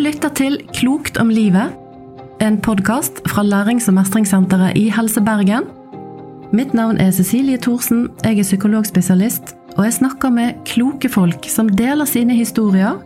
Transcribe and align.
lytter 0.00 0.30
til 0.34 0.56
Klokt 0.74 1.18
om 1.20 1.28
livet, 1.30 1.74
en 2.42 2.56
podkast 2.62 3.20
fra 3.30 3.42
Lærings- 3.44 3.86
og 3.88 3.94
mestringssenteret 3.94 4.78
i 4.80 4.88
Helse 4.90 5.20
Bergen. 5.22 5.68
Mitt 6.52 6.74
navn 6.74 6.98
er 6.98 7.10
Cecilie 7.12 7.58
Thorsen, 7.58 8.08
jeg 8.24 8.38
er 8.38 8.46
psykologspesialist, 8.46 9.54
og 9.76 9.84
jeg 9.84 9.96
snakker 9.98 10.32
med 10.34 10.54
kloke 10.66 11.08
folk 11.08 11.48
som 11.48 11.68
deler 11.68 12.08
sine 12.08 12.34
historier 12.34 12.96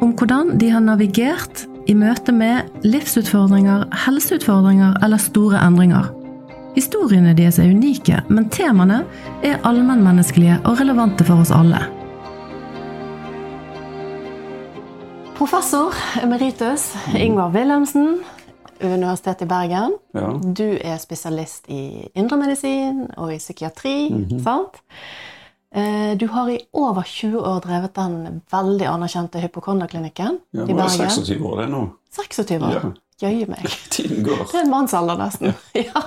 om 0.00 0.14
hvordan 0.14 0.56
de 0.58 0.70
har 0.70 0.80
navigert 0.80 1.66
i 1.86 1.94
møte 1.94 2.32
med 2.32 2.70
livsutfordringer, 2.82 3.86
helseutfordringer 4.06 4.96
eller 5.04 5.22
store 5.22 5.62
endringer. 5.62 6.10
Historiene 6.76 7.36
deres 7.36 7.58
er 7.58 7.70
unike, 7.70 8.22
men 8.28 8.48
temaene 8.50 9.04
er 9.44 9.62
allmennmenneskelige 9.64 10.58
og 10.64 10.80
relevante 10.80 11.24
for 11.24 11.44
oss 11.44 11.54
alle. 11.54 11.95
Professor 15.50 15.94
emeritus 16.22 16.94
Ingvar 17.14 17.50
Wilhelmsen, 17.54 18.24
Universitetet 18.80 19.42
i 19.42 19.46
Bergen. 19.46 19.92
Ja. 20.12 20.32
Du 20.42 20.64
er 20.82 20.96
spesialist 20.98 21.68
i 21.70 22.08
indremedisin 22.18 23.04
og 23.16 23.30
i 23.32 23.38
psykiatri. 23.38 23.92
sant? 24.42 24.80
Eh, 25.70 26.16
Du 26.18 26.26
har 26.26 26.48
i 26.50 26.58
over 26.72 27.02
20 27.02 27.38
år 27.38 27.60
drevet 27.60 27.94
den 27.94 28.42
veldig 28.52 28.86
anerkjente 28.90 29.38
hypokonderklinikken 29.40 30.38
Ja, 30.52 30.64
i 30.66 30.72
nå 30.74 30.80
er 30.82 30.88
jeg 30.90 30.98
Bergen. 30.98 31.10
26 31.14 31.46
år, 31.46 31.60
det 31.60 31.68
nå. 31.70 31.82
26 32.16 32.62
år. 32.62 32.72
Ja. 32.74 33.28
Jøye 33.28 33.46
meg. 33.48 33.62
Tiden 33.94 34.24
går. 34.24 34.42
Det 34.50 34.54
er 34.54 34.64
en 34.64 34.70
mannsalder, 34.74 35.16
nesten. 35.16 35.54
Ja. 35.74 36.02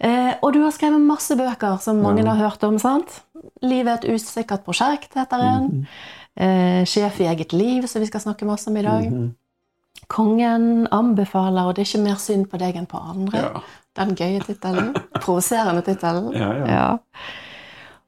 Eh, 0.00 0.34
og 0.42 0.52
du 0.52 0.58
har 0.64 0.72
skrevet 0.74 1.00
masse 1.00 1.36
bøker 1.38 1.78
som 1.80 2.02
mange 2.02 2.24
Ja. 2.24 2.32
har 2.34 2.48
hørt 2.50 2.64
om. 2.64 2.78
sant? 2.78 3.22
'Livet 3.62 3.88
er 3.88 3.94
et 4.10 4.14
usikkert 4.20 4.64
prosjekt' 4.66 5.14
heter 5.14 5.38
en. 5.38 5.64
Mhm. 5.64 5.86
Eh, 6.36 6.84
'Sjef 6.84 7.20
i 7.20 7.24
eget 7.30 7.52
liv', 7.52 7.86
som 7.86 8.00
vi 8.02 8.06
skal 8.06 8.20
snakke 8.20 8.44
masse 8.46 8.68
om 8.70 8.76
i 8.76 8.82
dag. 8.82 9.10
Mhm. 9.12 9.34
'Kongen 10.08 10.88
anbefaler', 10.92 11.66
og 11.66 11.74
'Det 11.76 11.82
er 11.82 11.98
ikke 11.98 12.04
mer 12.04 12.16
synd 12.18 12.46
på 12.50 12.58
deg 12.58 12.76
enn 12.76 12.86
på 12.86 12.98
andre'. 12.98 13.36
Ja. 13.36 13.60
Den 13.96 14.14
gøye 14.16 14.40
tittelen. 14.40 14.94
Provoserende 15.20 15.82
tittelen. 15.82 16.32
Ja, 16.34 16.52
ja. 16.52 16.66
Ja. 16.66 16.96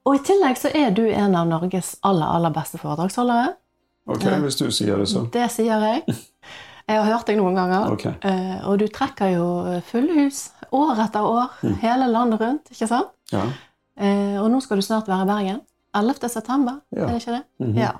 Og 0.04 0.14
i 0.14 0.18
tillegg 0.18 0.56
så 0.58 0.70
er 0.74 0.90
du 0.90 1.02
en 1.06 1.34
av 1.34 1.46
Norges 1.46 1.96
aller, 2.02 2.26
aller 2.26 2.50
beste 2.50 2.78
foredragsholdere. 2.78 3.54
Ok, 4.08 4.22
hvis 4.22 4.56
du 4.58 4.70
sier 4.70 4.96
det, 4.96 5.08
så. 5.08 5.24
Det 5.32 5.50
sier 5.50 5.80
jeg. 5.80 6.02
Jeg 6.88 7.02
har 7.02 7.08
hørt 7.16 7.26
deg 7.26 7.36
noen 7.40 7.54
ganger. 7.58 7.88
Okay. 7.92 8.12
Eh, 8.22 8.68
og 8.68 8.78
du 8.78 8.86
trekker 8.86 9.32
jo 9.34 9.80
fulle 9.88 10.12
hus 10.20 10.52
år 10.70 11.00
etter 11.02 11.20
år, 11.26 11.48
hele 11.82 12.06
landet 12.06 12.40
rundt, 12.40 12.68
ikke 12.70 12.86
sant? 12.86 13.08
Ja. 13.32 13.40
Eh, 13.98 14.36
og 14.40 14.50
nå 14.52 14.60
skal 14.62 14.76
du 14.78 14.82
snart 14.86 15.08
være 15.10 15.22
i 15.22 15.26
Bergen. 15.26 15.60
11. 15.96 16.28
september, 16.30 16.76
Ja. 16.94 17.02
er 17.02 17.06
det 17.08 17.22
ikke 17.26 17.32
det? 17.32 17.42
Mhm. 17.58 17.74
Ja. 17.80 17.90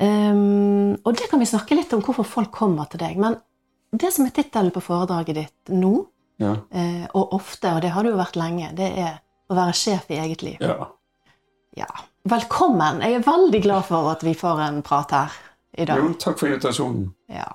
Ehm, 0.00 0.96
og 1.04 1.16
det 1.16 1.28
kan 1.30 1.40
vi 1.42 1.48
snakke 1.48 1.76
litt 1.76 1.92
om 1.92 2.02
hvorfor 2.04 2.24
folk 2.26 2.50
kommer 2.54 2.88
til 2.90 3.02
deg. 3.02 3.18
Men 3.20 3.36
det 3.92 4.12
som 4.14 4.24
er 4.26 4.32
tittelen 4.34 4.72
på 4.72 4.82
foredraget 4.84 5.36
ditt 5.36 5.74
nå, 5.74 6.06
Ja. 6.40 6.54
uh, 6.56 7.06
og 7.12 7.34
ofte, 7.36 7.68
og 7.74 7.82
det 7.82 7.90
har 7.92 8.02
det 8.02 8.12
jo 8.14 8.16
vært 8.16 8.36
lenge, 8.40 8.70
det 8.74 8.86
er 8.96 9.18
å 9.50 9.56
være 9.58 9.74
sjef 9.76 10.06
i 10.10 10.16
eget 10.22 10.42
liv. 10.42 10.56
ja. 10.60 10.88
Ja. 11.76 11.86
Velkommen! 12.28 12.98
Jeg 13.00 13.14
er 13.14 13.22
veldig 13.24 13.62
glad 13.62 13.84
for 13.86 14.10
at 14.10 14.24
vi 14.26 14.32
får 14.34 14.58
en 14.60 14.82
prat 14.82 15.10
her 15.14 15.32
i 15.78 15.84
dag. 15.88 16.00
Jo, 16.02 16.08
takk 16.18 16.38
for 16.38 16.50
invitasjonen. 16.50 17.06
Ja. 17.32 17.46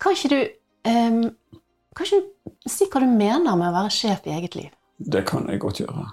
Kan 0.00 0.16
ikke 0.16 0.30
du 0.32 0.90
um, 0.90 1.20
Kan 1.94 2.06
ikke 2.06 2.20
du 2.22 2.70
si 2.70 2.88
hva 2.90 3.02
du 3.04 3.06
mener 3.06 3.56
med 3.60 3.68
å 3.68 3.74
være 3.76 3.92
sjef 3.94 4.26
i 4.26 4.32
eget 4.34 4.56
liv? 4.56 4.70
Det 4.98 5.22
kan 5.28 5.46
jeg 5.52 5.60
godt 5.60 5.82
gjøre. 5.82 6.06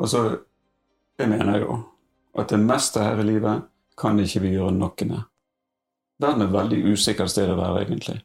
Altså, 0.00 0.24
jeg 1.20 1.28
mener 1.28 1.60
jo 1.60 1.78
at 2.40 2.48
det 2.48 2.58
meste 2.64 3.04
her 3.04 3.20
i 3.20 3.28
livet 3.28 3.62
kan 4.00 4.18
ikke 4.20 4.42
vi 4.46 4.56
gjøre 4.56 4.72
noe 4.76 5.06
med. 5.08 5.28
Verden 6.20 6.42
er 6.42 6.50
et 6.50 6.56
veldig 6.56 6.80
usikkert 6.92 7.32
sted 7.32 7.48
å 7.52 7.56
være, 7.58 7.84
egentlig. 7.84 8.18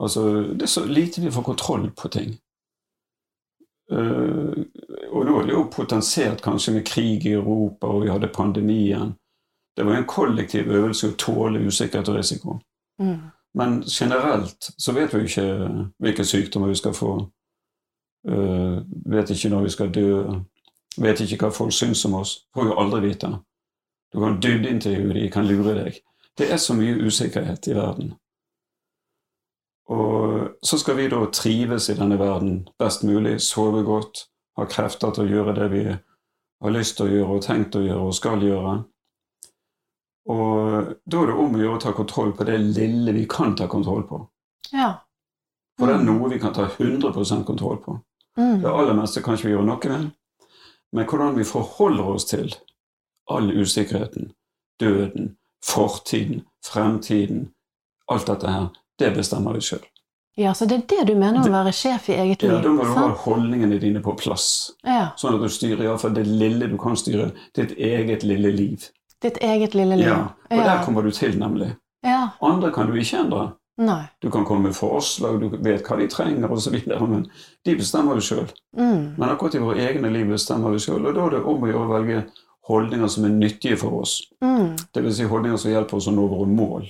Altså, 0.00 0.22
det 0.56 0.62
er 0.62 0.72
så 0.72 0.84
lite 0.88 1.20
vi 1.20 1.30
får 1.30 1.42
kontroll 1.42 1.90
på 1.96 2.08
ting. 2.08 2.32
Uh, 3.92 4.64
og 5.12 5.26
nå 5.26 5.34
er 5.38 5.48
det 5.48 5.52
jo 5.52 5.66
potensiert 5.72 6.40
kanskje 6.42 6.78
med 6.78 6.86
krig 6.88 7.26
i 7.26 7.34
Europa, 7.36 7.86
og 7.86 8.06
vi 8.06 8.10
hadde 8.10 8.32
pandemien. 8.32 9.12
Det 9.76 9.84
var 9.86 9.96
en 9.96 10.08
kollektiv 10.08 10.70
øvelse 10.70 11.12
å 11.12 11.18
tåle 11.18 11.60
usikkerhet 11.66 12.08
og 12.08 12.16
risiko. 12.16 12.56
Mm. 13.00 13.18
Men 13.58 13.82
generelt 13.84 14.70
så 14.78 14.92
vet 14.96 15.12
vi 15.12 15.20
jo 15.20 15.28
ikke 15.28 15.46
hvilke 16.00 16.24
sykdommer 16.24 16.72
vi 16.72 16.80
skal 16.80 16.96
få. 16.96 17.12
Uh, 18.28 18.80
vet 19.12 19.30
ikke 19.30 19.52
når 19.52 19.68
vi 19.68 19.76
skal 19.76 19.92
dø. 19.92 20.10
Vet 20.96 21.20
ikke 21.20 21.44
hva 21.44 21.52
folk 21.52 21.72
syns 21.76 22.04
om 22.08 22.16
oss. 22.20 22.36
Får 22.54 22.70
jo 22.70 22.78
aldri 22.80 23.08
vite. 23.10 23.32
Du 24.12 24.20
kan 24.20 24.40
dybdeintervjue 24.40 25.14
de 25.14 25.28
kan 25.32 25.46
lure 25.48 25.74
deg. 25.78 26.00
Det 26.38 26.50
er 26.52 26.60
så 26.60 26.74
mye 26.76 26.98
usikkerhet 27.00 27.68
i 27.68 27.76
verden. 27.76 28.14
Og 29.92 30.48
så 30.62 30.78
skal 30.78 30.96
vi 30.96 31.08
da 31.12 31.24
trives 31.32 31.88
i 31.90 31.96
denne 31.98 32.18
verden 32.20 32.62
best 32.80 33.04
mulig, 33.04 33.40
sove 33.44 33.82
godt, 33.84 34.26
ha 34.56 34.66
krefter 34.68 35.12
til 35.12 35.24
å 35.24 35.36
gjøre 35.36 35.54
det 35.56 35.68
vi 35.72 35.84
har 35.88 36.74
lyst 36.76 36.96
til 36.98 37.08
å 37.08 37.12
gjøre 37.16 37.36
og 37.36 37.44
tenkt 37.44 37.76
å 37.76 37.84
gjøre 37.84 38.08
og 38.08 38.16
skal 38.16 38.44
gjøre. 38.44 38.74
Og 40.32 40.92
da 41.02 41.22
er 41.22 41.32
det 41.32 41.38
om 41.44 41.56
å 41.56 41.62
gjøre 41.62 41.78
å 41.78 41.82
ta 41.82 41.92
kontroll 41.96 42.32
på 42.36 42.46
det 42.46 42.58
lille 42.62 43.14
vi 43.16 43.24
kan 43.28 43.56
ta 43.58 43.66
kontroll 43.68 44.04
på. 44.08 44.20
Ja. 44.72 44.92
For 45.78 45.88
det 45.88 45.98
er 45.98 46.04
noe 46.06 46.30
vi 46.30 46.38
kan 46.40 46.54
ta 46.54 46.68
100% 46.68 47.46
kontroll 47.48 47.80
på. 47.82 47.96
Mm. 48.38 48.60
Det 48.62 48.70
aller 48.70 48.96
meste 48.96 49.22
kan 49.24 49.36
ikke 49.36 49.48
vi 49.48 49.56
gjøre 49.56 49.66
noe 49.66 49.90
med. 49.90 50.12
Men 50.92 51.08
hvordan 51.08 51.34
vi 51.36 51.48
forholder 51.48 52.12
oss 52.14 52.28
til 52.28 52.52
all 53.36 53.50
usikkerheten, 53.52 54.32
døden, 54.80 55.36
fortiden, 55.64 56.42
fremtiden, 56.66 57.48
alt 58.10 58.26
dette 58.26 58.50
her, 58.50 58.68
det 58.98 59.12
bestemmer 59.16 59.52
vi 59.56 59.60
sjøl. 59.64 59.84
ja, 60.36 60.54
så 60.56 60.64
det 60.66 60.76
er 60.78 60.86
det 60.88 61.06
du 61.08 61.14
mener 61.20 61.40
om 61.42 61.46
å 61.52 61.64
være 61.64 61.72
sjef 61.76 62.08
i 62.08 62.14
eget 62.16 62.42
liv? 62.42 62.52
Ja, 62.54 62.60
da 62.64 62.70
må 62.72 62.84
du 62.88 62.92
ha 62.96 63.08
holdningene 63.24 63.78
dine 63.80 64.00
på 64.00 64.14
plass, 64.18 64.72
Ja. 64.84 65.10
sånn 65.16 65.34
at 65.36 65.42
du 65.42 65.48
styrer 65.52 65.84
iallfall 65.84 66.14
det 66.14 66.26
lille 66.26 66.68
du 66.68 66.78
kan 66.78 66.96
styre, 66.96 67.32
ditt 67.54 67.74
eget 67.78 68.22
lille 68.24 68.50
liv. 68.52 68.88
Ditt 69.22 69.36
eget 69.44 69.74
lille 69.74 69.96
liv. 69.96 70.06
Ja, 70.08 70.28
Og 70.50 70.64
der 70.64 70.84
kommer 70.84 71.02
du 71.02 71.10
til, 71.10 71.38
nemlig. 71.38 71.76
ja. 72.04 72.30
Andre 72.42 72.72
kan 72.72 72.86
du 72.86 72.94
ikke 72.94 73.18
endre. 73.20 73.52
Nei. 73.78 74.04
Du 74.22 74.30
kan 74.30 74.44
komme 74.44 74.62
med 74.68 74.74
forslag, 74.76 75.40
du 75.40 75.48
vet 75.62 75.82
hva 75.84 75.96
de 75.98 76.06
trenger 76.08 76.50
osv., 76.52 76.74
men 77.08 77.26
de 77.64 77.74
bestemmer 77.76 78.14
du 78.14 78.20
sjøl. 78.20 78.48
Mm. 78.76 79.14
Men 79.18 79.28
akkurat 79.30 79.54
i 79.54 79.58
våre 79.58 79.78
egne 79.88 80.10
liv 80.12 80.26
bestemmer 80.28 80.70
vi 80.72 80.78
sjøl, 80.78 81.06
og 81.06 81.14
da 81.14 81.24
er 81.26 81.30
det 81.30 81.44
om 81.44 81.62
å 81.62 81.66
gjøre 81.70 81.86
å 81.88 81.92
velge 81.94 82.24
holdninger 82.68 83.10
som 83.10 83.26
er 83.26 83.34
nyttige 83.34 83.76
for 83.80 84.02
oss. 84.02 84.20
Mm. 84.44 84.76
Dvs. 84.94 85.16
Si 85.16 85.28
holdninger 85.28 85.58
som 85.58 85.72
hjelper 85.72 85.98
oss 85.98 86.08
å 86.10 86.14
nå 86.14 86.26
våre 86.30 86.48
mål. 86.48 86.88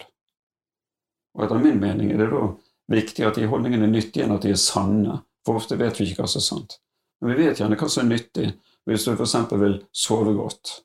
Og 1.32 1.44
etter 1.46 1.62
min 1.62 1.80
mening 1.80 2.12
er 2.12 2.20
det 2.20 2.30
da 2.32 2.46
viktig 2.92 3.24
at 3.24 3.40
de 3.40 3.48
holdningene 3.48 3.88
er 3.88 3.94
nyttige 3.94 4.26
enn 4.26 4.34
at 4.36 4.44
de 4.44 4.52
er 4.52 4.60
sanne. 4.60 5.22
For 5.46 5.58
ofte 5.58 5.78
vet 5.80 5.98
vi 5.98 6.10
ikke 6.10 6.22
hva 6.22 6.30
som 6.30 6.42
er 6.42 6.48
sant. 6.48 6.78
Men 7.20 7.32
vi 7.32 7.46
vet 7.46 7.60
gjerne 7.62 7.78
hva 7.78 7.88
som 7.88 8.04
er 8.04 8.16
nyttig 8.16 8.48
hvis 8.88 9.04
du 9.06 9.12
f.eks. 9.14 9.36
vil 9.52 9.78
sove 9.94 10.34
godt 10.36 10.80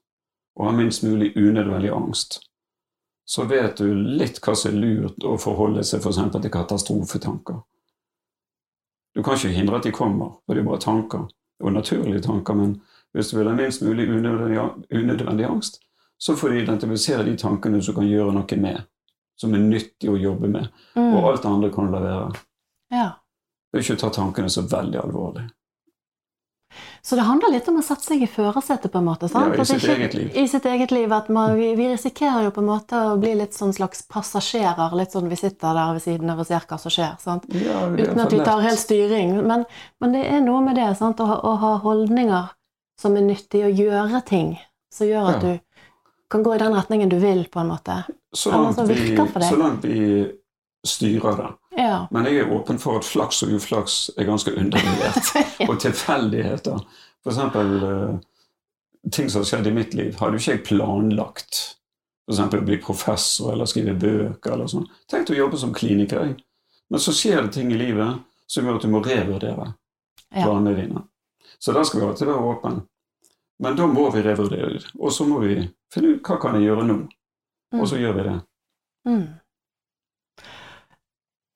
og 0.57 0.65
ha 0.65 0.73
minst 0.73 1.03
mulig 1.05 1.31
unødvendig 1.37 1.89
angst. 1.93 2.39
Så 3.27 3.43
vet 3.45 3.77
du 3.77 3.91
litt 3.93 4.39
hva 4.41 4.55
som 4.55 4.71
er 4.71 4.79
lurt 4.81 5.25
å 5.25 5.35
forholde 5.41 5.83
seg 5.85 6.01
f.eks. 6.01 6.21
til 6.33 6.53
katastrofetanker. 6.53 7.59
Du 9.13 9.23
kan 9.25 9.37
ikke 9.37 9.53
hindre 9.53 9.77
at 9.77 9.85
de 9.85 9.91
kommer, 9.93 10.37
for 10.45 10.55
det 10.55 10.63
er 10.63 10.69
bare 10.69 10.81
tanker, 10.81 11.25
og 11.63 11.73
naturlige 11.73 12.21
tanker, 12.25 12.57
men 12.57 12.75
hvis 13.17 13.31
du 13.33 13.37
vil 13.39 13.49
ha 13.49 13.55
minst 13.57 13.81
mulig 13.81 14.05
unødvendig, 14.13 15.45
angst, 15.49 15.79
så 16.21 16.35
får 16.37 16.49
du 16.53 16.59
identifisere 16.61 17.25
de 17.27 17.35
tankene 17.37 17.81
som 17.83 17.97
kan 17.97 18.07
gjøre 18.09 18.33
noe 18.37 18.57
med, 18.61 18.83
som 19.37 19.53
er 19.53 19.61
nyttig 19.65 20.09
å 20.09 20.17
jobbe 20.21 20.47
med, 20.49 20.69
Mm. 20.95 21.13
og 21.17 21.27
alt 21.33 21.41
det 21.43 21.51
andre 21.51 21.69
kan 21.73 21.85
du 21.85 21.91
la 21.97 21.99
være. 22.05 22.41
Ja. 22.91 23.09
Du 23.73 23.79
ikke 23.79 23.97
ta 23.99 24.09
tankene 24.09 24.49
så 24.49 24.63
veldig 24.69 25.01
alvorlig. 25.03 25.49
Så 27.01 27.15
det 27.15 27.23
handler 27.23 27.51
litt 27.53 27.67
om 27.71 27.77
å 27.79 27.83
sette 27.85 28.03
seg 28.03 28.21
i 28.21 28.27
førersetet, 28.27 28.91
på 28.91 28.99
en 28.99 29.05
måte? 29.07 29.29
sant? 29.31 29.55
Ja, 29.55 29.61
i 29.61 29.65
sitt 29.65 29.77
ikke- 29.83 29.95
eget 29.95 30.13
liv. 30.13 30.31
I 30.35 30.47
sitt 30.47 30.65
eget 30.65 30.91
liv. 30.91 31.11
At 31.13 31.29
man, 31.29 31.55
vi, 31.55 31.69
vi 31.75 31.87
risikerer 31.87 32.43
jo 32.43 32.51
på 32.51 32.59
en 32.59 32.67
måte 32.67 32.91
å 33.13 33.17
bli 33.19 33.33
litt 33.35 33.53
sånn 33.55 33.71
slags 33.73 34.01
passasjerer. 34.11 34.91
Litt 34.93 35.11
sånn 35.15 35.29
vi 35.29 35.35
sitter 35.39 35.73
der 35.73 35.93
ved 35.93 36.01
siden 36.03 36.29
av 36.29 36.39
og 36.39 36.45
ser 36.49 36.59
hva 36.67 36.77
som 36.79 36.91
skjer. 36.91 37.15
sant? 37.21 37.45
Ja, 37.49 37.85
er 37.87 37.95
Uten 37.97 38.19
at 38.19 38.31
vi 38.33 38.39
tar 38.43 38.59
helt 38.61 38.79
styring. 38.79 39.47
Men, 39.47 39.65
men 40.01 40.11
det 40.11 40.25
er 40.27 40.41
noe 40.41 40.61
med 40.61 40.75
det, 40.75 40.97
sant? 40.97 41.17
Å, 41.23 41.39
å 41.43 41.55
ha 41.57 41.77
holdninger 41.79 42.49
som 42.99 43.15
er 43.17 43.21
nyttig, 43.27 43.63
å 43.65 43.71
gjøre 43.73 44.21
ting 44.25 44.55
som 44.93 45.07
gjør 45.07 45.29
at 45.35 45.43
Ja. 45.43 45.53
du 45.53 45.59
kan 46.29 46.43
gå 46.43 46.55
i 46.55 46.57
den 46.59 46.73
retningen 46.73 47.09
du 47.09 47.17
vil, 47.19 47.45
på 47.47 47.59
en 47.59 47.67
måte. 47.69 48.03
Så 48.33 48.51
langt, 48.51 48.77
vi, 48.89 49.15
så 49.17 49.55
langt 49.55 49.83
vi 49.85 50.31
styrer 50.85 51.37
det. 51.37 51.49
Ja. 51.77 52.07
Men 52.11 52.25
jeg 52.25 52.41
er 52.41 52.51
åpen 52.51 52.79
for 52.79 52.97
at 52.97 53.05
flaks 53.05 53.43
og 53.43 53.53
uflaks 53.55 54.09
er 54.17 54.25
ganske 54.25 54.51
undervurdert. 54.57 55.29
Og 55.69 55.79
tilfeldigheter. 55.79 56.79
For 57.23 57.31
eksempel 57.31 57.83
eh, 57.83 58.17
ting 59.11 59.29
som 59.29 59.41
har 59.43 59.45
skjedd 59.51 59.67
i 59.67 59.71
mitt 59.75 59.93
liv, 59.93 60.15
hadde 60.19 60.37
jo 60.37 60.41
ikke 60.41 60.55
jeg 60.57 60.63
planlagt. 60.67 61.61
Eksempel 62.27 62.59
å 62.59 62.65
bli 62.67 62.77
professor 62.83 63.53
eller 63.53 63.65
skrive 63.69 63.93
bøker 63.99 64.51
eller 64.57 64.67
sånn. 64.67 64.87
Tenk 65.07 65.29
å 65.31 65.37
jobbe 65.37 65.57
som 65.61 65.73
kliniker. 65.75 66.33
Men 66.89 66.99
så 67.03 67.13
skjer 67.15 67.45
det 67.45 67.53
ting 67.55 67.71
i 67.71 67.77
livet 67.79 68.19
som 68.47 68.65
gjør 68.67 68.79
at 68.81 68.87
du 68.87 68.91
må 68.91 69.03
revurdere 69.05 69.73
Ja. 70.35 70.43
planene 70.43 70.75
dine. 70.75 71.03
Så 71.59 71.73
den 71.73 71.85
skal 71.85 72.01
vi 72.01 72.07
alltid 72.07 72.27
være 72.27 72.53
åpne. 72.53 72.75
Men 73.63 73.75
da 73.77 73.87
må 73.89 74.09
vi 74.13 74.21
revurdere 74.21 74.73
det. 74.75 74.85
Og 74.99 75.13
så 75.13 75.25
må 75.25 75.39
vi 75.41 75.59
finne 75.93 76.15
ut 76.15 76.27
hva 76.27 76.37
kan 76.41 76.57
jeg 76.57 76.69
gjøre 76.69 76.85
nå. 76.85 76.97
Mm. 77.73 77.81
Og 77.81 77.87
så 77.89 77.99
gjør 77.99 78.17
vi 78.19 78.25
det. 78.27 78.35
Mm. 79.07 79.27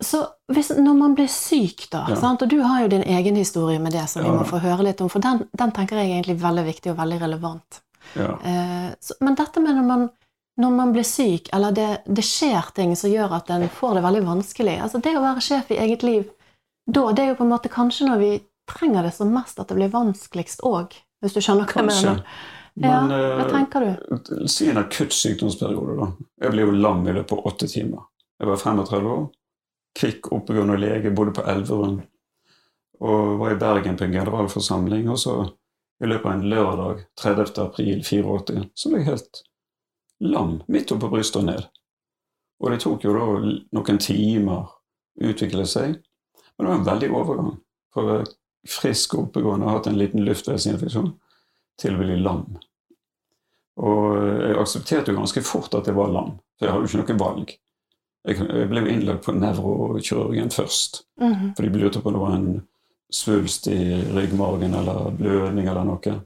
Så 0.01 0.23
hvis, 0.49 0.71
når 0.73 0.95
man 0.97 1.13
blir 1.15 1.27
syk, 1.29 1.85
da, 1.91 2.05
Ja. 2.09 2.15
sant? 2.15 2.41
og 2.41 2.49
du 2.49 2.59
har 2.61 2.81
jo 2.81 2.88
din 2.88 3.03
egen 3.03 3.35
historie 3.35 3.79
med 3.79 3.93
det 3.93 4.09
som 4.09 4.23
vi 4.23 4.29
må 4.29 4.43
få 4.43 4.57
høre 4.57 4.83
litt 4.83 5.01
om, 5.01 5.09
for 5.09 5.21
den, 5.21 5.45
den 5.53 5.71
tenker 5.71 5.95
jeg 5.97 6.09
er 6.09 6.15
egentlig 6.15 6.41
veldig 6.41 6.65
viktig 6.65 6.91
og 6.91 6.97
veldig 6.97 7.21
relevant. 7.21 7.81
Ja. 8.17 8.33
Eh, 8.41 8.89
så, 8.99 9.13
men 9.21 9.35
dette 9.35 9.61
med 9.61 9.75
når 9.77 9.85
man, 9.85 10.09
når 10.57 10.71
man 10.71 10.91
blir 10.91 11.05
syk, 11.05 11.53
eller 11.53 11.71
det, 11.71 12.01
det 12.05 12.25
skjer 12.25 12.73
ting 12.75 12.95
som 12.95 13.13
gjør 13.13 13.37
at 13.37 13.49
en 13.53 13.69
får 13.69 13.99
det 13.99 14.03
veldig 14.03 14.23
vanskelig 14.25 14.79
altså 14.81 14.97
Det 14.97 15.13
å 15.17 15.21
være 15.21 15.41
sjef 15.41 15.69
i 15.71 15.77
eget 15.77 16.03
liv, 16.03 16.25
da, 16.89 17.11
det 17.11 17.23
er 17.23 17.29
jo 17.29 17.37
på 17.37 17.45
en 17.45 17.53
måte 17.53 17.69
kanskje 17.69 18.09
når 18.09 18.17
vi 18.17 18.31
trenger 18.71 19.07
det 19.07 19.13
som 19.15 19.31
mest, 19.33 19.59
at 19.59 19.69
det 19.69 19.77
blir 19.77 19.91
vanskeligst 19.94 20.63
òg, 20.68 20.95
hvis 21.21 21.35
du 21.35 21.41
skjønner 21.44 21.69
hva 21.69 21.83
jeg 21.83 21.89
mener. 21.89 22.23
mener? 22.23 22.47
Ja, 22.81 23.01
hva 23.06 23.45
eh, 23.45 23.51
tenker 23.51 23.85
du? 23.85 24.47
si 24.50 24.69
en 24.71 24.79
akutt 24.79 25.13
sykdomsperiode, 25.15 25.97
da. 26.00 26.07
Jeg 26.45 26.53
ble 26.53 26.65
jo 26.65 26.77
lam 26.77 27.03
i 27.07 27.15
løpet 27.18 27.35
av 27.35 27.51
åtte 27.51 27.68
timer. 27.71 28.07
Jeg 28.39 28.50
var 28.50 28.62
35 28.62 29.09
år, 29.12 29.25
kvikk, 30.00 30.31
oppegående 30.38 30.79
lege, 30.79 31.12
bodde 31.13 31.35
på 31.35 31.45
Elverum. 31.51 32.00
Og 33.01 33.38
var 33.41 33.53
i 33.53 33.59
Bergen 33.59 33.97
på 33.97 34.06
en 34.06 34.15
generalforsamling. 34.15 35.09
Og 35.12 35.19
så, 35.19 35.35
i 36.01 36.09
løpet 36.09 36.29
av 36.29 36.33
en 36.38 36.50
lørdag 36.50 37.03
30. 37.21 37.53
april 37.62 38.03
84, 38.06 38.65
så 38.73 38.91
ble 38.91 39.01
jeg 39.01 39.09
helt 39.09 39.44
lam. 40.21 40.59
Midt 40.71 40.94
oppå 40.95 41.09
brystet 41.12 41.41
og 41.41 41.50
ned. 41.50 41.68
Og 42.62 42.71
det 42.71 42.81
tok 42.83 43.06
jo 43.06 43.13
da 43.18 43.27
noen 43.77 44.01
timer 44.01 44.69
å 44.69 45.29
utvikle 45.31 45.65
seg. 45.69 45.97
Men 46.56 46.65
det 46.65 46.71
var 46.71 46.79
en 46.79 46.89
veldig 46.89 47.12
overgang. 47.18 47.56
For 47.94 48.23
frisk 48.67 49.13
og 49.15 49.27
oppegående 49.27 49.65
og 49.65 49.71
hatt 49.77 49.87
en 49.87 49.97
liten 49.97 50.25
luftveisinfeksjon 50.25 51.13
til 51.81 51.95
å 51.95 51.97
bli 52.03 52.17
lam. 52.21 52.45
Og 53.81 54.17
jeg 54.45 54.57
aksepterte 54.61 55.11
jo 55.13 55.17
ganske 55.19 55.41
fort 55.45 55.73
at 55.79 55.87
jeg 55.89 55.95
var 55.97 56.11
lam, 56.13 56.35
for 56.59 56.67
jeg 56.67 56.73
hadde 56.75 56.87
jo 56.87 56.99
ikke 57.01 57.15
noe 57.15 57.23
valg. 57.23 57.53
Jeg 58.27 58.67
ble 58.69 58.83
innlagt 58.91 59.23
på 59.25 59.33
nevrokirurgen 59.33 60.51
først, 60.53 61.01
Mhm. 61.19 61.55
for 61.55 61.63
de 61.63 61.69
lurte 61.79 62.01
på 62.01 62.07
om 62.07 62.13
det 62.13 62.19
var 62.21 62.35
en 62.35 62.67
svulst 63.11 63.67
i 63.67 64.03
ryggmargen 64.13 64.73
eller 64.75 65.11
blødning 65.17 65.67
eller 65.67 65.83
noe. 65.83 66.21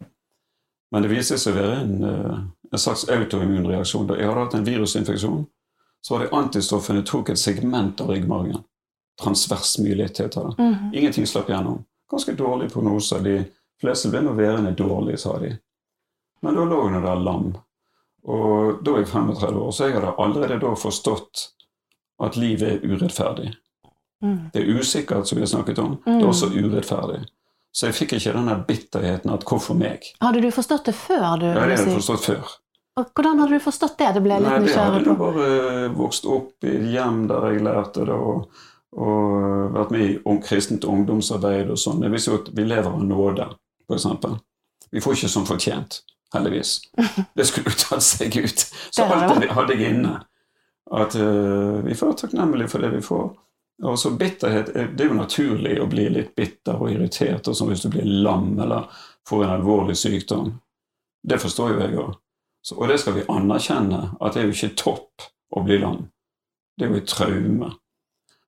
Men 0.92 1.02
det 1.02 1.10
viste 1.12 1.38
seg 1.38 1.54
å 1.54 1.58
være 1.62 1.82
en, 1.82 2.04
eh, 2.04 2.38
en 2.74 2.80
slags 2.80 3.06
autoimmunreaksjon. 3.10 4.08
Jeg 4.18 4.28
hadde 4.28 4.44
hatt 4.44 4.54
en 4.56 4.66
virusinfeksjon, 4.66 5.48
så 6.04 6.10
var 6.12 6.20
det 6.20 6.32
antistoffene 6.32 7.06
tok 7.06 7.30
et 7.30 7.38
segment 7.40 8.02
av 8.02 8.08
ryggmargen. 8.10 8.64
Transversmyelitet. 9.20 10.32
det. 10.34 10.58
Mhm. 10.58 10.94
Ingenting 10.94 11.26
slapp 11.26 11.48
gjennom. 11.48 11.86
Ganske 12.12 12.36
dårlige 12.38 12.70
prognoser. 12.74 13.20
De 13.26 13.46
fleste 13.82 14.10
ble 14.14 14.22
nå 14.22 14.34
værende 14.38 14.76
dårlig, 14.78 15.20
sa 15.20 15.38
de. 15.42 15.58
Men 16.42 16.56
da 16.56 16.66
lå 16.70 16.82
hun 16.84 17.02
der 17.04 17.16
lam. 17.16 17.56
Og 18.26 18.84
da 18.86 18.92
er 18.96 19.04
jeg 19.04 19.08
35 19.12 19.60
år, 19.62 19.72
så 19.72 19.86
jeg 19.88 19.94
hadde 20.00 20.16
allerede 20.18 20.60
da 20.62 20.74
forstått 20.78 21.48
at 22.24 22.38
livet 22.40 22.72
er 22.84 22.86
urettferdig. 22.88 23.52
Mm. 24.24 24.50
Det 24.54 24.62
er 24.64 24.80
usikkert, 24.80 25.28
som 25.28 25.36
vi 25.38 25.42
har 25.44 25.48
snakket 25.52 25.80
om. 25.80 25.98
Det 26.06 26.14
Mm. 26.14 26.22
er 26.22 26.28
også 26.28 26.50
urettferdig. 26.54 27.26
Så 27.74 27.88
jeg 27.88 27.94
fikk 27.96 28.14
ikke 28.14 28.34
denne 28.34 28.64
bitterheten 28.68 29.34
at 29.34 29.44
'hvorfor 29.44 29.76
meg'? 29.76 30.14
Hadde 30.22 30.42
du 30.42 30.50
forstått 30.52 30.86
det 30.86 30.96
før 30.96 31.40
du 31.40 31.46
Ja, 31.46 31.54
det 31.54 31.62
hadde 31.62 31.86
jeg 31.86 31.98
forstått 32.02 32.24
før. 32.26 32.48
Og 32.98 33.06
hvordan 33.14 33.40
hadde 33.40 33.52
du 33.52 33.60
forstått 33.60 33.98
det? 33.98 34.14
Det 34.14 34.24
ble 34.24 34.40
litt 34.40 34.50
Nei, 34.50 34.60
det 34.60 34.76
hadde 34.76 35.04
jeg 35.06 35.18
bare 35.18 35.90
vokst 35.96 36.26
opp 36.26 36.64
i 36.64 36.68
et 36.68 36.92
hjem 36.94 37.28
der 37.28 37.52
jeg 37.52 37.62
lærte 37.62 38.06
det, 38.06 38.10
og, 38.16 38.48
og 38.96 39.72
vært 39.76 39.92
med 39.92 40.04
i 40.06 40.18
om, 40.24 40.40
kristent 40.44 40.86
ungdomsarbeid 40.88 41.72
og 41.74 41.80
sånn. 41.80 42.04
Vi, 42.04 42.12
visste 42.14 42.32
jo 42.32 42.42
at 42.42 42.52
vi 42.56 42.68
lever 42.68 42.92
av 42.92 43.04
nåde, 43.04 43.48
f.eks. 43.90 44.08
Vi 44.92 45.04
får 45.04 45.18
ikke 45.18 45.32
som 45.32 45.48
fortjent, 45.48 46.00
heldigvis. 46.34 46.78
Det 47.38 47.48
skulle 47.48 47.74
jo 47.74 47.82
tatt 47.82 48.06
seg 48.06 48.38
ut. 48.40 48.68
Så 48.96 49.08
alt 49.08 49.42
det 49.44 49.52
hadde 49.56 49.76
jeg 49.76 49.98
inne. 49.98 50.20
At 50.96 51.16
uh, 51.18 51.82
vi 51.84 51.98
får 51.98 52.14
takknemlige 52.22 52.70
for 52.72 52.86
det 52.86 52.94
vi 52.94 53.02
får. 53.04 53.32
Og 53.84 53.98
så 54.00 54.12
bitterhet 54.16 54.70
eh, 54.76 54.86
Det 54.94 55.04
er 55.04 55.10
jo 55.10 55.18
naturlig 55.18 55.80
å 55.82 55.88
bli 55.92 56.06
litt 56.14 56.36
bitter 56.38 56.78
og 56.80 56.94
irritert, 56.94 57.48
og 57.50 57.58
sånn 57.58 57.74
hvis 57.74 57.84
du 57.84 57.90
blir 57.92 58.08
lam 58.24 58.54
eller 58.64 58.88
får 59.28 59.44
en 59.44 59.56
alvorlig 59.58 59.98
sykdom. 60.00 60.54
Det 61.26 61.42
forstår 61.42 61.74
jo 61.74 61.82
jeg 61.82 61.98
òg. 62.00 62.14
Og 62.78 62.88
det 62.90 63.00
skal 63.02 63.18
vi 63.18 63.26
anerkjenne, 63.30 64.02
at 64.22 64.34
det 64.34 64.42
er 64.42 64.48
jo 64.48 64.56
ikke 64.56 64.78
topp 64.80 65.26
å 65.52 65.64
bli 65.66 65.80
lam. 65.82 66.06
Det 66.78 66.88
er 66.88 66.94
jo 66.94 67.02
et 67.02 67.10
traume. 67.10 67.74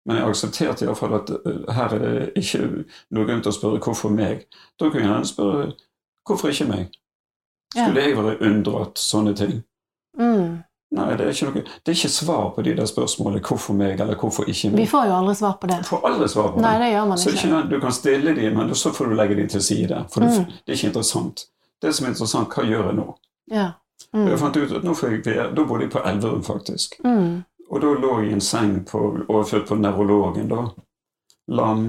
Men 0.07 0.17
jeg 0.17 0.25
aksepterte 0.29 0.85
iallfall 0.85 1.13
at 1.17 1.29
eh, 1.29 1.73
her 1.75 1.93
er 1.95 1.99
det 1.99 2.33
ikke 2.39 2.85
noe 3.11 3.25
grunn 3.27 3.41
til 3.43 3.51
å 3.51 3.55
spørre 3.57 3.79
'hvorfor 3.83 4.09
meg'? 4.15 4.45
Da 4.79 4.89
kunne 4.89 5.03
jeg 5.03 5.11
gjerne 5.11 5.25
spørre 5.27 5.73
'hvorfor 6.27 6.47
ikke 6.49 6.67
meg'? 6.71 6.87
Skulle 7.75 8.01
jeg 8.01 8.15
være 8.17 8.37
unndratt 8.41 8.95
sånne 8.99 9.35
ting? 9.35 9.63
Mm. 10.19 10.63
Nei, 10.91 11.09
det 11.17 11.21
er 11.27 11.29
ikke 11.33 11.45
noe 11.45 11.63
Det 11.63 11.91
er 11.91 11.97
ikke 11.99 12.09
svar 12.09 12.53
på 12.55 12.61
de 12.63 12.75
der 12.75 12.85
spørsmålene 12.85 13.41
'hvorfor 13.43 13.73
meg', 13.73 13.99
eller 14.01 14.15
'hvorfor 14.15 14.43
ikke 14.47 14.69
meg'? 14.71 14.75
Vi 14.77 14.85
får 14.85 15.05
jo 15.05 15.13
aldri 15.17 15.35
svar 15.35 15.57
på 15.61 15.67
det. 15.67 15.85
Får 15.85 16.01
aldri 16.07 16.27
svar 16.27 16.51
på 16.53 16.61
Nei, 16.61 16.73
det. 16.73 16.81
det 16.81 16.91
gjør 16.93 17.07
man 17.07 17.17
Så 17.17 17.29
ikke. 17.29 17.47
ikke, 17.47 17.69
du 17.69 17.79
kan 17.79 17.91
stille 17.91 18.35
de, 18.35 18.49
men 18.55 18.69
så 18.75 18.91
får 18.91 19.05
du 19.09 19.15
legge 19.15 19.35
de 19.35 19.47
til 19.47 19.61
side. 19.61 20.05
For 20.09 20.21
Mm. 20.21 20.45
det 20.45 20.67
er 20.67 20.73
ikke 20.73 20.87
interessant. 20.87 21.45
Det 21.81 21.95
som 21.95 22.05
er 22.05 22.09
interessant, 22.09 22.47
hva 22.49 22.63
gjør 22.63 22.85
jeg 22.85 22.95
nå? 22.95 23.15
Ja. 23.51 23.71
Jeg 24.13 24.27
Mm. 24.31 24.37
fant 24.39 24.57
ut 24.57 24.71
at 24.71 24.83
nå 24.83 24.93
får 24.93 25.09
jeg, 25.25 25.55
Da 25.55 25.63
bodde 25.63 25.81
jeg 25.81 25.91
på 25.91 25.99
Elverum, 26.05 26.43
faktisk. 26.43 26.95
Mm. 27.03 27.43
Og 27.77 27.83
da 27.83 27.93
lå 27.93 28.11
jeg 28.17 28.31
i 28.31 28.33
en 28.33 28.41
seng 28.41 28.79
på, 28.89 28.99
overført 29.27 29.67
på 29.69 29.75
nevrologen, 29.77 30.47
da. 30.49 30.63
Lam. 31.53 31.83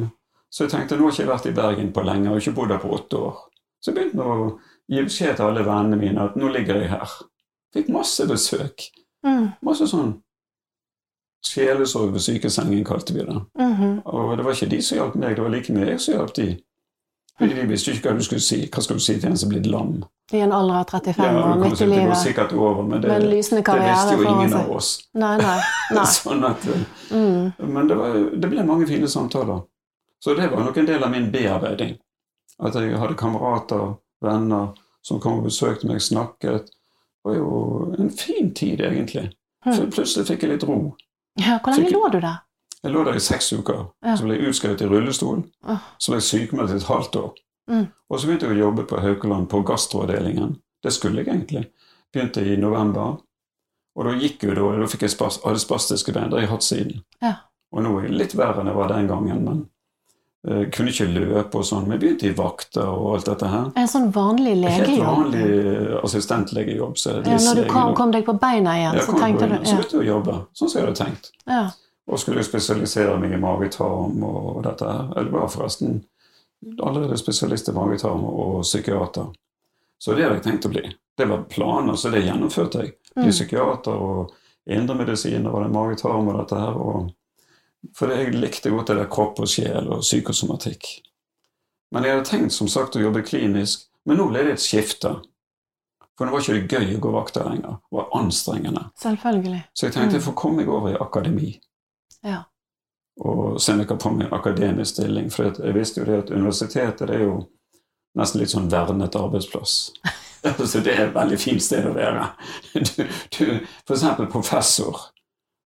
Så 0.52 0.66
jeg 0.66 0.74
tenkte 0.74 0.98
nå 0.98 1.06
har 1.08 1.14
jeg 1.16 1.24
ikke 1.24 1.32
vært 1.32 1.46
i 1.48 1.54
Bergen 1.56 1.92
på 1.96 2.04
lenge, 2.04 2.28
og 2.28 2.42
ikke 2.42 2.52
bodd 2.58 2.74
her 2.74 2.82
på 2.82 2.90
åtte 2.92 3.20
år. 3.30 3.38
Så 3.80 3.90
jeg 3.90 3.96
begynte 3.96 4.26
å 4.28 4.36
gi 4.88 5.04
beskjed 5.06 5.38
til 5.38 5.48
alle 5.48 5.64
vennene 5.64 5.96
mine 5.96 6.28
at 6.28 6.36
nå 6.36 6.50
ligger 6.52 6.82
jeg 6.82 6.92
her. 6.92 7.14
Fikk 7.72 7.88
masse 7.94 8.26
besøk. 8.28 8.90
Mm. 9.24 9.54
Masse 9.64 9.88
sånn 9.88 10.18
sjelesorg 11.48 12.12
ved 12.12 12.20
sykesengen, 12.26 12.84
kalte 12.84 13.14
vi 13.16 13.24
det. 13.24 13.40
Mhm. 13.56 14.00
Og 14.04 14.36
det 14.36 14.44
var 14.44 14.52
ikke 14.52 14.70
de 14.70 14.82
som 14.82 14.98
hjalp 14.98 15.14
meg, 15.14 15.36
det 15.36 15.44
var 15.44 15.54
like 15.54 15.72
mye 15.72 15.86
jeg 15.86 16.00
som 16.00 16.14
hjalp 16.18 16.34
de. 16.34 16.48
De 17.38 17.66
visste 17.70 17.92
ikke 17.94 18.08
hva 18.10 18.18
du 18.18 18.24
skulle 18.26 18.42
si. 18.42 18.56
Hva 18.66 18.82
skal 18.82 18.96
du 18.98 19.02
si 19.04 19.14
til 19.20 19.30
en 19.30 19.36
som 19.38 19.48
er 19.50 19.54
blitt 19.60 19.66
lam? 19.70 19.92
I 20.32 20.40
en 20.44 20.52
alder 20.52 20.74
av 20.80 20.84
35 20.90 21.24
Ja, 21.24 21.42
år, 21.44 21.56
midt 21.60 21.72
i 21.72 21.76
til 21.76 21.90
det 21.94 22.00
går 22.08 22.14
sikkert 22.20 22.52
over, 22.52 22.82
men 22.82 23.00
det, 23.00 23.08
men 23.08 23.20
det 23.30 23.36
visste 23.38 24.16
jo 24.16 24.24
ingen 24.28 24.54
av 24.58 24.70
oss. 24.76 24.88
Nei, 25.14 25.36
nei. 25.38 25.54
nei. 25.96 26.04
sånn 26.04 26.44
at, 26.44 26.66
eh, 26.66 26.82
Mm. 27.14 27.52
men 27.72 27.86
det, 27.88 27.94
var, 27.96 28.18
det 28.36 28.48
ble 28.50 28.64
mange 28.68 28.86
fine 28.86 29.08
samtaler. 29.08 29.62
Så 30.20 30.34
det 30.36 30.50
var 30.50 30.64
nok 30.66 30.76
en 30.76 30.86
del 30.90 31.04
av 31.04 31.10
min 31.10 31.30
bearbeiding. 31.32 31.94
At 32.60 32.74
jeg 32.74 32.98
hadde 32.98 33.14
kamerater, 33.16 33.94
venner, 34.20 34.74
som 35.02 35.20
kom 35.20 35.38
og 35.38 35.44
besøkte 35.46 35.86
meg, 35.88 36.02
snakket. 36.02 36.66
Det 36.68 37.24
var 37.24 37.34
jo 37.38 37.94
en 37.98 38.10
fin 38.10 38.50
tid, 38.54 38.80
egentlig. 38.80 39.30
Så 39.64 39.82
Mm. 39.86 39.90
plutselig 39.92 40.26
fikk 40.26 40.42
jeg 40.42 40.50
litt 40.50 40.64
ro. 40.68 40.94
Ja, 41.38 41.58
hvor 41.62 41.72
lenge 41.78 41.90
lå 41.92 42.10
du 42.12 42.20
der? 42.20 42.42
Jeg 42.84 42.92
lå 42.94 43.04
der 43.04 43.16
i 43.18 43.22
seks 43.22 43.52
uker. 43.52 43.88
Ja. 44.06 44.14
Så 44.16 44.24
ble 44.26 44.36
jeg 44.36 44.50
utskrevet 44.52 44.82
i 44.84 44.88
rullestol. 44.90 45.40
Oh. 45.66 45.86
Så 45.98 46.12
ble 46.12 46.20
jeg 46.20 46.28
sykemeldt 46.28 46.74
et 46.76 46.86
halvt 46.88 47.16
år. 47.16 47.32
Mm. 47.68 47.86
Og 48.10 48.20
så 48.20 48.28
begynte 48.28 48.46
jeg 48.48 48.56
å 48.56 48.60
jobbe 48.68 48.84
på 48.88 49.00
Haukeland, 49.02 49.48
på 49.50 49.62
gastroavdelingen. 49.66 50.56
Det 50.82 50.92
skulle 50.94 51.24
jeg 51.24 51.32
egentlig. 51.32 51.64
Begynte 52.14 52.44
i 52.46 52.54
november. 52.56 53.16
Og 53.98 54.06
da 54.06 54.12
gikk 54.14 54.46
jo 54.46 54.54
da, 54.54 54.68
da 54.78 54.86
fikk 54.88 55.02
jeg 55.08 55.16
spas, 55.16 55.40
hadde 55.44 55.58
spastiske 55.58 56.14
bein. 56.14 56.30
Det 56.30 56.38
har 56.38 56.46
jeg 56.46 56.52
hatt 56.52 56.68
siden. 56.68 57.02
Ja. 57.24 57.34
Og 57.74 57.82
nå 57.84 57.96
er 57.98 58.06
jeg 58.06 58.14
litt 58.22 58.36
verre 58.38 58.62
enn 58.62 58.70
jeg 58.70 58.78
var 58.78 58.94
den 58.94 59.10
gangen. 59.10 59.42
men 59.44 59.66
jeg 60.48 60.68
kunne 60.72 60.92
ikke 60.94 61.08
løpe 61.10 61.58
og 61.58 61.66
sånn. 61.66 61.88
Men 61.90 61.98
begynte 62.00 62.28
i 62.30 62.36
vakter 62.38 62.86
og 62.86 63.16
alt 63.16 63.26
dette 63.26 63.48
her. 63.50 63.66
En 63.76 63.90
sånn 63.90 64.06
vanlig 64.14 64.54
legejobb? 64.62 64.86
Helt 64.86 65.02
vanlig 65.02 65.98
assistentlegejobb. 66.06 66.94
Så 66.96 67.18
Ja, 67.26 67.36
når 67.42 67.58
du 67.58 67.68
kom, 67.72 67.90
kom 67.98 68.14
deg 68.14 68.24
på 68.24 68.38
beina 68.38 68.78
igjen, 68.78 69.02
så 69.02 69.18
tenkte 69.18 69.50
du 69.50 69.58
ja. 69.58 69.64
Så 69.66 69.76
begynte 69.76 69.98
jeg 69.98 70.06
å 70.06 70.08
jobbe, 70.14 70.38
sånn 70.54 70.70
som 70.70 70.78
jeg 70.80 70.86
hadde 70.86 71.02
tenkt. 71.04 71.30
ja. 71.46 71.66
Og 72.08 72.18
skulle 72.18 72.42
spesialisere 72.44 73.18
meg 73.20 73.32
i 73.36 73.40
magetarm 73.40 74.22
og 74.24 74.62
dette 74.64 74.86
her. 74.88 75.10
Eller 75.20 75.30
var 75.34 75.48
forresten 75.52 75.98
allerede 76.82 77.18
spesialist 77.20 77.68
i 77.68 77.72
magetarm 77.76 78.24
og 78.24 78.62
psykiater. 78.64 79.28
Så 80.00 80.14
det 80.14 80.24
hadde 80.24 80.38
jeg 80.38 80.44
tenkt 80.46 80.66
å 80.66 80.72
bli. 80.72 80.84
Det 81.18 81.26
var 81.28 81.42
planer, 81.50 81.94
så 81.98 82.10
det 82.10 82.24
gjennomførte 82.24 82.84
jeg. 82.84 82.94
Bli 83.14 83.24
Mm. 83.26 83.30
psykiater 83.34 83.92
og 83.92 84.32
indremedisiner 84.66 85.50
og 85.50 85.70
magetarm 85.74 86.28
og 86.28 86.38
dette 86.38 86.58
her. 86.60 86.76
Og, 86.78 87.10
for 87.94 88.08
jeg 88.14 88.32
likte 88.34 88.70
godt 88.70 88.86
det 88.92 88.96
der 88.96 89.08
kropp 89.10 89.40
og 89.40 89.48
sjel 89.48 89.88
og 89.90 90.00
psykosomatikk. 90.00 90.86
Men 91.92 92.04
jeg 92.04 92.12
hadde 92.16 92.28
tenkt 92.30 92.52
som 92.52 92.68
sagt 92.68 92.96
å 92.96 93.00
jobbe 93.02 93.22
klinisk, 93.22 93.86
men 94.06 94.16
nå 94.20 94.28
ble 94.30 94.44
det 94.44 94.52
et 94.58 94.60
skifte. 94.64 95.16
For 96.18 96.26
nå 96.26 96.32
var 96.32 96.40
ikke 96.40 96.60
det 96.60 96.68
gøy 96.78 96.96
å 96.96 97.00
gå 97.00 97.12
vakter 97.14 97.44
lenger. 97.44 97.78
Det 97.90 97.96
var 97.98 98.08
anstrengende. 98.14 98.84
Selvfølgelig. 98.98 99.64
Så 99.74 99.86
jeg 99.86 99.92
tenkte 99.94 100.08
Mm. 100.08 100.12
jeg 100.20 100.22
får 100.22 100.34
komme 100.34 100.56
meg 100.56 100.68
over 100.68 100.88
i 100.90 100.96
akademi 101.00 101.60
Ja. 102.26 102.42
og 103.20 103.60
se 103.60 103.72
om 103.72 103.78
jeg 103.82 103.88
kan 103.88 104.00
få 104.00 104.10
meg 104.14 104.26
en 104.28 104.34
akademisk 104.38 104.94
stilling. 104.94 105.30
For 105.34 105.50
jeg 105.50 105.74
visste 105.74 106.00
jo 106.00 106.06
det 106.06 106.18
at 106.24 106.30
universitetet 106.30 107.08
det 107.08 107.16
er 107.16 107.24
jo 107.26 107.36
nesten 108.18 108.40
litt 108.40 108.50
sånn 108.54 108.70
vernet 108.70 109.16
arbeidsplass. 109.18 109.76
Så 110.70 110.80
det 110.86 110.94
er 110.94 111.08
et 111.08 111.14
veldig 111.14 111.38
fint 111.42 111.62
sted 111.62 111.86
å 111.88 111.94
være. 111.96 112.28
Du, 112.74 113.02
du, 113.34 113.44
for 113.86 113.96
eksempel 113.96 114.28
professor. 114.30 115.00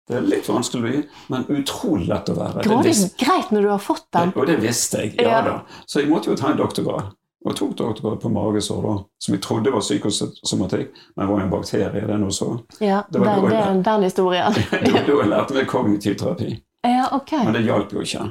Det 0.07 0.15
er 0.17 0.23
litt 0.27 0.47
vanskelig 0.49 0.79
å 0.81 0.85
bli, 0.87 1.01
men 1.31 1.43
utrolig 1.61 2.07
lett 2.09 2.31
å 2.31 2.35
være. 2.35 2.63
Det 2.65 2.79
det 2.87 3.11
greit 3.19 3.51
når 3.51 3.61
du 3.67 3.69
har 3.71 3.83
fått 3.83 4.07
den. 4.15 4.31
og 4.35 4.47
det 4.47 4.57
visste 4.63 5.03
jeg, 5.05 5.15
ja 5.21 5.29
Ja. 5.29 5.41
da. 5.45 5.83
Så 5.87 6.01
jeg 6.01 6.09
måtte 6.09 6.31
jo 6.31 6.35
ta 6.39 6.49
en 6.51 6.57
doktorgrad. 6.59 7.11
Og 7.41 7.55
tok 7.57 7.71
doktorgrad 7.73 8.19
på 8.21 8.29
magesår, 8.29 8.81
da, 8.85 8.91
som 9.17 9.33
vi 9.33 9.39
trodde 9.41 9.71
var 9.73 9.81
psykosomatikk, 9.81 10.91
men 11.17 11.27
var 11.27 11.39
en 11.41 11.49
bakterie. 11.49 12.03
den 12.07 12.23
også. 12.27 12.51
Ja, 12.79 12.99
Det 13.09 13.19
var 13.19 13.41
den, 13.41 13.53
er 13.53 13.81
den 13.83 14.03
historien. 14.03 14.53
Det 14.71 14.91
var 14.93 15.07
da 15.07 15.15
jeg 15.15 15.29
lærte 15.31 15.53
meg 15.57 15.67
kognitiv 15.67 16.15
terapi. 16.21 16.51
Ja, 16.85 17.07
okay. 17.17 17.43
Men 17.45 17.53
det 17.57 17.63
hjalp 17.65 17.93
jo 17.93 18.01
ikke. 18.05 18.27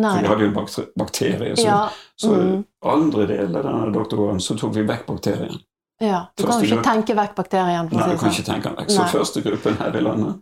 Nei 0.00 0.10
For 0.12 0.22
vi 0.22 0.28
hadde 0.28 0.44
jo 0.44 0.48
en 0.48 0.54
bakter- 0.54 0.90
bakterie. 0.96 1.56
Så, 1.56 1.64
Ja, 1.66 1.78
så 2.20 2.34
mm. 2.36 2.64
andre 2.84 3.26
del 3.26 3.56
av 3.56 3.64
denne 3.64 3.88
doktorgraden 3.96 4.40
så 4.44 4.56
tok 4.60 4.74
vi 4.76 4.84
vekk 4.92 5.06
bakterien. 5.06 5.56
ja. 6.00 6.26
Du 6.36 6.44
kan 6.46 6.60
jo 6.60 6.68
ikke 6.68 6.84
tenke 6.84 7.16
vekk 7.16 7.34
bakterien. 7.34 7.88
Nei, 7.88 8.10
du 8.12 8.18
kan 8.18 8.18
sånn. 8.18 8.36
ikke 8.36 8.46
tenke 8.52 8.68
den 8.68 8.76
vekk. 8.76 8.90
Så 8.90 9.00
Nei. 9.00 9.08
første 9.14 9.42
gruppen 9.42 9.80
her 9.80 9.96
i 9.96 10.04
landet 10.04 10.36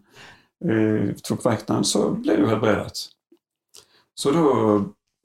uh, 0.67 1.15
tok 1.23 1.45
vekk 1.47 1.65
den, 1.71 1.85
så 1.85 2.05
ble 2.19 2.37
du 2.37 2.47
helbredet. 2.51 3.07
Så 4.19 4.35
da 4.35 4.43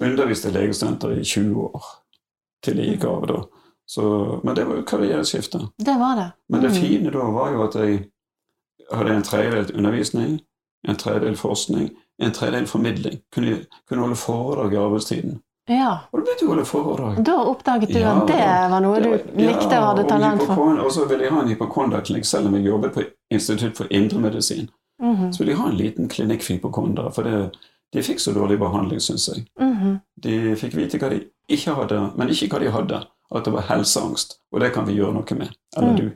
underviste 0.05 0.49
jeg 0.49 0.57
legestudenter 0.59 1.17
i 1.17 1.23
20 1.25 1.57
år 1.73 1.91
til 2.63 2.75
gikk 2.81 3.05
av. 3.05 3.27
da. 3.27 3.41
Så, 3.85 4.39
men 4.43 4.55
det 4.55 4.63
var 4.67 4.75
jo 4.79 4.83
karriereskifte. 4.87 5.59
Det 5.77 5.95
var 5.99 6.15
det. 6.15 6.29
Men 6.49 6.61
det 6.61 6.71
Mm. 6.71 6.81
fine 6.81 7.11
da 7.11 7.19
var 7.31 7.51
jo 7.51 7.63
at 7.63 7.75
jeg 7.75 8.05
hadde 8.91 9.15
en 9.15 9.23
tredjedel 9.23 9.75
undervisning, 9.77 10.39
en 10.87 10.95
tredjedel 10.95 11.35
forskning, 11.35 11.89
en 12.21 12.31
tredjedel 12.31 12.67
formidling. 12.67 13.19
Kunne, 13.33 13.65
kunne 13.89 14.01
holde 14.01 14.15
foredrag 14.15 14.73
i 14.73 14.77
arbeidstiden. 14.77 15.39
Ja. 15.69 15.97
Og 16.11 16.19
da 16.19 16.25
begynte 16.25 16.45
å 16.45 16.47
holde 16.53 16.65
foredrag. 16.65 17.23
Da 17.25 17.35
oppdaget 17.43 17.87
du 17.93 17.99
Ja, 17.99 18.15
at 18.21 18.27
det 18.27 18.71
var 18.71 18.79
noe 18.81 18.95
Det 18.95 19.03
du 19.03 19.09
var- 19.09 19.51
likte 19.53 19.77
og 19.79 19.85
hadde 19.97 20.07
talent 20.09 20.41
for. 20.43 20.79
Og 20.79 20.91
så 20.91 21.05
ville 21.07 21.23
jeg 21.23 21.31
ha 21.31 21.41
en 21.41 21.47
hypokondaklinikk, 21.47 22.25
selv 22.25 22.47
om 22.47 22.55
jeg 22.55 22.65
jobbet 22.65 22.93
på 22.93 23.03
Institutt 23.31 23.77
for 23.77 23.85
indremedisin. 23.91 24.69
Mhm. 25.01 25.31
Så 25.33 25.37
ville 25.39 25.51
jeg 25.51 25.57
ha 25.61 25.69
en 25.69 25.77
liten 25.77 26.07
klinikk 26.09 26.41
for 26.43 26.53
hypokondere, 26.53 27.13
for 27.13 27.23
det, 27.23 27.51
de 27.93 28.01
fikk 28.03 28.19
så 28.19 28.33
dårlig 28.33 28.59
behandling, 28.59 28.99
syns 28.99 29.27
jeg. 29.29 29.45
Mhm. 29.59 29.99
De 30.23 30.55
fikk 30.59 30.73
vite 30.75 30.99
hva 30.99 31.09
de 31.13 31.21
ikke 31.49 31.75
hadde, 31.77 32.01
men 32.17 32.29
ikke 32.33 32.49
hva 32.49 32.59
de 32.63 32.71
hadde. 32.71 33.03
At 33.33 33.45
det 33.45 33.53
var 33.53 33.61
helseangst, 33.65 34.37
og 34.53 34.59
det 34.61 34.73
kan 34.73 34.85
vi 34.85 34.93
gjøre 34.99 35.13
noe 35.13 35.37
med. 35.37 35.55
Eller 35.77 35.89
Mm. 35.93 35.95
du. 35.97 36.11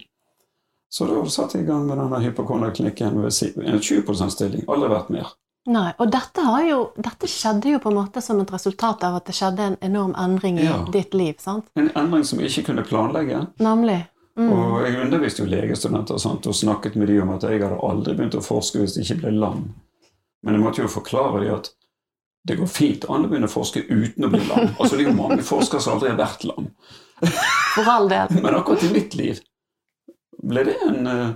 Så 0.89 1.07
da 1.07 1.23
satte 1.29 1.57
jeg 1.57 1.63
i 1.63 1.67
gang 1.67 1.85
med 1.87 1.97
denne 1.97 2.19
hypokonderklinikken 2.21 3.15
med 3.15 3.65
en 3.67 3.79
20 3.79 4.29
stilling. 4.31 4.63
Aldri 4.67 4.89
vært 4.89 5.09
mer. 5.09 5.25
Nei, 5.67 5.91
og 5.99 6.11
dette, 6.11 6.37
har 6.45 6.61
jo, 6.63 6.91
dette 6.95 7.27
skjedde 7.27 7.73
jo 7.73 7.79
på 7.79 7.89
en 7.91 7.97
måte 7.97 8.21
som 8.23 8.39
et 8.39 8.51
resultat 8.51 9.03
av 9.03 9.15
at 9.15 9.25
det 9.25 9.35
skjedde 9.35 9.59
en 9.59 9.77
enorm 9.81 10.13
endring 10.15 10.59
i 10.59 10.63
Ja. 10.63 10.85
ditt 10.91 11.13
liv, 11.13 11.35
sant? 11.39 11.65
En 11.75 11.89
endring 11.89 12.23
som 12.23 12.39
jeg 12.39 12.49
ikke 12.49 12.65
kunne 12.67 12.83
planlegge. 12.83 13.47
Nemlig. 13.59 14.07
Mm. 14.37 14.51
Og 14.53 14.85
jeg 14.85 14.95
underviste 15.03 15.39
jo 15.43 15.49
legestudenter 15.49 16.13
og, 16.13 16.19
sånt, 16.21 16.47
og 16.47 16.53
snakket 16.53 16.95
med 16.95 17.07
dem 17.07 17.21
om 17.27 17.35
at 17.35 17.41
jeg 17.41 17.59
hadde 17.61 17.79
aldri 17.83 18.13
begynt 18.15 18.35
å 18.35 18.43
forske 18.45 18.79
hvis 18.79 18.95
jeg 18.95 19.05
ikke 19.17 19.21
ble 19.23 19.31
lam. 19.39 19.73
Men 20.43 20.53
jeg 20.57 20.63
måtte 20.63 20.81
jo 20.83 20.87
forklare 20.91 21.41
dem 21.43 21.55
at 21.55 21.71
det 22.47 22.55
går 22.59 22.69
fint 22.71 23.05
an 23.09 23.25
å 23.25 23.29
begynne 23.31 23.49
å 23.49 23.51
forske 23.51 23.81
uten 23.89 24.23
å 24.23 24.29
bli 24.31 24.39
lam. 24.47 24.69
Altså 24.79 24.95
Det 24.95 25.03
er 25.05 25.09
jo 25.09 25.17
mange 25.17 25.43
forskere 25.43 25.81
som 25.83 25.93
aldri 25.97 26.09
har 26.13 26.19
vært 26.21 26.45
lam. 26.47 26.69
For 27.75 27.89
all 27.91 28.07
del. 28.11 28.27
Men 28.41 28.55
akkurat 28.55 28.83
i 28.87 28.91
mitt 28.93 29.15
liv 29.19 29.41
ble 30.43 30.63
det 30.63 30.77
en, 30.85 31.07
eh, 31.07 31.33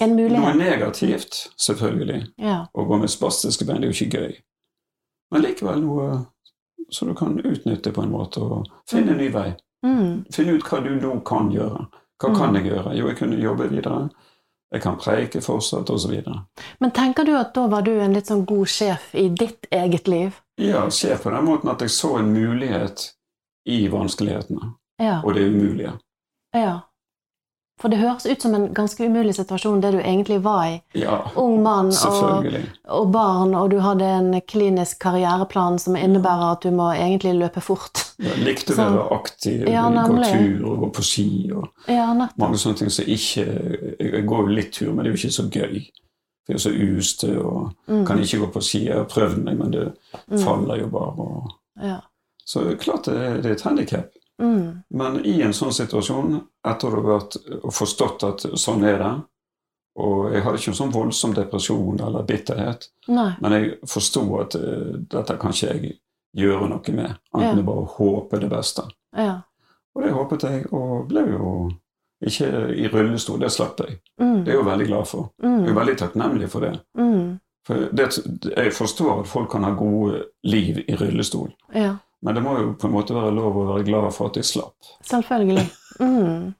En 0.00 0.16
noe 0.16 0.54
negativt, 0.56 1.50
selvfølgelig. 1.60 2.26
Ja. 2.38 2.66
Å 2.74 2.84
gå 2.88 2.98
med 2.98 3.10
spastiske 3.12 3.64
bein 3.68 3.80
det 3.80 3.88
er 3.88 3.92
jo 3.92 4.06
ikke 4.06 4.18
gøy. 4.20 4.36
Men 5.30 5.42
likevel 5.42 5.80
noe 5.84 6.26
som 6.90 7.08
du 7.08 7.14
kan 7.14 7.38
utnytte 7.38 7.92
på 7.92 8.02
en 8.02 8.10
måte, 8.12 8.40
og 8.42 8.66
finne 8.88 9.12
en 9.14 9.18
ny 9.18 9.28
vei. 9.32 9.54
Mm. 9.84 10.24
Finne 10.32 10.56
ut 10.58 10.64
hva 10.68 10.80
du 10.84 10.90
nå 11.00 11.20
kan 11.24 11.50
gjøre. 11.52 11.86
Hva 12.20 12.28
Mm. 12.30 12.36
kan 12.38 12.54
jeg 12.54 12.64
gjøre? 12.72 12.96
Jo, 12.96 13.08
jeg 13.08 13.16
kunne 13.18 13.40
jobbe 13.40 13.68
videre. 13.70 14.10
Jeg 14.72 14.82
kan 14.82 14.96
preike 14.96 15.40
fortsatt, 15.44 15.90
osv. 15.90 16.14
Men 16.80 16.90
tenker 16.96 17.24
du 17.28 17.34
at 17.36 17.52
da 17.54 17.66
var 17.68 17.82
du 17.84 17.92
en 18.00 18.14
litt 18.16 18.26
sånn 18.30 18.44
god 18.48 18.68
sjef 18.72 19.10
i 19.14 19.26
ditt 19.28 19.66
eget 19.70 20.08
liv? 20.08 20.38
Ja, 20.60 20.86
sjef 20.90 21.22
på 21.26 21.30
den 21.34 21.44
måten 21.44 21.68
at 21.72 21.80
jeg 21.84 21.90
så 21.92 22.14
en 22.18 22.32
mulighet 22.32 23.10
i 23.68 23.88
vanskelighetene, 23.92 24.72
Ja. 25.00 25.20
og 25.24 25.34
det 25.34 25.44
umulige. 25.52 25.92
ja. 26.54 26.80
For 27.80 27.88
det 27.90 27.98
høres 27.98 28.26
ut 28.26 28.42
som 28.44 28.54
en 28.54 28.68
ganske 28.74 29.02
umulig 29.08 29.34
situasjon, 29.34 29.80
det 29.82 29.90
du 29.92 29.98
egentlig 29.98 30.36
var 30.44 30.66
i. 30.68 30.74
Ja, 30.94 31.16
Ung 31.40 31.62
mann 31.64 31.88
og, 31.90 32.44
og 32.86 33.08
barn, 33.10 33.54
og 33.58 33.70
du 33.72 33.78
hadde 33.82 34.04
en 34.06 34.28
klinisk 34.46 35.00
karriereplan 35.02 35.78
som 35.82 35.96
innebærer 35.98 36.52
at 36.52 36.62
du 36.62 36.70
må 36.70 36.92
egentlig 36.94 37.32
løpe 37.40 37.60
fort. 37.64 38.04
Jeg 38.22 38.38
likte 38.44 38.76
å 38.76 38.78
være 38.78 39.06
aktiv, 39.16 39.64
Ja, 39.68 39.88
gå 39.90 40.20
tur 40.22 40.68
og 40.70 40.78
gå 40.84 40.90
på 41.00 41.02
ski. 41.02 41.26
og 41.56 41.68
Ja, 41.90 42.12
mange 42.14 42.60
sånne 42.60 42.78
ting 42.78 42.90
som 42.90 43.04
ikke 43.04 43.96
Jeg 43.98 44.26
går 44.26 44.46
jo 44.46 44.54
litt 44.54 44.72
tur, 44.72 44.92
men 44.92 45.04
det 45.04 45.10
er 45.10 45.16
jo 45.16 45.20
ikke 45.24 45.36
så 45.40 45.48
gøy. 45.50 45.82
For 46.46 46.52
jeg 46.52 46.58
er 46.58 46.64
så 46.68 46.98
ustø 46.98 47.32
og 47.42 47.74
Mm. 47.88 48.06
kan 48.06 48.18
ikke 48.18 48.38
gå 48.46 48.52
på 48.52 48.62
ski. 48.62 48.84
Jeg 48.86 48.96
har 48.96 49.04
prøvd 49.10 49.42
meg, 49.44 49.58
men 49.58 49.70
det 49.70 49.92
Mm. 50.30 50.38
faller 50.38 50.76
jo 50.76 50.86
bare. 50.86 51.18
Og... 51.18 51.50
Ja. 51.82 52.00
Så 52.44 52.76
klart 52.78 53.04
det, 53.04 53.42
det 53.42 53.46
er 53.46 53.52
et 53.54 53.62
handikap. 53.62 54.10
Mm. 54.42 54.82
Men 54.90 55.20
i 55.24 55.36
en 55.46 55.52
sånn 55.54 55.72
situasjon, 55.72 56.40
etter 56.66 56.96
å 56.98 57.02
ha 57.12 57.18
forstått 57.70 58.24
at 58.26 58.46
sånn 58.58 58.82
er 58.88 58.98
det 58.98 59.12
Og 60.02 60.32
jeg 60.32 60.42
hadde 60.42 60.56
ikke 60.58 60.70
en 60.72 60.76
sånn 60.78 60.92
voldsom 60.94 61.34
depresjon 61.36 61.98
eller 62.00 62.22
bitterhet, 62.24 62.86
Nei. 63.12 63.34
men 63.44 63.52
jeg 63.52 63.74
forsto 63.86 64.22
at 64.40 64.54
uh, 64.56 64.94
dette 65.12 65.36
kan 65.36 65.52
ikke 65.52 65.68
jeg 65.74 65.90
gjøre 66.34 66.68
noe 66.70 66.94
med. 66.96 67.10
Ja. 67.12 67.18
Annet 67.36 67.58
enn 67.58 67.66
bare 67.66 67.82
å 67.84 67.90
håpe 67.98 68.40
det 68.40 68.48
beste. 68.48 68.86
Ja. 69.14 69.34
Og 69.94 70.02
det 70.06 70.12
håpet 70.16 70.46
jeg, 70.48 70.64
og 70.72 71.08
ble 71.10 71.26
jo 71.34 71.50
ikke 72.24 72.48
i 72.72 72.88
rullestol. 72.88 73.38
Det 73.42 73.50
slapp 73.52 73.82
jeg. 73.84 73.98
Mm. 74.16 74.38
Det 74.46 74.54
er 74.54 74.56
jeg 74.56 74.62
jo 74.62 74.68
veldig 74.70 74.86
glad 74.88 75.06
for. 75.10 75.28
Jeg 75.42 75.52
er 75.52 75.68
Mm. 75.68 75.76
veldig 75.76 75.96
takknemlig 75.98 76.48
for 76.48 76.60
det. 76.60 76.72
Mm. 76.96 77.40
For 77.66 77.74
det, 77.92 78.08
jeg 78.56 78.72
forstår 78.72 79.20
at 79.20 79.26
folk 79.28 79.50
kan 79.50 79.64
ha 79.64 79.74
gode 79.76 80.24
liv 80.44 80.80
i 80.88 80.96
rullestol, 80.96 81.52
Ja. 81.74 81.96
Men 82.22 82.34
det 82.38 82.42
må 82.44 82.56
jo 82.58 82.72
på 82.78 82.86
en 82.88 82.94
måte 82.94 83.14
være 83.16 83.32
lov 83.34 83.56
å 83.56 83.68
være 83.72 83.86
glad 83.88 84.12
for 84.14 84.30
at 84.30 84.36
jeg 84.38 84.46
slapp. 84.46 84.90
Selvfølgelig. 85.08 85.64
Mm. 86.00 86.52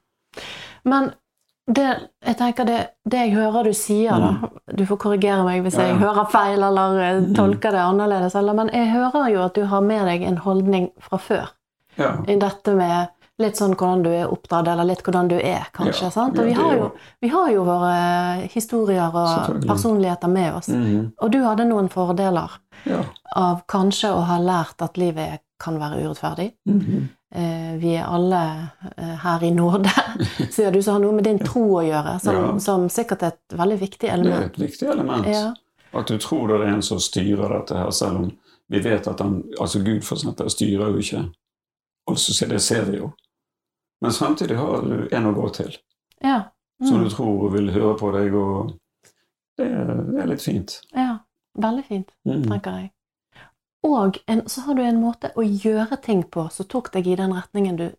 Men 0.83 1.11
det, 1.71 1.85
jeg 2.25 2.35
tenker 2.37 2.67
det, 2.67 2.79
det 3.07 3.19
jeg 3.21 3.35
hører 3.37 3.69
du 3.69 3.73
sier, 3.77 4.19
da 4.19 4.49
Du 4.75 4.83
får 4.85 4.97
korrigere 4.99 5.45
meg 5.47 5.61
hvis 5.63 5.77
ja, 5.79 5.85
Ja, 5.85 5.93
jeg 5.93 6.01
hører 6.01 6.25
feil 6.31 6.59
eller 6.59 6.97
eh, 6.99 7.19
Mm. 7.23 7.33
tolker 7.37 7.71
det 7.71 7.79
annerledes. 7.79 8.35
Eller, 8.35 8.53
men 8.53 8.71
jeg 8.73 8.89
hører 8.91 9.29
jo 9.31 9.43
at 9.45 9.55
du 9.55 9.63
har 9.71 9.81
med 9.81 10.03
deg 10.09 10.25
en 10.27 10.37
holdning 10.43 10.89
fra 10.99 11.17
før 11.17 11.53
Ja, 11.95 12.17
i 12.27 12.35
dette 12.41 12.73
med 12.75 13.13
litt 13.39 13.57
sånn 13.57 13.73
hvordan 13.77 14.03
du 14.03 14.09
er 14.11 14.29
oppdratt, 14.29 14.67
eller 14.67 14.85
litt 14.85 15.01
hvordan 15.05 15.29
du 15.31 15.35
er, 15.39 15.65
kanskje. 15.73 16.11
Sant? 16.13 16.37
Og 16.37 16.45
vi 16.45 16.51
er 16.51 16.59
har, 16.59 16.75
jo, 16.77 16.89
vi 17.21 17.31
har 17.31 17.49
jo 17.53 17.63
våre 17.65 17.95
historier 18.53 19.15
og 19.15 19.63
personligheter 19.65 20.29
med 20.29 20.59
oss. 20.59 20.67
Mhm. 20.69 21.13
Og 21.21 21.31
du 21.31 21.39
hadde 21.43 21.65
noen 21.69 21.89
fordeler 21.89 22.59
ja. 22.85 22.99
av 23.35 23.63
kanskje 23.71 24.11
å 24.13 24.21
ha 24.27 24.37
lært 24.41 24.81
at 24.85 24.97
livet 25.01 25.41
kan 25.63 25.79
være 25.79 26.01
urettferdig. 26.03 26.49
Mhm. 26.69 27.09
Eh, 27.33 27.77
vi 27.81 27.95
er 27.97 28.05
alle 28.05 28.39
eh, 28.97 29.15
her 29.23 29.43
i 29.43 29.49
nåde, 29.55 29.89
sier 30.53 30.69
du, 30.71 30.81
som 30.85 30.93
har 30.99 31.01
noe 31.01 31.15
med 31.17 31.25
din 31.25 31.39
tro 31.41 31.63
å 31.79 31.81
gjøre, 31.81 32.19
som, 32.21 32.35
Ja. 32.35 32.51
som 32.61 32.83
sikkert 32.93 33.23
er 33.25 33.31
et 33.33 33.55
veldig 33.57 33.79
viktig 33.81 34.01
Det 34.05 34.11
er 34.11 34.19
element. 34.19 34.45
et 34.51 34.59
viktig 34.61 34.87
element. 34.91 35.25
Ja. 35.31 35.47
At 35.97 36.07
du 36.11 36.17
tror 36.21 36.47
det 36.51 36.59
er 36.61 36.73
en 36.75 36.81
som 36.85 36.99
styrer 37.01 37.49
dette 37.55 37.77
her, 37.79 37.89
selv 37.91 38.19
om 38.21 38.31
vi 38.69 38.79
vet 38.85 39.07
at 39.07 39.19
han, 39.19 39.39
altså 39.59 39.81
Gud 39.85 40.01
for 40.05 40.15
eksempel, 40.19 40.49
styrer 40.53 40.93
jo 40.93 41.01
ikke. 41.01 41.23
Altså, 42.09 42.33
så 42.33 42.45
det 42.49 42.61
ser 42.61 42.85
vi 42.91 42.97
jo. 42.97 43.11
Men 44.01 44.11
samtidig 44.11 44.57
har 44.57 44.81
du 44.85 45.07
en 45.11 45.25
å 45.25 45.33
gå 45.33 45.49
til, 45.53 45.73
Ja. 46.23 46.43
som 46.83 46.97
Mm. 46.97 47.03
du 47.03 47.09
tror 47.15 47.49
vil 47.51 47.71
høre 47.71 47.97
på 47.97 48.11
deg, 48.13 48.33
og 48.35 48.73
det 49.57 49.67
er, 49.71 49.85
det 50.11 50.21
er 50.21 50.27
litt 50.27 50.41
fint. 50.41 50.81
ja. 50.95 51.17
Veldig 51.55 51.83
fint, 51.85 52.09
mm. 52.25 52.43
tenker 52.49 52.71
jeg. 52.79 52.91
Og 53.83 54.17
en, 54.27 54.41
så 54.49 54.61
har 54.61 54.75
du 54.75 54.81
en 54.81 55.01
måte 55.01 55.31
å 55.35 55.43
gjøre 55.43 55.97
ting 56.01 56.23
på 56.23 56.45
som 56.51 56.65
tok 56.65 56.91
deg 56.93 57.07
i 57.07 57.15
den 57.19 57.33
retningen 57.33 57.75
du 57.77 57.89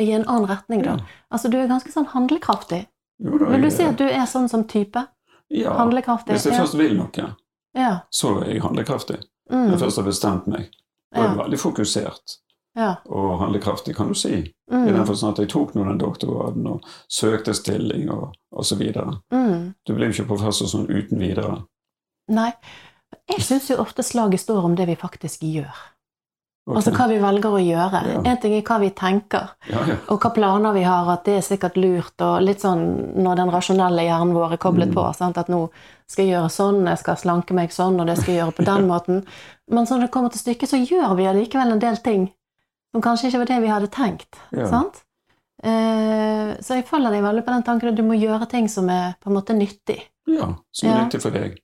I 0.00 0.12
en 0.16 0.24
annen 0.24 0.46
retning, 0.48 0.82
da. 0.82 0.94
Ja. 0.96 1.04
Altså, 1.30 1.50
du 1.52 1.58
er 1.60 1.66
ganske 1.68 1.90
sånn 1.92 2.06
handlekraftig. 2.08 2.86
Jo 3.20 3.36
da, 3.38 3.50
Vil 3.50 3.60
du 3.60 3.66
jeg- 3.68 3.72
si 3.76 3.82
at 3.84 3.96
du 3.98 4.04
er 4.04 4.24
sånn 4.26 4.48
som 4.48 4.64
type? 4.64 5.06
ja, 5.50 5.72
Handlekraftig? 5.76 6.32
Hvis 6.32 6.46
jeg 6.46 6.54
først 6.58 6.74
vil 6.78 6.96
noe, 6.96 7.34
Ja. 7.74 8.00
så 8.10 8.40
er 8.42 8.52
jeg 8.54 8.62
handlekraftig. 8.62 9.18
Mm. 9.50 9.66
Når 9.66 9.70
jeg 9.70 9.78
først 9.80 9.96
har 9.96 10.04
bestemt 10.04 10.46
meg. 10.46 10.70
Og 11.14 11.24
er 11.24 11.28
Ja. 11.28 11.42
veldig 11.42 11.58
fokusert 11.58 12.36
ja. 12.76 12.94
og 13.10 13.40
handlekraftig, 13.40 13.94
kan 13.96 14.08
du 14.08 14.14
si. 14.14 14.32
I 14.70 14.74
Mm. 14.74 14.86
den 14.86 15.04
forstand 15.06 15.32
at 15.32 15.38
jeg 15.38 15.48
tok 15.48 15.74
nå 15.74 15.84
den 15.84 15.98
doktorgraden 15.98 16.66
og 16.66 16.80
søkte 17.10 17.52
stilling 17.54 18.08
og 18.10 18.32
osv. 18.52 18.80
Mm. 19.32 19.74
Du 19.86 19.94
blir 19.94 20.06
jo 20.12 20.22
ikke 20.22 20.28
professor 20.28 20.66
sånn 20.66 20.86
uten 20.88 21.18
videre. 21.18 21.64
Nei. 22.28 22.52
Jeg 23.30 23.42
syns 23.46 23.70
jo 23.70 23.76
ofte 23.82 24.02
slaget 24.02 24.40
står 24.42 24.64
om 24.64 24.74
det 24.76 24.86
vi 24.90 24.96
faktisk 24.98 25.42
gjør. 25.46 25.74
Okay. 26.68 26.76
Altså 26.76 26.90
hva 26.94 27.06
vi 27.08 27.16
velger 27.18 27.54
å 27.56 27.60
gjøre. 27.62 28.00
Ja. 28.12 28.18
En 28.30 28.36
ting 28.38 28.52
er 28.54 28.62
hva 28.62 28.76
vi 28.82 28.90
tenker, 28.94 29.48
ja, 29.70 29.80
ja. 29.88 29.94
og 30.12 30.20
hva 30.22 30.30
planer 30.36 30.74
vi 30.76 30.82
har, 30.86 31.08
at 31.10 31.24
det 31.26 31.38
er 31.38 31.46
sikkert 31.46 31.78
lurt, 31.80 32.14
og 32.22 32.42
litt 32.44 32.60
sånn 32.62 32.82
når 33.24 33.40
den 33.40 33.50
rasjonelle 33.50 34.04
hjernen 34.04 34.34
vår 34.36 34.52
er 34.54 34.60
koblet 34.62 34.92
Mm. 34.92 34.94
på. 34.94 35.06
Sant? 35.16 35.38
At 35.40 35.48
nå 35.48 35.70
skal 36.06 36.24
jeg 36.26 36.34
gjøre 36.36 36.50
sånn, 36.52 36.82
jeg 36.86 36.98
skal 37.00 37.16
slanke 37.16 37.54
meg 37.56 37.72
sånn, 37.74 37.98
og 38.00 38.06
det 38.06 38.18
skal 38.18 38.34
jeg 38.34 38.42
gjøre 38.42 38.56
på 38.60 38.66
den 38.68 38.86
måten. 38.92 39.24
Men 39.70 39.88
når 39.88 40.00
det 40.04 40.10
kommer 40.14 40.30
til 40.30 40.44
stykket, 40.44 40.68
så 40.70 40.78
gjør 40.84 41.16
vi 41.16 41.26
allikevel 41.32 41.72
en 41.72 41.82
del 41.82 41.96
ting 41.96 42.28
som 42.92 43.02
kanskje 43.02 43.30
ikke 43.30 43.38
var 43.38 43.50
det 43.54 43.60
vi 43.62 43.72
hadde 43.72 43.90
tenkt. 43.94 44.38
Sant? 44.68 45.02
Eh, 45.62 46.54
så 46.64 46.76
jeg 46.78 46.86
følger 46.88 47.12
deg 47.12 47.22
veldig 47.24 47.42
på 47.44 47.52
den 47.52 47.64
tanken 47.66 47.90
at 47.90 47.96
du 47.98 48.02
må 48.06 48.16
gjøre 48.16 48.46
ting 48.48 48.68
som 48.72 48.88
er 48.92 49.14
på 49.20 49.28
en 49.30 49.36
måte 49.36 49.56
nyttig. 49.56 49.98
ja 50.30 50.54
som 50.72 50.88
er 50.88 51.04
nyttig 51.04 51.20
for 51.22 51.34
deg. 51.34 51.58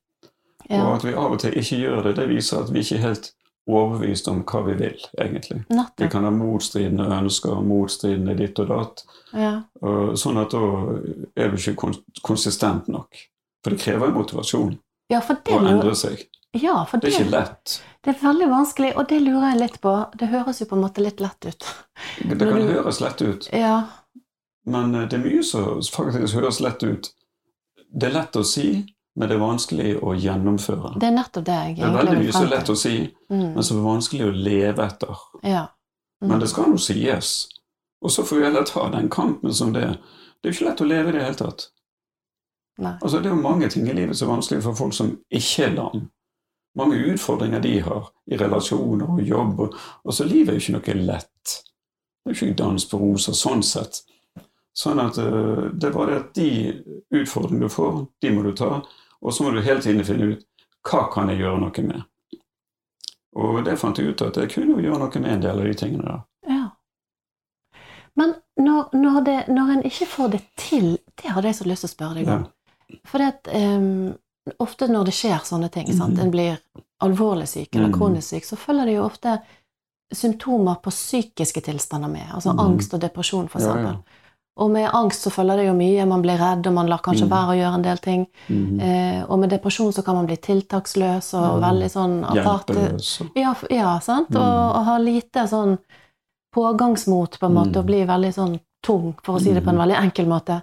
Ja. 0.69 0.83
Og 0.87 0.95
at 0.97 1.03
vi 1.07 1.13
av 1.13 1.31
og 1.31 1.39
til 1.39 1.53
ikke 1.57 1.77
gjør 1.81 2.03
det, 2.03 2.15
det 2.15 2.27
viser 2.29 2.63
at 2.63 2.71
vi 2.73 2.79
ikke 2.83 2.95
er 2.97 3.05
helt 3.07 3.31
overbevist 3.67 4.27
om 4.31 4.43
hva 4.47 4.61
vi 4.65 4.73
vil, 4.79 5.01
egentlig. 5.19 5.61
Vi 5.99 6.07
kan 6.11 6.23
ha 6.23 6.31
motstridende 6.31 7.03
ønsker, 7.17 7.57
motstridende 7.67 8.35
ditt 8.39 8.59
og 8.63 8.69
datt. 8.71 9.03
Ja. 9.35 9.53
Sånn 10.15 10.39
at 10.39 10.51
da 10.55 10.61
er 11.35 11.51
du 11.51 11.57
ikke 11.59 11.91
konsistent 12.23 12.87
nok. 12.87 13.15
For 13.63 13.75
det 13.75 13.81
krever 13.83 14.13
motivasjon 14.15 14.77
ja, 15.11 15.19
å 15.19 15.59
endre 15.67 15.95
seg. 15.99 16.23
Ja, 16.55 16.85
for 16.87 16.97
Det 17.03 17.09
det, 17.11 17.15
er 17.17 17.25
ikke 17.25 17.31
lett. 17.33 17.73
det 18.03 18.13
er 18.15 18.21
veldig 18.23 18.47
vanskelig, 18.49 18.93
og 18.97 19.07
det 19.09 19.19
lurer 19.21 19.49
jeg 19.51 19.59
litt 19.59 19.81
på. 19.83 19.93
Det 20.17 20.29
høres 20.31 20.61
jo 20.61 20.65
på 20.69 20.77
en 20.77 20.83
måte 20.85 21.03
litt 21.03 21.19
lett 21.19 21.45
ut. 21.49 21.67
Det 22.23 22.37
kan 22.39 22.55
du- 22.55 22.71
høres 22.71 23.01
lett 23.03 23.21
ut, 23.21 23.49
Ja. 23.53 23.83
men 24.65 24.95
eh, 24.95 25.07
det 25.07 25.19
er 25.19 25.23
mye 25.27 25.43
som 25.43 25.81
faktisk 25.81 26.33
høres 26.39 26.61
lett 26.61 26.83
ut. 26.83 27.11
Det 27.91 28.07
er 28.09 28.13
lett 28.13 28.31
å 28.35 28.43
si, 28.45 28.85
men 29.17 29.29
det 29.29 29.35
er 29.35 29.41
vanskelig 29.41 29.91
å 30.05 30.13
gjennomføre. 30.13 30.91
Det 31.01 31.07
er 31.07 31.15
nettopp 31.15 31.45
det 31.45 31.53
jeg 31.57 31.71
egentlig 31.71 31.85
vil 31.85 31.93
Det 31.93 31.99
er 31.99 32.05
veldig 32.05 32.23
mye 32.23 32.33
frem 32.35 32.49
lett 32.51 32.69
å 32.69 32.75
si, 32.77 32.95
Mm. 33.29 33.53
men 33.55 33.63
som 33.63 33.77
er 33.77 33.87
vanskelig 33.87 34.25
å 34.27 34.33
leve 34.35 34.83
etter. 34.85 35.23
Ja. 35.43 35.63
Mm. 36.21 36.29
Men 36.29 36.39
det 36.39 36.49
skal 36.49 36.69
nå 36.69 36.77
sies. 36.77 37.31
Og 38.01 38.11
så 38.11 38.23
får 38.23 38.37
vi 38.37 38.43
heller 38.45 38.63
ta 38.63 38.89
den 38.93 39.09
kampen 39.09 39.53
som 39.53 39.73
det 39.73 39.83
er. 39.83 39.97
Det 40.41 40.49
er 40.49 40.53
jo 40.53 40.57
ikke 40.57 40.69
lett 40.69 40.81
å 40.81 40.87
leve 40.87 41.09
i 41.09 41.11
det 41.11 41.23
hele 41.23 41.39
tatt. 41.39 41.69
Nei. 42.77 42.93
Altså, 43.01 43.19
det 43.19 43.31
er 43.31 43.35
jo 43.35 43.41
mange 43.41 43.69
ting 43.69 43.87
i 43.89 43.93
livet 43.93 44.17
som 44.17 44.29
er 44.29 44.35
vanskelig 44.35 44.63
for 44.63 44.77
folk 44.77 44.93
som 44.93 45.15
ikke 45.33 45.65
er 45.65 45.73
lam. 45.79 46.11
Mange 46.77 46.99
utfordringer 47.09 47.59
de 47.59 47.79
har 47.81 48.11
i 48.29 48.37
relasjoner 48.37 49.09
og 49.09 49.21
jobb. 49.25 49.59
Og, 49.59 49.73
altså, 50.05 50.27
livet 50.29 50.53
er 50.53 50.59
jo 50.59 50.61
ikke 50.61 50.77
noe 50.77 51.07
lett. 51.07 51.55
Det 52.21 52.29
er 52.31 52.35
jo 52.35 52.51
ikke 52.51 52.59
dans 52.61 52.85
på 52.85 52.99
roser 53.01 53.33
sånn 53.33 53.63
sett. 53.65 54.03
Sånn 54.77 55.01
at 55.01 55.17
uh, 55.17 55.71
det 55.73 55.89
er 55.89 55.95
bare 55.95 56.19
at 56.19 56.35
de 56.37 56.49
utfordringene 57.17 57.65
du 57.65 57.73
får, 57.73 58.05
de 58.21 58.29
må 58.35 58.43
du 58.45 58.51
ta. 58.53 58.83
Og 59.21 59.33
så 59.33 59.43
må 59.43 59.51
du 59.55 59.61
hele 59.61 59.81
tiden 59.81 60.03
finne 60.05 60.33
ut 60.33 60.45
hva 60.87 61.07
kan 61.11 61.29
jeg 61.29 61.39
gjøre 61.41 61.59
noe 61.59 61.83
med. 61.87 62.03
Og 63.37 63.63
det 63.65 63.77
fant 63.79 63.97
jeg 63.99 64.13
ut 64.13 64.21
at 64.21 64.37
jeg 64.37 64.49
kunne 64.53 64.77
jo 64.77 64.83
gjøre 64.85 64.99
noe 64.99 65.19
med 65.21 65.31
en 65.33 65.41
del 65.41 65.59
av 65.59 65.65
de 65.65 65.73
tingene 65.77 66.03
der. 66.05 66.21
Ja. 66.49 66.69
Men 68.17 68.35
når, 68.57 68.93
når, 68.97 69.19
det, 69.27 69.35
når 69.53 69.71
en 69.75 69.83
ikke 69.85 70.07
får 70.09 70.31
det 70.33 70.41
til, 70.57 70.97
det 71.21 71.33
hadde 71.35 71.47
jeg 71.51 71.55
så 71.59 71.67
lyst 71.69 71.85
til 71.85 71.89
å 71.91 71.95
spørre 71.95 72.15
deg 72.17 72.27
Ja. 72.31 72.37
om. 72.37 72.47
For 73.05 73.17
det 73.21 73.51
em, 73.53 74.15
ofte 74.63 74.87
når 74.87 75.05
det 75.05 75.13
skjer 75.13 75.43
sånne 75.45 75.69
ting, 75.71 75.87
sant? 75.93 76.13
Mhm. 76.15 76.21
en 76.23 76.31
blir 76.31 76.57
alvorlig 77.03 77.47
syk 77.47 77.75
eller 77.75 77.89
Mhm. 77.89 77.97
kronisk 77.99 78.27
syk, 78.29 78.45
så 78.45 78.55
følger 78.57 78.85
det 78.85 78.95
jo 78.95 79.03
ofte 79.05 79.41
symptomer 80.13 80.75
på 80.81 80.89
psykiske 80.89 81.61
tilstander 81.61 82.07
med. 82.09 82.25
Altså 82.33 82.53
Mhm. 82.53 82.59
angst 82.59 82.93
og 82.93 83.01
depresjon, 83.01 83.49
for 83.49 83.59
Ja, 83.59 83.75
ja. 83.77 83.95
Og 84.57 84.71
med 84.73 84.89
angst 84.93 85.21
så 85.21 85.29
følger 85.29 85.57
det 85.61 85.65
jo 85.67 85.73
mye. 85.77 86.05
Man 86.09 86.23
blir 86.23 86.39
redd, 86.41 86.65
og 86.67 86.73
man 86.73 86.87
lar 86.89 87.01
kanskje 87.05 87.27
mm. 87.27 87.31
være 87.31 87.53
å 87.53 87.57
gjøre 87.59 87.77
en 87.77 87.85
del 87.85 87.97
ting. 88.01 88.25
Mhm. 88.47 88.79
Eh, 88.81 89.19
og 89.27 89.39
med 89.39 89.49
depresjon 89.53 89.93
så 89.93 90.03
kan 90.05 90.15
man 90.17 90.25
bli 90.25 90.37
tiltaksløs 90.41 91.33
og 91.37 91.45
ja, 91.45 91.59
veldig 91.67 91.89
sånn 91.93 92.15
Hjelpeløs. 92.33 93.11
ja, 93.37 93.53
ja 93.69 93.99
sant? 94.01 94.29
Mm. 94.33 94.41
Og, 94.41 94.75
og 94.79 94.83
ha 94.89 94.97
lite 94.97 95.45
sånn 95.51 95.77
pågangsmot, 96.55 97.39
på 97.39 97.45
en 97.45 97.53
måte, 97.53 97.75
Mm. 97.75 97.79
og 97.79 97.85
bli 97.85 98.01
veldig 98.05 98.33
sånn 98.33 98.59
tung, 98.83 99.13
for 99.23 99.37
å 99.37 99.41
si 99.41 99.53
det 99.53 99.61
på 99.63 99.69
en 99.69 99.75
Mm. 99.77 99.83
veldig 99.85 99.97
enkel 100.03 100.25
måte. 100.25 100.61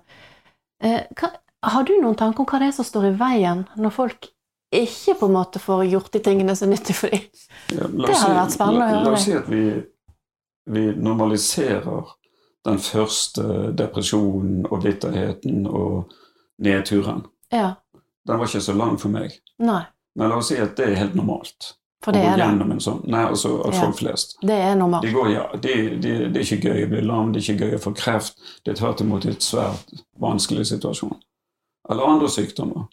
Eh, 0.83 1.03
hva, 1.15 1.31
har 1.63 1.85
du 1.85 1.93
noen 2.01 2.17
tanker 2.17 2.41
om 2.41 2.47
hva 2.47 2.59
det 2.59 2.69
er 2.69 2.73
som 2.73 2.85
står 2.85 3.05
i 3.13 3.17
veien 3.17 3.67
når 3.77 3.93
folk 3.93 4.29
ikke 4.75 5.15
på 5.21 5.27
en 5.27 5.33
måte 5.37 5.61
får 5.63 5.85
gjort 5.91 6.11
de 6.13 6.19
tingene 6.21 6.57
som 6.57 6.69
er 6.69 6.77
nyttig 6.77 6.95
for 6.95 7.09
dem? 7.11 7.21
Ja, 7.71 7.87
Det 7.87 8.17
hadde 8.17 8.35
vært 8.41 8.51
spennende 8.57 8.85
å 8.85 8.89
høre 8.91 9.05
La 9.05 9.13
oss 9.13 9.25
si 9.25 9.33
at 9.33 9.47
vi, 9.49 9.83
vi 10.67 10.93
normaliserer 10.97 12.05
den 12.65 12.79
første 12.81 13.73
depresjonen 13.77 14.67
og 14.71 14.83
bitterheten 14.83 15.67
og 15.67 16.13
nedturen. 16.65 17.25
Ja. 17.53 17.75
Den 18.27 18.39
var 18.39 18.47
ikke 18.49 18.61
så 18.65 18.73
lang 18.77 18.97
for 19.01 19.13
meg. 19.13 19.37
Nei. 19.59 19.83
Men 20.17 20.31
la 20.31 20.39
oss 20.39 20.49
si 20.53 20.57
at 20.63 20.77
det 20.79 20.93
er 20.93 21.01
helt 21.03 21.17
normalt. 21.19 21.75
For 22.05 22.13
det 22.13 22.21
er 22.21 22.37
det. 22.37 22.45
en 22.45 22.81
sånn. 22.81 23.01
Nei, 23.09 23.23
altså 23.25 23.67
at 23.67 23.75
Ja. 23.75 23.81
folk 23.81 23.97
flest. 23.97 24.37
Det 24.43 24.53
er 24.53 24.75
normalt. 24.77 25.03
Det 25.03 25.33
ja, 25.33 25.45
de, 25.57 25.75
de, 25.99 26.29
det 26.29 26.37
er 26.37 26.57
ikke 26.57 26.69
gøy 26.69 26.85
å 26.85 26.89
bli 26.89 27.01
lam, 27.01 27.33
det 27.33 27.41
er 27.41 27.55
ikke 27.55 27.65
gøy 27.65 27.75
å 27.79 27.81
få 27.81 27.95
kreft. 27.97 28.37
Det 28.65 28.73
er 28.73 28.77
tvert 28.77 29.01
imot 29.01 29.25
et 29.25 29.43
svært 29.43 30.03
vanskelig 30.21 30.67
situasjon. 30.67 31.17
Eller 31.91 32.05
andre 32.05 32.29
sykdommer. 32.29 32.89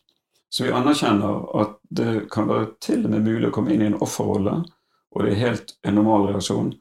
Så 0.49 0.63
vi 0.63 0.71
anerkjenner 0.71 1.43
at 1.61 1.77
det 1.89 2.29
kan 2.31 2.47
være 2.47 2.71
til 2.83 3.05
og 3.05 3.11
med 3.11 3.23
mulig 3.27 3.47
å 3.49 3.51
komme 3.51 3.73
inn 3.73 3.81
i 3.81 3.85
en 3.91 3.99
offerrolle, 4.03 4.63
og 5.11 5.23
det 5.23 5.31
er 5.31 5.43
helt 5.49 5.75
en 5.83 5.95
normal 5.95 6.27
reaksjon, 6.31 6.73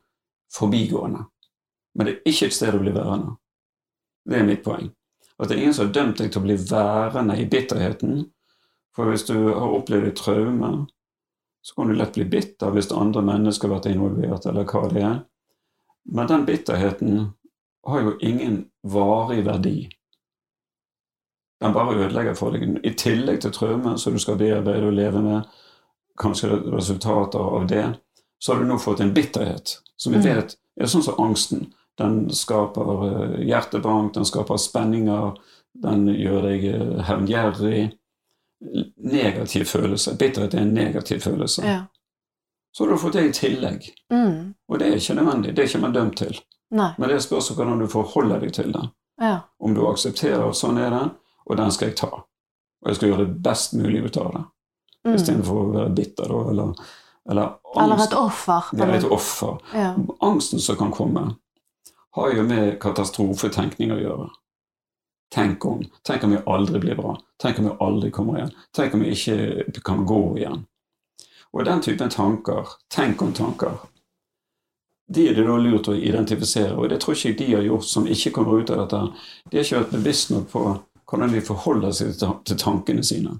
forbigående. 0.54 1.24
Men 1.94 2.06
det 2.06 2.14
er 2.14 2.30
ikke 2.30 2.46
et 2.46 2.56
sted 2.56 2.74
å 2.74 2.80
bli 2.82 2.92
værende. 2.94 3.36
Det 4.28 4.38
er 4.38 4.46
mitt 4.46 4.62
poeng. 4.64 4.90
At 5.40 5.48
det 5.48 5.56
er 5.56 5.62
ingen 5.62 5.74
som 5.74 5.86
har 5.86 5.94
dømt 5.96 6.18
deg 6.20 6.30
til 6.32 6.40
å 6.42 6.44
bli 6.44 6.56
værende 6.70 7.38
i 7.40 7.46
bitterheten. 7.50 8.24
For 8.96 9.10
hvis 9.10 9.24
du 9.26 9.34
har 9.48 9.74
opplevd 9.78 10.08
et 10.10 10.16
traume, 10.20 10.70
så 11.62 11.74
kan 11.76 11.88
du 11.88 11.94
lett 11.94 12.14
bli 12.14 12.24
bitter 12.24 12.72
hvis 12.74 12.90
andre 12.92 13.22
mennesker 13.22 13.68
har 13.68 13.78
vært 13.78 13.90
involvert, 13.92 14.46
eller 14.46 14.64
hva 14.68 14.88
det 14.92 15.02
er. 15.02 15.18
Men 16.10 16.28
den 16.30 16.44
bitterheten 16.48 17.18
har 17.86 18.00
jo 18.04 18.14
ingen 18.20 18.62
varig 18.82 19.44
verdi. 19.46 19.88
Den 21.60 21.72
bare 21.76 21.96
ødelegger 21.96 22.34
for 22.34 22.54
deg. 22.56 22.78
I 22.84 22.94
tillegg 22.96 23.40
til 23.42 23.52
traume 23.52 23.98
som 24.00 24.16
du 24.16 24.20
skal 24.22 24.38
bearbeide 24.40 24.88
og 24.88 24.96
leve 24.96 25.20
med, 25.24 25.50
kanskje 26.20 26.48
resultater 26.72 27.40
av 27.40 27.66
det, 27.68 27.84
så 28.40 28.52
har 28.54 28.60
du 28.62 28.68
nå 28.68 28.78
fått 28.80 29.00
en 29.04 29.14
bitterhet 29.14 29.78
som 29.96 30.12
vi 30.12 30.18
Mm. 30.18 30.24
vet 30.24 30.56
er 30.80 30.86
sånn 30.86 31.02
som 31.04 31.20
angsten. 31.20 31.72
Den 31.98 32.30
skaper 32.34 33.06
eh, 33.06 33.40
hjertebank, 33.48 34.14
den 34.14 34.28
skaper 34.28 34.60
spenninger, 34.60 35.34
den 35.82 36.06
gjør 36.14 36.46
deg 36.48 36.68
eh, 36.70 37.00
hevngjerrig. 37.08 37.90
Negativ 38.96 39.64
følelse. 39.64 40.16
Bitterhet 40.20 40.54
er 40.54 40.66
en 40.66 40.74
negativ 40.76 41.20
følelse. 41.24 41.64
Ja. 41.64 41.80
Så 42.72 42.84
har 42.84 42.90
du 42.90 42.98
fått 42.98 43.12
det 43.12 43.26
i 43.26 43.32
tillegg. 43.32 43.90
Mm. 44.12 44.54
Og 44.68 44.78
det 44.78 44.88
er 44.88 44.96
ikke 45.00 45.14
nødvendig. 45.18 45.54
Det 45.56 45.62
er 45.62 45.68
ikke 45.68 45.82
man 45.82 45.94
dømt 45.96 46.18
til. 46.20 46.38
Nei. 46.70 46.92
Men 46.98 47.10
det 47.10 47.22
spørs 47.24 47.50
hvordan 47.56 47.80
du 47.82 47.88
forholder 47.90 48.44
deg 48.44 48.52
til 48.54 48.72
det. 48.72 48.84
Ja. 49.20 49.36
Om 49.58 49.74
du 49.74 49.82
aksepterer 49.88 50.46
at 50.46 50.56
sånn 50.56 50.78
er 50.80 50.92
det, 50.94 51.06
og 51.50 51.58
den 51.58 51.72
skal 51.74 51.90
jeg 51.90 51.98
ta. 52.00 52.10
Og 52.80 52.88
jeg 52.88 52.96
skal 52.96 53.10
gjøre 53.10 53.26
det 53.26 53.42
best 53.44 53.74
mulig 53.76 54.04
ut 54.06 54.16
av 54.20 54.32
det. 54.36 54.44
Mm. 55.08 55.14
Istedenfor 55.16 55.60
å 55.60 55.68
være 55.74 55.94
bitter, 55.96 56.30
da, 56.30 56.40
eller, 56.52 56.86
eller 57.30 57.80
Eller 57.82 58.04
et 58.04 58.16
offer. 58.16 58.70
Ja, 58.76 58.88
et 58.94 59.08
offer. 59.08 59.58
Ja. 59.74 59.94
Angsten 60.20 60.62
som 60.62 60.78
kan 60.78 60.92
komme, 60.94 61.26
har 62.16 62.32
jo 62.34 62.44
med 62.46 62.78
katastrofetenkning 62.82 63.92
å 63.94 64.00
gjøre. 64.00 64.28
Tenk 65.30 65.64
om. 65.64 65.84
Tenk 66.02 66.24
om 66.26 66.34
vi 66.34 66.40
aldri 66.46 66.80
blir 66.82 66.98
bra. 66.98 67.14
Tenk 67.42 67.58
om 67.58 67.68
vi 67.68 67.76
aldri 67.86 68.10
kommer 68.10 68.38
igjen. 68.38 68.50
Tenk 68.74 68.94
om 68.94 69.04
vi 69.04 69.12
ikke 69.14 69.82
kan 69.86 70.02
gå 70.06 70.22
igjen. 70.38 70.64
Og 71.52 71.64
den 71.66 71.82
typen 71.82 72.10
tanker, 72.10 72.68
tenk 72.90 73.22
om-tanker, 73.22 73.78
de 75.10 75.28
er 75.28 75.34
det 75.34 75.44
da 75.46 75.56
lurt 75.58 75.88
å 75.90 75.96
identifisere. 75.98 76.76
Og 76.78 76.90
det 76.90 77.00
tror 77.02 77.16
ikke 77.16 77.32
jeg 77.32 77.38
de 77.40 77.48
har 77.56 77.66
gjort 77.66 77.86
som 77.90 78.06
ikke 78.06 78.30
kommer 78.34 78.60
ut 78.62 78.70
av 78.70 78.84
dette. 78.84 79.00
De 79.50 79.58
har 79.58 79.66
ikke 79.66 79.80
vært 79.80 79.94
bevisst 79.96 80.34
nok 80.34 80.50
på 80.52 80.64
hvordan 81.10 81.32
de 81.34 81.42
forholder 81.42 81.94
seg 81.94 82.12
til 82.18 82.58
tankene 82.58 83.02
sine. 83.06 83.38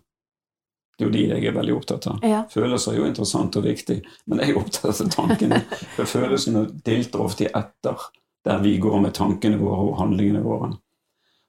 Det 0.99 1.07
er 1.07 1.09
jo 1.09 1.15
de 1.15 1.23
jeg 1.31 1.47
er 1.49 1.55
veldig 1.57 1.75
opptatt 1.79 2.09
av. 2.11 2.25
Ja. 2.27 2.41
Følelser 2.51 2.93
er 2.93 2.99
jo 2.99 3.07
interessant 3.09 3.57
og 3.57 3.65
viktig, 3.65 4.01
men 4.29 4.43
jeg 4.43 4.53
er 4.53 4.59
opptatt 4.61 4.99
av 5.01 5.13
tankene. 5.15 5.63
For 5.97 6.11
følelsene 6.11 6.67
dilter 6.85 7.23
ofte 7.23 7.47
etter 7.47 8.11
der 8.45 8.59
vi 8.63 8.79
går 8.79 9.01
med 9.01 9.15
tankene 9.15 9.59
våre 9.61 9.91
og 9.91 9.99
handlingene 9.99 10.43
våre. 10.45 10.73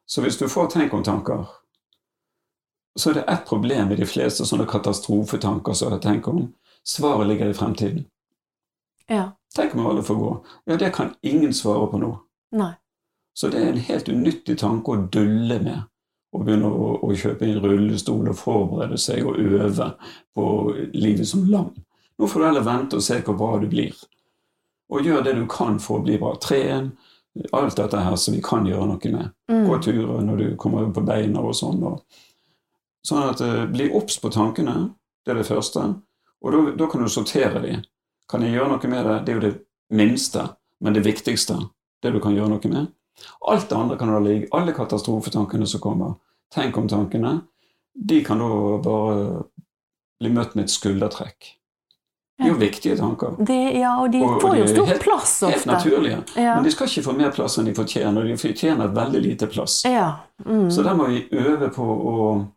Så 0.06 0.22
hvis 0.22 0.38
du 0.38 0.48
får 0.50 0.72
tenk 0.74 0.94
om 0.94 1.04
tanker, 1.04 1.46
så 3.00 3.10
er 3.10 3.14
det 3.14 3.28
ett 3.32 3.46
problem 3.48 3.88
med 3.88 3.98
de 4.02 4.06
fleste 4.06 4.46
sånne 4.46 4.66
katastrofetanker 4.68 5.74
som 5.74 5.94
jeg 5.94 6.04
tenker 6.04 6.36
om. 6.36 6.50
Svaret 6.84 7.28
ligger 7.28 7.50
i 7.50 7.54
fremtiden. 7.54 8.06
ja. 9.08 9.32
Tenk 9.56 9.74
om 9.76 9.88
alle 9.88 10.04
får 10.04 10.16
gå. 10.16 10.46
Ja, 10.66 10.78
det 10.78 10.90
kan 10.96 11.10
ingen 11.22 11.54
svare 11.54 11.88
på 11.92 11.98
nå. 12.00 12.12
Nei. 12.56 12.72
Så 13.34 13.50
det 13.52 13.60
er 13.60 13.74
en 13.74 13.82
helt 13.84 14.10
unyttig 14.10 14.58
tanke 14.60 14.92
å 14.94 15.02
dulle 15.12 15.58
med. 15.60 15.82
Å 16.32 16.40
begynne 16.40 16.70
å, 16.72 16.94
å 17.04 17.10
kjøpe 17.12 17.44
en 17.48 17.60
rullestol 17.60 18.30
og 18.32 18.38
forberede 18.40 18.96
seg 19.00 19.28
og 19.28 19.40
øve 19.40 19.90
på 20.36 20.46
livet 20.94 21.28
som 21.28 21.44
lam. 21.52 21.74
Nå 22.16 22.28
får 22.32 22.40
du 22.40 22.46
heller 22.48 22.64
vente 22.64 22.96
og 22.96 23.04
se 23.04 23.20
hvor 23.26 23.36
bra 23.36 23.58
du 23.60 23.68
blir. 23.68 23.92
Og 24.92 25.06
gjør 25.08 25.24
det 25.24 25.36
du 25.38 25.46
kan 25.48 25.80
for 25.80 26.00
å 26.00 26.04
bli 26.06 26.18
bra. 26.20 26.34
Tren. 26.44 26.92
Alt 27.56 27.78
dette 27.80 28.00
her 28.04 28.16
som 28.20 28.34
vi 28.36 28.42
kan 28.44 28.66
gjøre 28.68 28.88
noe 28.90 29.12
med. 29.12 29.30
Gå 29.48 29.76
Mm. 29.76 29.82
turer 29.82 30.22
når 30.28 30.38
du 30.38 30.56
kommer 30.60 30.92
på 30.92 31.04
beina 31.06 31.40
og 31.40 31.54
sånn. 31.56 31.82
Og, 31.84 32.02
sånn 33.08 33.30
at 33.30 33.42
uh, 33.42 33.66
Bli 33.72 33.90
obs 33.96 34.20
på 34.20 34.30
tankene. 34.30 34.94
Det 35.26 35.32
er 35.32 35.40
det 35.40 35.48
første. 35.48 36.02
Og 36.44 36.78
da 36.78 36.88
kan 36.88 37.02
du 37.02 37.08
sortere 37.10 37.62
de. 37.62 37.78
Kan 38.28 38.42
jeg 38.42 38.54
gjøre 38.58 38.70
noe 38.74 38.90
med 38.90 39.06
det? 39.06 39.26
Det 39.26 39.32
er 39.32 39.40
jo 39.40 39.46
det 39.50 39.66
minste, 39.92 40.50
men 40.82 40.94
det 40.94 41.04
viktigste. 41.06 41.58
Det 42.02 42.12
du 42.12 42.20
kan 42.20 42.36
gjøre 42.36 42.50
noe 42.50 42.70
med. 42.72 42.92
Alt 43.48 43.70
det 43.70 43.78
andre 43.78 43.98
kan 43.98 44.12
da 44.12 44.20
ligge. 44.20 44.48
Alle 44.52 44.74
katastrofetankene 44.74 45.68
som 45.68 45.80
kommer. 45.80 46.16
Tenk 46.54 46.78
om 46.78 46.88
tankene. 46.88 47.42
De 47.96 48.24
kan 48.24 48.40
da 48.40 48.78
bare 48.84 49.44
bli 50.20 50.30
møtt 50.30 50.56
med 50.56 50.66
et 50.66 50.74
skuldertrekk. 50.74 51.52
Det 52.40 52.48
er 52.48 52.50
jo 52.54 52.58
viktige 52.58 52.96
tanker. 52.98 53.36
Det, 53.46 53.58
ja, 53.80 53.92
og 54.02 54.12
de 54.12 54.22
Og- 54.24 54.40
får 54.42 54.56
jo 54.58 54.68
stor 54.68 54.86
helt- 54.86 55.02
plass 55.02 55.42
Helt 55.42 55.66
naturlige. 55.66 56.24
Ja. 56.36 56.56
Men 56.56 56.64
de 56.64 56.72
skal 56.72 56.88
ikke 56.88 57.04
få 57.04 57.14
mer 57.18 57.30
plass 57.32 57.58
enn 57.58 57.66
de 57.66 57.74
fortjener. 57.74 58.24
De 58.24 58.38
fortjener 58.38 58.88
veldig 58.96 59.22
lite 59.22 59.48
plass. 59.48 59.84
ja. 59.86 60.14
Mm. 60.46 60.72
Så 60.72 60.84
der 60.84 60.94
må 60.96 61.06
vi 61.08 61.28
øve 61.32 61.70
på 61.70 61.84
å 61.86 62.48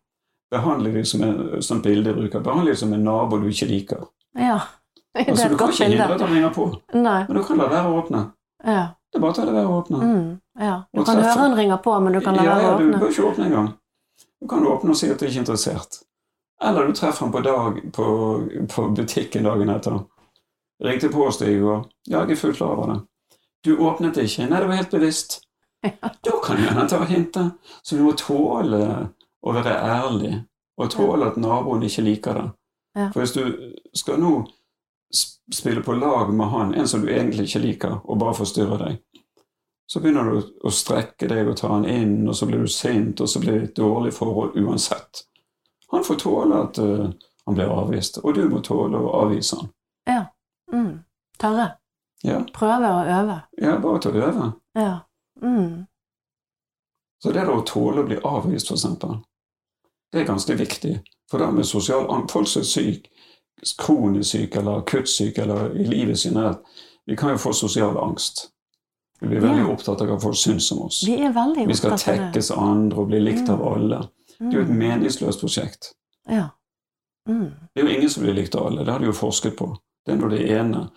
behandle 0.51 0.93
dem 0.95 1.05
som 1.05 1.23
en, 1.23 1.63
som 1.63 1.83
bilde 1.83 2.15
bruker. 2.15 2.41
Behandle 2.41 2.67
dem 2.73 2.77
som 2.77 2.93
en 2.93 3.05
nabo 3.05 3.37
du 3.39 3.47
ikke 3.49 3.67
liker. 3.69 4.07
ja. 4.39 4.61
Det 5.15 5.29
Altså, 5.29 5.45
er 5.45 5.49
du 5.51 5.57
kan 5.57 5.69
ikke 5.71 5.85
hindre 5.87 6.15
at 6.15 6.21
han 6.21 6.31
ringer 6.35 6.51
på, 6.51 6.65
Nei. 6.95 7.25
men 7.29 7.37
du 7.37 7.43
kan 7.45 7.57
la 7.59 7.69
være 7.69 7.87
å 7.87 8.03
åpne. 8.03 8.33
Ja. 8.67 8.89
Det 9.13 9.19
er 9.19 9.21
bare 9.21 9.31
å 9.31 9.35
ta 9.37 9.45
det 9.45 9.53
være 9.55 9.69
å 9.71 9.77
åpne. 9.85 9.99
Mm. 10.03 10.41
ja. 10.59 10.83
Du 10.93 11.01
Og 11.01 11.07
kan 11.07 11.15
treffe. 11.17 11.29
høre 11.29 11.39
han 11.39 11.55
ringer 11.55 11.77
på, 11.85 12.01
men 12.03 12.13
du 12.13 12.21
kan 12.21 12.35
la 12.35 12.43
ja, 12.43 12.55
være 12.57 12.63
ja, 12.65 12.73
å 12.75 12.79
du 12.79 12.99
bør 12.99 13.09
ikke 13.13 13.29
åpne 13.31 13.45
engang. 13.47 13.69
Du 14.43 14.49
kan 14.49 14.67
åpne 14.67 14.91
og 14.91 14.97
si 14.97 15.11
at 15.11 15.19
du 15.21 15.27
ikke 15.27 15.37
er 15.37 15.45
interessert. 15.45 16.01
Eller 16.65 16.89
du 16.89 16.97
treffer 16.97 17.27
ham 17.27 17.33
på, 17.33 17.41
dag, 17.45 17.81
på, 17.93 18.07
på 18.75 18.89
butikken 18.97 19.45
dagen 19.45 19.73
etter. 19.73 19.99
Ringte 20.85 21.09
på 21.13 21.27
oss 21.27 21.43
i 21.43 21.59
går. 21.61 21.85
Ja, 22.09 22.23
jeg 22.25 22.37
er 22.37 22.41
fullt 22.41 22.57
klar 22.57 22.77
over 22.77 22.93
det. 22.93 23.01
Du 23.65 23.77
åpnet 23.77 24.19
ikke. 24.21 24.49
Nei, 24.49 24.61
det 24.61 24.69
var 24.69 24.81
helt 24.81 24.95
bevisst. 24.95 25.39
Da 25.85 26.39
kan 26.45 26.57
du 26.57 26.65
gjerne 26.65 26.89
ta 26.89 27.05
hintet. 27.05 27.71
Så 27.83 27.97
du 27.97 28.05
må 28.07 28.15
tåle 28.17 28.81
å 29.45 29.53
være 29.53 29.77
ærlig, 29.77 30.35
og 30.81 30.93
tåle 30.93 31.29
at 31.29 31.41
naboen 31.41 31.85
ikke 31.85 32.05
liker 32.07 32.41
det. 32.41 32.47
For 33.13 33.21
hvis 33.21 33.35
du 33.37 33.43
skal 33.97 34.21
nå 34.23 34.39
spille 35.53 35.83
på 35.85 35.97
lag 35.99 36.33
med 36.35 36.49
han, 36.49 36.75
en 36.75 36.89
som 36.89 37.05
du 37.05 37.11
egentlig 37.13 37.49
ikke 37.49 37.65
liker, 37.67 37.99
og 38.05 38.19
bare 38.23 38.37
forstyrrer 38.39 38.87
deg, 38.87 39.01
så 39.87 40.01
begynner 40.01 40.31
du 40.31 40.65
å 40.65 40.73
strekke 40.73 41.29
deg 41.29 41.51
og 41.51 41.59
ta 41.61 41.69
han 41.75 41.85
inn, 41.85 42.23
og 42.29 42.37
så 42.37 42.49
blir 42.49 42.65
du 42.65 42.71
sint, 42.73 43.21
og 43.21 43.29
så 43.29 43.43
blir 43.43 43.59
det 43.59 43.69
et 43.69 43.77
dårlig 43.77 44.15
forhold 44.17 44.57
uansett. 44.57 45.27
Han 45.95 46.05
får 46.05 46.15
tåle 46.21 46.59
at 46.65 46.79
uh, 46.79 47.11
han 47.47 47.55
blir 47.55 47.71
avvist, 47.71 48.19
og 48.25 48.35
du 48.35 48.49
må 48.51 48.61
tåle 48.67 48.99
å 48.99 49.13
avvise 49.23 49.57
han. 49.61 49.71
Mm. 50.73 50.99
Tørre. 51.39 51.67
Ja, 52.25 52.41
Prøve 52.55 52.89
og 52.89 53.07
øve. 53.07 53.35
ja 53.61 53.75
bare 53.79 54.01
til 54.01 54.17
å 54.17 54.23
øve. 54.29 54.47
Ja. 54.75 54.95
Mm. 55.43 55.85
Så 57.23 57.33
det 57.33 57.45
å 57.49 57.61
tåle 57.67 58.01
å 58.03 58.07
bli 58.09 58.17
avvist, 58.25 58.69
for 58.69 58.75
eksempel, 58.79 59.19
det 60.13 60.21
er 60.23 60.27
ganske 60.29 60.57
viktig. 60.59 60.95
For 61.31 61.39
da 61.39 61.51
med 61.51 61.67
sosial 61.67 62.07
folk 62.31 62.49
som 62.49 62.63
er 62.63 62.67
syk, 62.71 63.07
kronisk 63.79 64.31
syke 64.31 64.59
eller 64.61 64.81
akuttsyk 64.83 65.39
eller 65.39 65.77
i 65.77 65.85
livet 65.89 66.25
generelt, 66.25 66.59
vi 67.07 67.17
kan 67.17 67.31
jo 67.31 67.37
få 67.37 67.53
sosial 67.53 67.97
angst. 67.99 68.49
Vi 69.21 69.29
blir 69.29 69.41
veldig 69.41 69.67
Ja. 69.69 69.73
opptatt 69.73 70.01
av 70.01 70.09
hva 70.09 70.21
folk 70.21 70.37
syns 70.37 70.73
om 70.73 70.83
oss. 70.83 71.03
Vi 71.07 71.17
Vi 71.67 71.75
skal 71.75 71.93
av 71.93 71.99
det. 71.99 72.05
tekkes 72.33 72.51
andre 72.51 72.99
og 73.01 73.07
bli 73.09 73.21
likt 73.21 73.49
av 73.49 73.59
Mm. 73.61 73.69
alle. 73.75 74.09
Det 74.51 74.55
er 74.57 74.61
jo 74.61 74.67
et 74.67 74.71
Mm. 74.71 74.79
meningsløst 74.79 75.41
prosjekt. 75.41 75.93
Ja. 76.29 76.49
Mm. 77.29 77.51
Det 77.75 77.83
er 77.83 77.87
jo 77.89 77.95
ingen 77.97 78.11
som 78.11 78.23
blir 78.23 78.35
likt 78.35 78.55
av 78.55 78.67
alle. 78.67 78.85
Det 78.85 78.93
har 78.93 78.99
de 78.99 79.07
jo 79.07 79.13
forsket 79.13 79.57
på. 79.57 79.77
Det 80.07 80.15
er 80.15 80.19
nå 80.21 80.29
det 80.31 80.51
ene. 80.51 80.89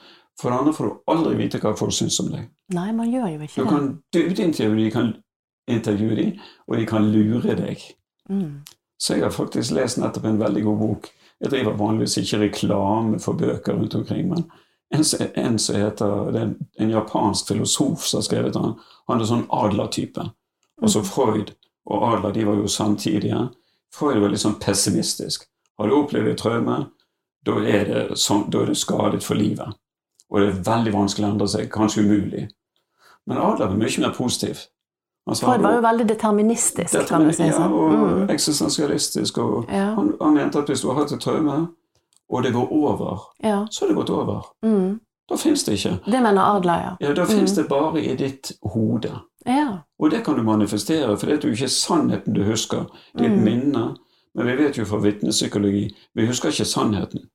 For 0.41 0.49
det 0.51 0.59
andre 0.59 0.73
får 0.73 0.85
du 0.85 0.97
aldri 1.07 1.35
vite 1.35 1.59
hva 1.59 1.75
folk 1.77 1.93
syns 1.93 2.19
om 2.19 2.31
deg. 2.31 2.49
Nei, 2.73 2.91
man 2.91 3.11
gjør 3.11 3.27
jo 3.31 3.39
ikke 3.45 3.63
Du 3.63 3.69
kan 3.69 4.03
dybdeintervjue 4.13 4.83
de 4.83 4.91
kan 4.91 5.13
intervjue 5.67 6.15
de, 6.15 6.39
og 6.67 6.77
de 6.77 6.85
kan 6.85 7.11
lure 7.11 7.55
deg. 7.55 7.77
Mm. 8.29 8.61
Så 8.99 9.13
jeg 9.13 9.23
har 9.23 9.31
faktisk 9.31 9.71
lest 9.71 9.97
nettopp 9.97 10.25
en 10.25 10.39
veldig 10.39 10.63
god 10.63 10.77
bok. 10.77 11.09
Jeg 11.41 11.51
driver 11.51 11.77
vanligvis 11.77 12.17
ikke 12.17 12.39
reklame 12.39 13.19
for 13.19 13.33
bøker 13.33 13.73
rundt 13.73 13.95
omkring, 13.95 14.29
men 14.29 14.45
en, 14.93 15.03
en 15.35 15.59
som 15.59 15.75
heter 15.75 16.31
det 16.31 16.41
er 16.41 16.53
en, 16.79 16.89
japansk 16.89 17.47
filosof 17.47 18.05
som 18.07 18.17
har 18.17 18.23
skrevet 18.23 18.53
den. 18.53 18.73
Han 19.09 19.21
er 19.21 19.25
sånn 19.25 19.47
adlertype. 19.53 20.29
Også 20.81 21.03
Freud 21.03 21.51
og 21.87 22.03
Adler 22.13 22.31
de 22.35 22.45
var 22.45 22.55
jo 22.59 22.67
samtidige. 22.67 23.49
Freud 23.95 24.19
var 24.19 24.29
litt 24.29 24.39
sånn 24.43 24.59
pessimistisk. 24.59 25.45
Har 25.79 25.87
du 25.87 25.93
opplevd 25.95 26.27
et 26.33 26.37
traume, 26.41 26.77
da 27.45 27.51
er, 27.63 27.85
det 27.85 28.17
sånn, 28.19 28.49
da 28.51 28.61
er 28.61 28.65
du 28.71 28.75
skadet 28.75 29.23
for 29.23 29.35
livet. 29.39 29.73
Og 30.29 30.41
det 30.41 30.47
er 30.49 30.63
veldig 30.67 30.93
vanskelig 30.93 31.25
å 31.27 31.29
endre 31.31 31.47
seg, 31.47 31.69
kanskje 31.71 32.03
umulig. 32.03 32.47
Men 33.27 33.37
Adler 33.37 33.67
var 33.71 33.77
mye 33.79 34.01
mer 34.03 34.13
positiv. 34.15 34.65
Altså, 35.27 35.45
Freud 35.45 35.61
var 35.61 35.73
jo 35.75 35.81
veldig 35.83 36.05
deterministisk, 36.09 37.07
kan 37.07 37.23
du 37.25 37.31
si. 37.31 37.37
si 37.43 37.47
Ja, 37.47 37.53
sånn. 37.57 37.71
og 37.73 37.91
Mm. 37.93 38.29
eksistensialistisk. 38.29 39.37
Og 39.37 39.65
Ja. 39.71 39.93
han, 39.95 40.13
han 40.21 40.33
mente 40.33 40.59
at 40.59 40.67
hvis 40.67 40.81
du 40.81 40.87
har 40.87 40.95
hatt 41.01 41.11
et 41.11 41.19
traume, 41.21 41.67
og 42.29 42.43
det 42.43 42.53
går 42.53 42.67
over, 42.71 43.19
ja. 43.43 43.65
så 43.71 43.81
har 43.81 43.87
det 43.87 43.95
gått 43.95 44.09
over. 44.09 44.41
Mm. 44.63 44.99
Da 45.29 45.35
fins 45.35 45.63
det 45.63 45.73
ikke. 45.77 45.99
Det 46.05 46.21
mener 46.23 46.41
Adler, 46.55 46.73
ja. 46.79 46.95
Ja, 47.07 47.13
Da 47.13 47.25
fins 47.25 47.51
Mm. 47.51 47.55
det 47.55 47.69
bare 47.69 48.01
i 48.05 48.15
ditt 48.15 48.51
hode. 48.63 49.11
Ja. 49.47 49.67
Og 49.99 50.11
det 50.11 50.23
kan 50.25 50.35
du 50.35 50.43
manifestere, 50.43 51.17
for 51.17 51.27
det 51.27 51.37
er 51.37 51.47
jo 51.47 51.55
ikke 51.55 51.71
sannheten 51.71 52.35
du 52.35 52.43
husker. 52.43 52.87
Det 53.15 53.25
er 53.25 53.31
et 53.31 53.37
Mm. 53.37 53.43
minne. 53.43 53.85
Men 54.35 54.45
vi 54.45 54.55
vet 54.55 54.77
jo 54.77 54.85
fra 54.85 54.99
vitnepsykologi 55.01 55.95
vi 56.13 56.25
husker 56.27 56.49
ikke 56.49 56.65
sannheten. 56.65 57.29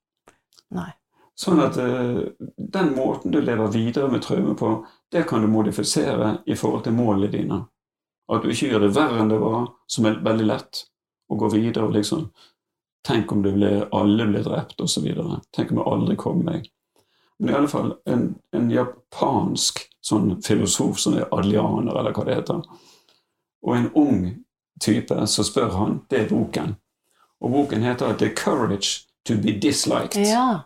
Nei. 0.70 0.92
Sånn 1.34 1.60
at 1.64 1.76
uh, 1.80 2.20
den 2.58 2.92
måten 2.94 3.32
du 3.32 3.40
lever 3.40 3.72
videre 3.72 4.10
med 4.12 4.22
traume 4.22 4.54
på, 4.54 4.86
det 5.10 5.26
kan 5.26 5.40
du 5.40 5.48
modifisere 5.48 6.42
i 6.46 6.54
forhold 6.54 6.84
til 6.84 6.92
målene 6.92 7.32
dine. 7.32 7.58
At 8.30 8.42
du 8.42 8.50
ikke 8.52 8.68
gjør 8.70 8.84
det 8.86 8.94
verre 8.94 9.20
enn 9.20 9.32
det 9.32 9.40
var, 9.40 9.66
som 9.88 10.06
er 10.06 10.20
veldig 10.22 10.46
lett. 10.46 10.84
Å 11.32 11.36
gå 11.40 11.48
videre 11.52 11.88
og 11.88 11.96
liksom 11.96 12.30
Tenk 13.02 13.32
om 13.32 13.40
ble, 13.42 13.88
alle 13.90 14.26
ble 14.30 14.42
drept, 14.44 14.78
osv. 14.80 15.08
Tenk 15.50 15.72
om 15.72 15.78
jeg 15.80 15.86
aldri 15.90 16.14
kom 16.16 16.44
meg. 16.46 16.68
Men 17.42 17.50
i 17.50 17.56
alle 17.58 17.68
fall 17.68 17.88
en, 18.06 18.28
en 18.54 18.68
japansk 18.70 19.80
sånn 20.02 20.36
filosof 20.46 21.00
som 21.02 21.16
er 21.18 21.26
adlianer, 21.34 21.90
eller 21.98 22.14
hva 22.14 22.24
det 22.28 22.36
heter, 22.38 22.60
og 23.62 23.76
en 23.76 23.88
ung 23.98 24.20
type, 24.82 25.16
så 25.26 25.42
spør 25.46 25.74
han 25.74 26.00
Det 26.10 26.20
er 26.20 26.28
boken. 26.30 26.76
Og 27.42 27.50
boken 27.50 27.82
heter 27.82 28.14
'The 28.14 28.28
Courage 28.38 29.06
to 29.26 29.34
be 29.34 29.58
Disliked'. 29.58 30.18
Ja. 30.22 30.60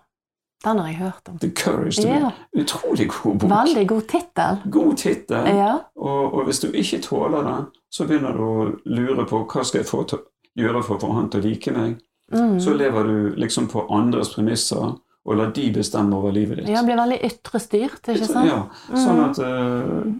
Den 0.64 0.78
har 0.78 0.86
jeg 0.86 0.96
hørt 0.96 1.28
om. 1.28 1.38
The 1.38 1.50
Courage 1.50 2.02
to 2.02 2.08
Ja. 2.08 2.30
be 2.52 2.60
Utrolig 2.60 3.08
god 3.10 3.38
bok. 3.38 3.50
Veldig 3.50 3.88
god 3.88 4.02
tittel. 4.02 4.58
God 4.72 4.96
tittel. 4.96 5.46
Ja. 5.56 5.78
Og, 5.96 6.34
og 6.34 6.44
hvis 6.44 6.60
du 6.60 6.68
ikke 6.72 7.00
tåler 7.02 7.42
det, 7.44 7.66
så 7.90 8.04
begynner 8.06 8.32
du 8.32 8.42
å 8.42 8.76
lure 8.84 9.24
på 9.26 9.44
hva 9.46 9.64
skal 9.64 9.80
jeg 9.80 9.88
få 9.88 10.04
til, 10.08 10.18
gjøre 10.56 10.82
for 10.82 10.96
å 10.96 11.00
få 11.00 11.12
han 11.12 11.30
til 11.30 11.40
å 11.40 11.44
like 11.46 11.72
meg. 11.72 11.96
Mm. 12.32 12.60
Så 12.60 12.74
lever 12.74 13.04
du 13.04 13.34
liksom 13.36 13.68
på 13.68 13.86
andres 13.90 14.34
premisser 14.34 14.96
og 15.26 15.36
la 15.36 15.46
de 15.50 15.70
bestemme 15.72 16.14
over 16.14 16.32
livet 16.32 16.56
ditt. 16.58 16.68
Ja, 16.68 16.82
blir 16.86 16.96
veldig 16.96 17.20
ytre 17.24 17.58
styrt, 17.60 18.02
ikke 18.08 18.26
sant? 18.26 18.46
Ja, 18.46 18.62
sånn 18.94 19.16
Mm. 19.18 19.30
at 19.30 19.38
eh, 19.38 20.12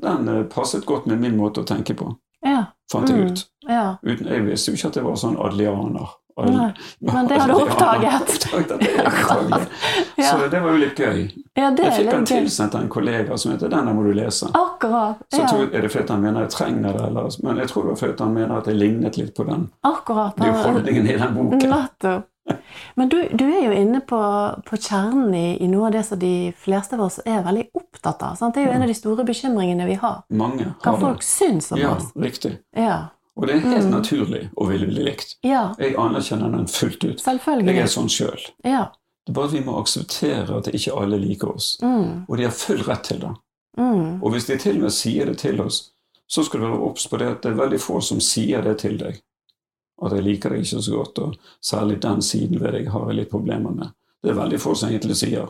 den 0.00 0.28
eh, 0.28 0.42
passet 0.44 0.84
godt 0.86 1.06
med 1.06 1.18
min 1.20 1.36
måte 1.36 1.60
å 1.62 1.64
tenke 1.66 1.94
på, 1.96 2.16
Ja. 2.44 2.64
fant 2.92 3.08
jeg 3.08 3.18
Mm. 3.18 3.30
ut. 3.32 3.44
ja. 3.68 3.96
Uten, 4.04 4.26
jeg 4.26 4.42
visste 4.46 4.70
jo 4.72 4.76
ikke 4.76 4.86
at 4.88 4.94
det 4.94 5.02
var 5.04 5.14
sånn 5.16 5.36
adlianer. 5.38 6.08
Ad- 6.38 6.48
Nei, 6.54 6.72
men 7.00 7.26
det 7.26 7.38
har 7.40 7.48
du 7.48 7.54
oppdaget. 7.54 8.46
Ja. 10.16 10.24
Så 10.36 10.48
det 10.50 10.60
var 10.60 10.70
jo 10.70 10.76
litt 10.78 10.96
gøy. 10.96 11.32
ja, 11.56 11.70
det 11.70 11.84
Jeg 11.84 11.92
fikk 11.92 12.10
den 12.10 12.24
tilsendt 12.26 12.74
av 12.74 12.82
en 12.82 12.88
kollega 12.88 13.36
som 13.38 13.52
heter 13.52 13.68
'Denne 13.68 13.94
må 13.94 14.02
du 14.04 14.12
lese'. 14.14 14.50
Akkurat. 14.54 15.16
Så 15.34 15.40
Ja. 15.40 15.46
tror, 15.46 15.74
er 15.74 15.80
det 15.82 15.90
fordi 15.92 16.08
han 16.08 16.22
mener 16.22 16.40
jeg 16.40 16.50
trenger 16.50 16.92
det, 16.92 17.00
eller, 17.06 17.28
men 17.42 17.56
jeg 17.56 17.68
tror 17.68 17.82
det 17.82 17.88
var 17.88 17.96
fordi 17.96 18.18
han 18.24 18.34
mener 18.34 18.56
at 18.58 18.66
jeg 18.66 18.74
lignet 18.76 19.16
litt 19.16 19.34
på 19.34 19.44
den. 19.46 19.70
Akkurat. 19.84 20.36
Det 20.36 20.46
er 20.46 20.52
jo 20.52 20.72
holdningen 20.72 21.06
i 21.08 21.16
den 21.18 21.34
boken. 21.34 21.58
Nettopp. 21.70 22.24
Men 22.96 23.08
du, 23.08 23.16
du 23.32 23.44
er 23.44 23.64
jo 23.66 23.72
inne 23.72 24.00
på, 24.00 24.18
på 24.66 24.76
kjernen 24.76 25.34
i, 25.34 25.56
i 25.62 25.68
noe 25.68 25.86
av 25.86 25.92
det 25.92 26.04
som 26.06 26.18
de 26.18 26.52
fleste 26.58 26.94
av 26.94 27.00
oss 27.06 27.18
er 27.24 27.42
veldig 27.44 27.68
opptatt 27.74 28.22
av. 28.22 28.36
Sant? 28.36 28.54
Det 28.54 28.62
er 28.62 28.66
jo 28.70 28.72
en 28.78 28.82
av 28.82 28.88
de 28.88 28.94
store 28.98 29.24
bekymringene 29.24 29.86
vi 29.86 29.94
har. 30.02 30.22
Mange 30.30 30.64
har 30.82 30.92
Hva 30.94 31.00
folk 31.00 31.18
det. 31.22 31.26
syns 31.26 31.72
om 31.72 31.78
Ja, 31.78 31.96
oss. 31.96 32.10
riktig. 32.16 32.58
Ja. 32.76 33.08
Og 33.36 33.46
det 33.46 33.54
er 33.56 33.60
helt 33.60 33.84
Mm. 33.86 33.90
naturlig 33.94 34.50
å 34.56 34.66
ville 34.68 34.86
bli 34.86 35.04
likt. 35.04 35.36
ja. 35.42 35.74
Jeg 35.78 35.94
anerkjenner 35.96 36.50
den 36.50 36.66
fullt 36.66 37.04
ut. 37.04 37.20
Selvfølgelig. 37.20 37.74
Jeg 37.74 37.82
er 37.82 37.86
sånn 37.86 38.08
sjøl. 38.10 38.40
Ja. 38.64 38.88
Det 39.26 39.30
er 39.32 39.34
bare 39.34 39.46
at 39.46 39.52
vi 39.52 39.60
må 39.60 39.78
akseptere 39.80 40.56
at 40.58 40.66
ikke 40.74 40.96
alle 41.00 41.18
liker 41.18 41.54
oss. 41.54 41.76
Mm. 41.82 42.26
Og 42.28 42.36
de 42.36 42.42
har 42.44 42.50
full 42.52 42.82
rett 42.82 43.04
til 43.04 43.18
det. 43.20 43.30
Mm. 43.78 44.22
Og 44.22 44.32
hvis 44.32 44.46
de 44.46 44.56
til 44.58 44.76
og 44.76 44.82
med 44.82 44.92
sier 44.92 45.26
det 45.26 45.38
til 45.38 45.60
oss, 45.60 45.90
så 46.28 46.44
skal 46.44 46.60
du 46.60 46.66
være 46.66 46.80
obs 46.90 47.06
på 47.06 47.18
det 47.18 47.28
at 47.28 47.42
det 47.42 47.52
er 47.52 47.56
veldig 47.62 47.78
få 47.80 48.00
som 48.02 48.20
sier 48.20 48.62
det 48.62 48.78
til 48.78 48.98
deg. 48.98 49.20
At 50.02 50.12
jeg 50.16 50.24
liker 50.24 50.50
deg 50.54 50.62
ikke 50.64 50.82
så 50.82 50.96
godt, 50.96 51.18
og 51.18 51.34
særlig 51.60 51.98
den 52.02 52.22
siden 52.22 52.60
ved 52.60 52.72
deg 52.72 52.88
har 52.88 53.08
jeg 53.10 53.16
litt 53.18 53.30
problemer 53.30 53.70
med. 53.74 53.90
Det 54.22 54.30
er 54.30 54.38
veldig 54.38 54.60
få 54.60 54.74
som 54.74 54.88
egentlig 54.88 55.16
sier. 55.16 55.48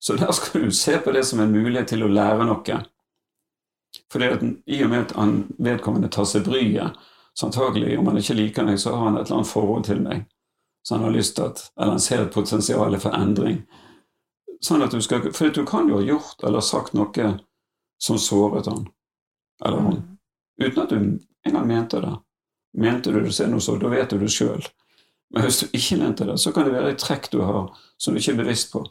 Så 0.00 0.16
der 0.18 0.32
skal 0.32 0.64
du 0.64 0.70
se 0.70 0.98
på 0.98 1.12
det 1.12 1.24
som 1.26 1.40
en 1.40 1.52
mulighet 1.52 1.88
til 1.88 2.02
å 2.06 2.08
lære 2.10 2.44
noe. 2.46 2.80
For 4.12 4.22
i 4.22 4.82
og 4.84 4.90
med 4.90 5.00
at 5.00 5.14
han 5.16 5.46
vedkommende 5.58 6.10
tar 6.12 6.26
seg 6.28 6.44
bryet, 6.46 6.96
så 7.34 7.46
antagelig, 7.46 7.98
om 7.98 8.06
han 8.10 8.18
ikke 8.18 8.34
liker 8.34 8.66
meg, 8.66 8.78
så 8.82 8.94
har 8.96 9.04
han 9.04 9.16
et 9.18 9.26
eller 9.28 9.36
annet 9.40 9.50
forhold 9.52 9.84
til 9.86 10.00
meg. 10.02 10.24
Så 10.82 10.94
han 10.96 11.04
har 11.04 11.14
lyst 11.14 11.36
til 11.36 11.44
at, 11.46 11.62
eller 11.78 11.90
han 11.96 12.00
ser 12.02 12.22
et 12.24 12.34
potensial 12.34 12.96
for 12.98 13.14
endring. 13.14 13.60
Sånn 14.64 14.82
at 14.82 14.90
du 14.90 15.00
skal, 15.04 15.28
For 15.32 15.50
du 15.54 15.64
kan 15.66 15.88
jo 15.88 16.00
ha 16.00 16.02
gjort 16.06 16.42
eller 16.42 16.60
sagt 16.60 16.94
noe 16.98 17.28
som 18.02 18.18
såret 18.18 18.66
han, 18.66 18.88
eller 19.64 19.78
hun, 19.78 19.98
Mm. 19.98 20.18
uten 20.66 20.82
at 20.82 20.88
du 20.90 21.18
engang 21.46 21.66
mente 21.66 22.00
det. 22.00 22.16
Mente 22.78 23.12
du 23.12 23.20
det, 23.20 23.32
så 23.34 23.48
noe 23.50 23.64
så, 23.64 23.74
da 23.80 23.90
vet 23.92 24.12
du 24.12 24.20
det 24.20 24.30
sjøl. 24.32 24.62
Men 25.34 25.44
hvis 25.44 25.62
du 25.62 25.74
ikke 25.76 25.98
mente 26.00 26.26
det, 26.28 26.38
så 26.40 26.52
kan 26.54 26.68
det 26.68 26.76
være 26.76 26.94
et 26.94 27.02
trekk 27.02 27.28
du 27.32 27.40
har 27.42 27.72
som 27.98 28.14
du 28.14 28.20
ikke 28.20 28.36
er 28.36 28.42
bevisst 28.44 28.70
på. 28.72 28.84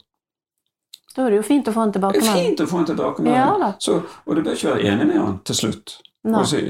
Da 1.16 1.24
er 1.24 1.32
det 1.32 1.40
jo 1.40 1.46
fint 1.46 1.70
å 1.70 1.72
få 1.74 1.86
en 1.86 1.94
tilbakemelding. 1.96 2.44
fint 2.44 2.60
å 2.62 2.66
få 2.68 2.82
en 2.82 2.90
tilbakemelding, 2.92 3.64
Ja 3.64 3.72
så, 3.82 3.96
og 4.24 4.36
du 4.36 4.42
bør 4.42 4.54
ikke 4.54 4.74
være 4.74 4.92
enig 4.92 5.08
med 5.08 5.18
han 5.18 5.40
til 5.48 5.58
slutt. 5.62 5.96
Si, 6.46 6.60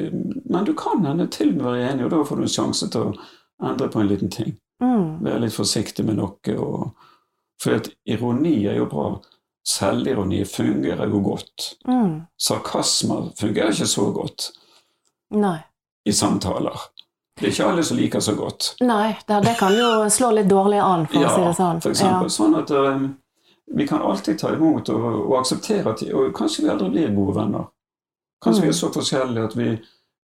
men 0.48 0.64
du 0.64 0.72
kan 0.78 1.04
hende 1.04 1.26
til 1.34 1.50
og 1.50 1.58
med 1.58 1.66
være 1.66 1.90
enig, 1.90 2.06
og 2.06 2.14
da 2.14 2.22
får 2.24 2.38
du 2.38 2.46
en 2.46 2.54
sjanse 2.54 2.88
til 2.92 3.10
å 3.10 3.68
endre 3.68 3.88
på 3.92 4.00
en 4.00 4.08
liten 4.08 4.30
ting. 4.32 4.54
Mm. 4.82 5.24
Være 5.24 5.42
litt 5.42 5.56
forsiktig 5.56 6.04
med 6.06 6.20
noe. 6.20 6.54
Og, 6.54 7.08
for 7.58 7.80
at 7.80 7.90
ironi 8.06 8.60
er 8.70 8.78
jo 8.78 8.86
bra. 8.90 9.08
Selvironi 9.68 10.44
fungerer 10.48 11.10
jo 11.10 11.20
godt. 11.24 11.72
Mm. 11.88 12.28
Sarkasmer 12.40 13.32
fungerer 13.36 13.74
ikke 13.74 13.90
så 13.90 14.06
godt 14.14 14.52
Nei. 15.34 15.58
i 16.08 16.14
samtaler. 16.14 16.86
Det 17.38 17.46
er 17.46 17.52
ikke 17.52 17.70
alle 17.70 17.84
som 17.86 17.96
liker 17.96 18.20
så 18.20 18.34
godt. 18.34 18.74
Nei, 18.82 19.16
det, 19.28 19.40
det 19.44 19.54
kan 19.58 19.74
jo 19.78 19.88
slå 20.10 20.32
litt 20.34 20.48
dårlig 20.50 20.80
an, 20.82 21.06
for 21.06 21.22
å 21.22 21.32
si 21.34 21.44
det 21.44 21.54
sånn. 21.58 21.80
for 21.84 21.94
eksempel. 21.94 22.30
Sånn 22.34 22.56
at 22.58 22.70
um, 22.74 23.08
Vi 23.78 23.86
kan 23.86 24.02
alltid 24.02 24.38
ta 24.40 24.54
imot 24.54 24.88
og, 24.88 25.06
og 25.28 25.34
akseptere 25.42 25.92
at 25.92 26.02
og 26.08 26.32
kanskje 26.36 26.64
vi 26.64 26.70
aldri 26.72 26.88
blir 26.94 27.14
gode 27.14 27.36
venner. 27.36 27.66
Kanskje 28.44 28.62
vi 28.64 28.70
er 28.72 28.76
så 28.78 28.88
forskjellige 28.94 29.44
at 29.44 29.56
vi, 29.58 29.66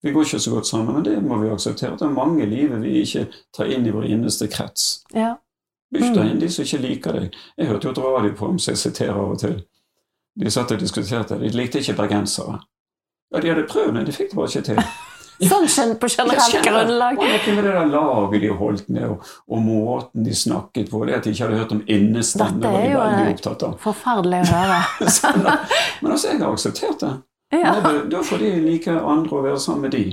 vi 0.02 0.12
går 0.14 0.28
ikke 0.28 0.40
så 0.44 0.52
godt 0.52 0.66
sammen, 0.66 0.94
men 0.94 1.04
det 1.04 1.16
må 1.22 1.40
vi 1.40 1.50
akseptere. 1.50 1.96
Det 1.98 2.06
er 2.06 2.14
mange 2.14 2.44
i 2.44 2.50
livet 2.50 2.82
vi 2.84 3.00
ikke 3.02 3.26
tar 3.56 3.72
inn 3.72 3.86
i 3.86 3.94
vår 3.94 4.06
innerste 4.14 4.46
krets. 4.52 5.02
Ja. 5.14 5.34
Bytt 5.92 6.14
deg 6.16 6.30
inn 6.30 6.40
de 6.40 6.48
som 6.48 6.64
ikke 6.64 6.80
liker 6.86 7.18
deg. 7.18 7.38
Jeg 7.58 7.68
hørte 7.68 7.88
jo 7.88 7.92
et 7.92 8.02
radioprogram 8.04 8.58
som 8.62 8.72
jeg 8.72 8.80
siterer 8.80 9.18
av 9.18 9.34
og 9.34 9.40
til. 9.42 9.58
De 10.40 10.50
satt 10.50 10.72
og 10.72 10.80
diskuterte. 10.80 11.36
De 11.40 11.50
likte 11.52 11.82
ikke 11.82 11.98
bergensere. 11.98 12.60
Ja, 13.34 13.40
de 13.40 13.50
hadde 13.52 13.66
prøvd, 13.68 13.92
men 13.92 14.06
de 14.06 14.14
fikk 14.14 14.30
det 14.30 14.38
bare 14.38 14.48
ikke 14.48 14.62
til. 14.70 14.80
Sånn 15.48 15.66
gen- 15.66 15.96
på 15.98 16.08
generelt 16.12 16.62
grunnlag. 16.64 17.18
Og 17.18 17.24
noe 17.32 17.54
med 17.56 17.64
det 17.64 17.72
der 17.74 17.86
laget 17.92 18.40
de 18.44 18.48
holdt 18.60 18.88
med, 18.88 19.04
og, 19.10 19.26
og 19.48 19.62
måten 19.66 20.24
de 20.24 20.34
snakket 20.38 20.90
på. 20.90 21.02
Det 21.06 21.14
at 21.18 21.24
de 21.24 21.30
ikke 21.34 21.44
hadde 21.48 21.58
hørt 21.62 21.72
om 21.76 21.82
innestemme, 21.86 22.62
var 22.62 22.78
de 22.82 22.92
jo 22.92 22.98
veldig 23.02 23.26
eh, 23.26 23.32
opptatt 23.34 23.62
av. 23.68 23.76
forferdelig 23.82 24.40
å 24.46 24.52
høre. 24.54 24.80
Sånn 25.18 25.42
Men 25.42 26.12
altså, 26.12 26.28
jeg 26.32 26.40
har 26.42 26.52
akseptert 26.52 27.00
det. 27.06 27.12
Ja. 27.58 27.74
Det- 27.80 28.08
Da 28.14 28.22
får 28.22 28.38
de 28.46 28.52
like 28.70 28.88
andre 29.00 29.36
å 29.38 29.42
være 29.50 29.58
sammen 29.60 29.88
med 29.88 29.90
de. 29.98 30.04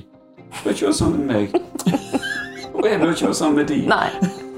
Bør 0.63 0.72
ikke 0.74 0.89
være 0.89 0.94
sammen 1.04 1.26
med 1.28 1.36
meg. 1.36 1.62
Og 2.80 2.86
jeg 2.88 3.00
bør 3.02 3.12
ikke 3.13 3.26
være 3.30 3.36
sammen 3.44 3.56
med 3.62 3.68
de. 3.68 3.82
Nei. 3.88 4.49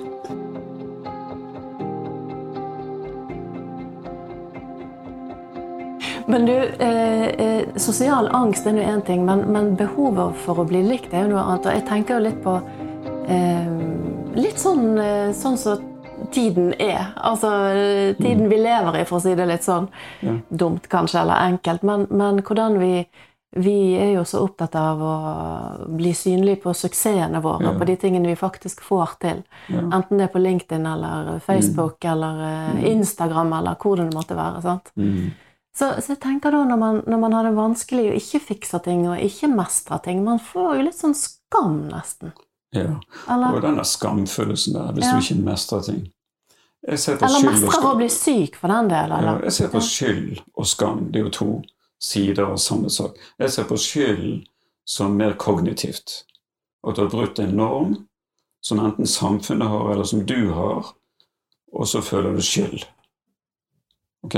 Men 6.32 6.46
du, 6.48 6.54
eh, 6.56 7.28
eh, 7.46 7.62
sosial 7.82 8.30
angst 8.38 8.68
er 8.70 8.76
nå 8.78 8.84
én 8.88 9.02
ting, 9.06 9.26
men, 9.28 9.46
men 9.52 9.74
behovet 9.80 10.36
for 10.46 10.62
å 10.64 10.68
bli 10.70 10.84
likt 10.88 11.14
er 11.14 11.26
jo 11.26 11.34
noe 11.36 11.44
annet. 11.44 11.66
Og 11.68 11.76
jeg 11.76 11.88
tenker 11.90 12.18
jo 12.20 12.26
litt 12.30 12.42
på 12.46 12.58
eh, 13.28 13.72
Litt 14.32 14.62
sånn 14.62 14.96
som 14.96 15.34
sånn 15.36 15.58
som 15.60 15.82
tiden 16.32 16.70
er. 16.80 17.10
Altså 17.20 17.50
eh, 17.74 18.14
tiden 18.16 18.48
vi 18.48 18.62
lever 18.62 19.02
i, 19.02 19.04
for 19.10 19.20
å 19.20 19.24
si 19.26 19.34
det 19.36 19.48
litt 19.50 19.66
sånn. 19.68 19.90
Ja. 20.24 20.38
Dumt 20.48 20.88
kanskje, 20.92 21.20
eller 21.26 21.42
enkelt. 21.52 21.84
Men, 21.84 22.08
men 22.10 22.40
hvordan 22.48 22.80
vi 22.80 22.94
vi 23.52 23.98
er 24.00 24.14
jo 24.14 24.22
så 24.24 24.46
opptatt 24.46 24.76
av 24.80 25.02
å 25.04 25.16
bli 25.92 26.14
synlige 26.16 26.62
på 26.64 26.72
suksessene 26.72 27.42
våre, 27.44 27.66
Ja. 27.66 27.74
på 27.80 27.84
de 27.90 27.98
tingene 28.00 28.30
vi 28.32 28.36
faktisk 28.40 28.80
får 28.82 29.18
til. 29.20 29.42
Ja. 29.68 29.82
Enten 29.92 30.18
det 30.18 30.30
er 30.30 30.32
på 30.32 30.40
LinkedIn 30.40 30.86
eller 30.88 31.40
Facebook 31.44 32.06
eller 32.06 32.40
eh, 32.48 32.86
Instagram 32.94 33.52
eller 33.60 33.76
hvor 33.76 33.98
det 34.00 34.14
måtte 34.14 34.38
være. 34.40 34.62
sant? 34.64 34.92
Mm. 34.96 35.34
Så, 35.74 35.88
så 36.04 36.12
jeg 36.14 36.20
tenker 36.20 36.52
da, 36.52 36.64
når 36.68 36.78
man, 36.78 36.98
når 37.08 37.20
man 37.22 37.34
har 37.34 37.46
det 37.48 37.54
vanskelig 37.56 38.10
og 38.12 38.18
ikke 38.20 38.40
fikser 38.50 38.82
ting 38.84 39.06
og 39.08 39.20
ikke 39.24 39.48
mestrer 39.54 40.02
ting, 40.04 40.24
man 40.24 40.40
får 40.44 40.74
jo 40.78 40.82
litt 40.88 40.98
sånn 40.98 41.16
skam, 41.16 41.78
nesten. 41.92 42.34
Ja. 42.76 42.98
Eller, 43.32 43.56
Og 43.56 43.62
den 43.64 43.78
der 43.80 43.88
skamfølelsen 43.88 44.74
der, 44.76 44.92
hvis 44.96 45.06
Ja. 45.08 45.14
du 45.16 45.24
ikke 45.24 45.44
mestrer 45.46 45.82
ting. 45.88 46.02
Eller 46.88 47.44
mestrer 47.46 47.86
å 47.86 47.96
bli 47.98 48.10
syk, 48.10 48.56
for 48.58 48.68
den 48.74 48.88
del. 48.90 49.10
Ja, 49.12 49.40
jeg 49.44 49.52
ser 49.54 49.68
på 49.70 49.82
skyld 49.86 50.42
og 50.58 50.66
skam. 50.68 51.12
Det 51.12 51.20
er 51.22 51.24
jo 51.28 51.34
to 51.38 51.50
sider 52.02 52.48
av 52.50 52.58
samme 52.58 52.90
sak. 52.90 53.16
Jeg 53.40 53.52
ser 53.52 53.68
på 53.70 53.78
skyld 53.78 54.48
som 54.86 55.16
mer 55.18 55.34
kognitivt. 55.38 56.24
At 56.84 56.96
du 56.96 57.04
har 57.04 57.12
brutt 57.14 57.40
en 57.40 57.56
norm 57.56 58.08
som 58.62 58.80
enten 58.80 59.06
samfunnet 59.06 59.70
har, 59.70 59.92
eller 59.92 60.04
som 60.10 60.26
du 60.26 60.52
har, 60.54 60.92
og 61.74 61.88
så 61.88 62.02
føler 62.02 62.34
du 62.36 62.42
skyld. 62.42 62.84
Ok? 64.26 64.36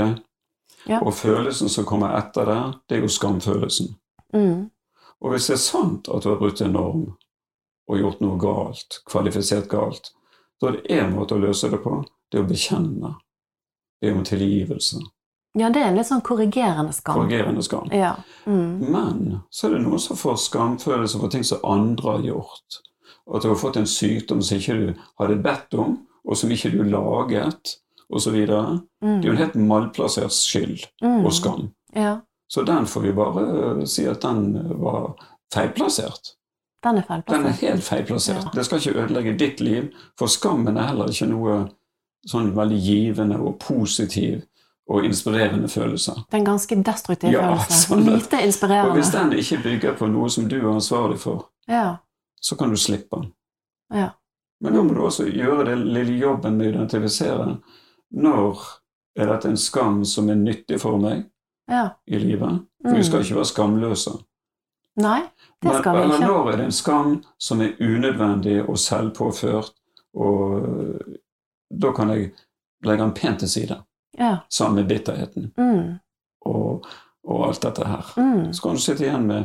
Ja. 0.86 1.00
Og 1.00 1.14
følelsen 1.16 1.70
som 1.72 1.86
kommer 1.88 2.16
etter 2.18 2.48
det, 2.48 2.60
det 2.88 2.98
er 2.98 3.04
jo 3.06 3.12
skamfølelsen. 3.12 3.94
Mm. 4.34 4.70
Og 5.24 5.32
hvis 5.32 5.48
det 5.48 5.56
er 5.56 5.62
sant 5.62 6.10
at 6.12 6.24
du 6.24 6.32
har 6.32 6.40
brutt 6.40 6.60
en 6.60 6.74
norm 6.76 7.04
og 7.88 8.00
gjort 8.00 8.20
noe 8.24 8.36
galt, 8.40 9.00
kvalifisert 9.08 9.68
galt, 9.72 10.12
da 10.60 10.70
er 10.70 10.78
det 10.78 11.00
én 11.00 11.12
måte 11.14 11.36
å 11.36 11.42
løse 11.42 11.70
det 11.72 11.80
på. 11.84 11.98
Det 12.30 12.40
er 12.40 12.44
å 12.44 12.48
bekjenne. 12.48 13.14
Det 14.00 14.10
er 14.10 14.16
om 14.16 14.24
tilgivelse. 14.26 15.00
Ja, 15.54 15.68
det 15.70 15.84
er 15.84 15.92
en 15.92 15.98
litt 15.98 16.08
sånn 16.08 16.24
korrigerende 16.26 16.92
skam. 16.96 17.20
Korrigerende 17.20 17.62
skam. 17.62 17.90
Ja. 17.94 18.16
Mm. 18.44 18.80
Men 18.90 19.20
så 19.54 19.68
er 19.68 19.76
det 19.76 19.84
noen 19.84 20.02
som 20.02 20.18
får 20.18 20.40
skamfølelse 20.48 21.20
for 21.20 21.30
ting 21.30 21.46
som 21.46 21.62
andre 21.68 22.16
har 22.16 22.26
gjort. 22.26 22.80
At 23.30 23.44
du 23.44 23.52
har 23.52 23.60
fått 23.60 23.78
en 23.80 23.88
sykdom 23.88 24.42
som 24.42 24.58
ikke 24.58 24.76
du 24.80 25.04
hadde 25.20 25.38
bedt 25.44 25.76
om, 25.78 25.94
og 26.24 26.40
som 26.40 26.50
ikke 26.52 26.72
du 26.74 26.82
laget, 26.88 27.76
osv. 28.12 28.32
Det 28.32 28.48
er 28.50 28.80
jo 29.02 29.02
en 29.02 29.20
Mm. 29.30 29.36
helt 29.36 29.54
malplassert 29.54 30.32
skyld 30.32 30.86
Mm. 31.02 31.24
og 31.24 31.32
skam. 31.32 31.68
Ja, 31.96 32.16
Så 32.48 32.62
den 32.64 32.86
får 32.86 33.00
vi 33.00 33.12
bare 33.12 33.40
øh, 33.80 33.86
si 33.86 34.04
at 34.04 34.22
den 34.22 34.56
øh, 34.56 34.82
var 34.82 35.14
feilplassert. 35.54 36.20
den 36.84 36.96
er 36.98 37.02
feilplassert. 37.02 37.44
Den 37.44 37.46
er 37.46 37.70
helt 37.72 37.82
feilplassert. 37.84 38.44
Ja. 38.44 38.50
Det 38.54 38.64
skal 38.64 38.78
ikke 38.78 38.98
ødelegge 39.02 39.38
ditt 39.38 39.60
liv, 39.60 39.82
for 40.18 40.26
skammen 40.26 40.76
er 40.76 40.86
heller 40.86 41.06
ikke 41.08 41.26
noe 41.30 41.68
sånn 42.28 42.54
veldig 42.56 42.80
givende 42.82 43.36
og 43.40 43.58
positiv 43.58 44.42
og 44.88 45.04
inspirerende 45.04 45.68
følelse. 45.68 46.12
Det 46.14 46.34
er 46.34 46.38
en 46.38 46.44
ganske 46.44 46.82
destruktiv 46.84 47.30
Ja, 47.32 47.54
følelse. 47.54 47.88
sånn 47.88 48.04
Lite 48.04 48.36
inspirerende. 48.46 48.90
Og 48.90 48.96
hvis 48.96 49.12
den 49.12 49.32
ikke 49.32 49.62
bygger 49.62 49.96
på 49.96 50.06
noe 50.12 50.28
som 50.30 50.48
du 50.48 50.56
er 50.60 50.74
ansvarlig 50.74 51.18
for, 51.18 51.48
Ja. 51.68 51.96
så 52.40 52.56
kan 52.58 52.70
du 52.70 52.76
slippe 52.76 53.16
den. 53.16 53.32
Ja. 53.94 54.08
Men 54.60 54.74
da 54.74 54.82
må 54.82 54.94
du 54.94 55.00
også 55.00 55.24
gjøre 55.32 55.64
den 55.64 55.84
lille 55.94 56.18
jobben 56.20 56.56
med 56.58 56.66
å 56.66 56.74
identifisere 56.74 57.58
når 58.12 58.60
er 59.16 59.26
dette 59.32 59.48
en 59.48 59.56
skam 59.56 60.04
som 60.04 60.28
er 60.30 60.34
nyttig 60.34 60.80
for 60.82 60.98
meg 60.98 61.24
ja. 61.70 61.88
i 62.06 62.18
livet. 62.18 62.60
For 62.82 62.96
vi 62.98 63.04
skal 63.06 63.22
ikke 63.24 63.36
være 63.38 63.44
skamløse. 63.52 64.10
Nei, 64.96 65.20
det 65.62 65.70
Men, 65.70 65.78
skal 65.80 65.96
vi 65.96 66.02
eller 66.02 66.14
ikke. 66.20 66.26
når 66.26 66.50
er 66.52 66.56
det 66.56 66.64
en 66.64 66.72
skam 66.72 67.14
som 67.38 67.60
er 67.60 67.72
unødvendig 67.80 68.68
og 68.68 68.78
selvpåført, 68.78 69.72
og 70.14 70.60
øh, 70.68 71.00
da 71.82 71.92
kan 71.92 72.10
jeg 72.10 72.30
legge 72.84 73.02
den 73.04 73.14
pent 73.14 73.38
til 73.38 73.48
side, 73.50 73.80
Ja. 74.18 74.36
sammen 74.50 74.76
med 74.84 74.88
bitterheten 74.88 75.52
Mm. 75.58 75.94
og, 76.46 76.84
og 77.24 77.46
alt 77.48 77.62
dette 77.62 77.84
her. 77.86 78.12
Mm. 78.16 78.52
Så 78.52 78.62
kan 78.62 78.70
du 78.70 78.80
sitte 78.80 79.04
igjen 79.04 79.26
med 79.26 79.44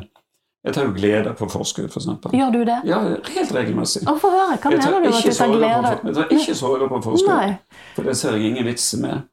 Jeg 0.68 0.76
tar 0.76 0.88
jo 0.90 0.92
glede 0.92 1.34
på 1.40 1.48
forskudd, 1.48 1.88
f.eks. 1.88 2.08
For 2.24 2.36
Gjør 2.36 2.50
du 2.52 2.64
det? 2.68 2.78
ja, 2.90 2.98
helt 3.32 3.52
regelmessig. 3.56 4.02
Å, 4.04 4.16
få 4.20 4.32
høre. 4.34 4.58
Hva 4.60 4.72
mener 4.74 5.06
du 5.06 5.08
at 5.08 5.24
du 5.24 5.32
tar 5.38 5.54
glede 5.54 5.92
på, 6.02 6.10
jeg 6.10 6.18
tar 6.18 6.34
ikke 6.36 6.56
sorger 6.60 6.90
på 6.92 7.00
forskudd, 7.06 7.30
Nei. 7.32 7.84
for 7.96 8.10
det 8.10 8.16
ser 8.20 8.36
jeg 8.36 8.52
ingen 8.52 8.68
vits 8.68 8.90
med. 9.00 9.30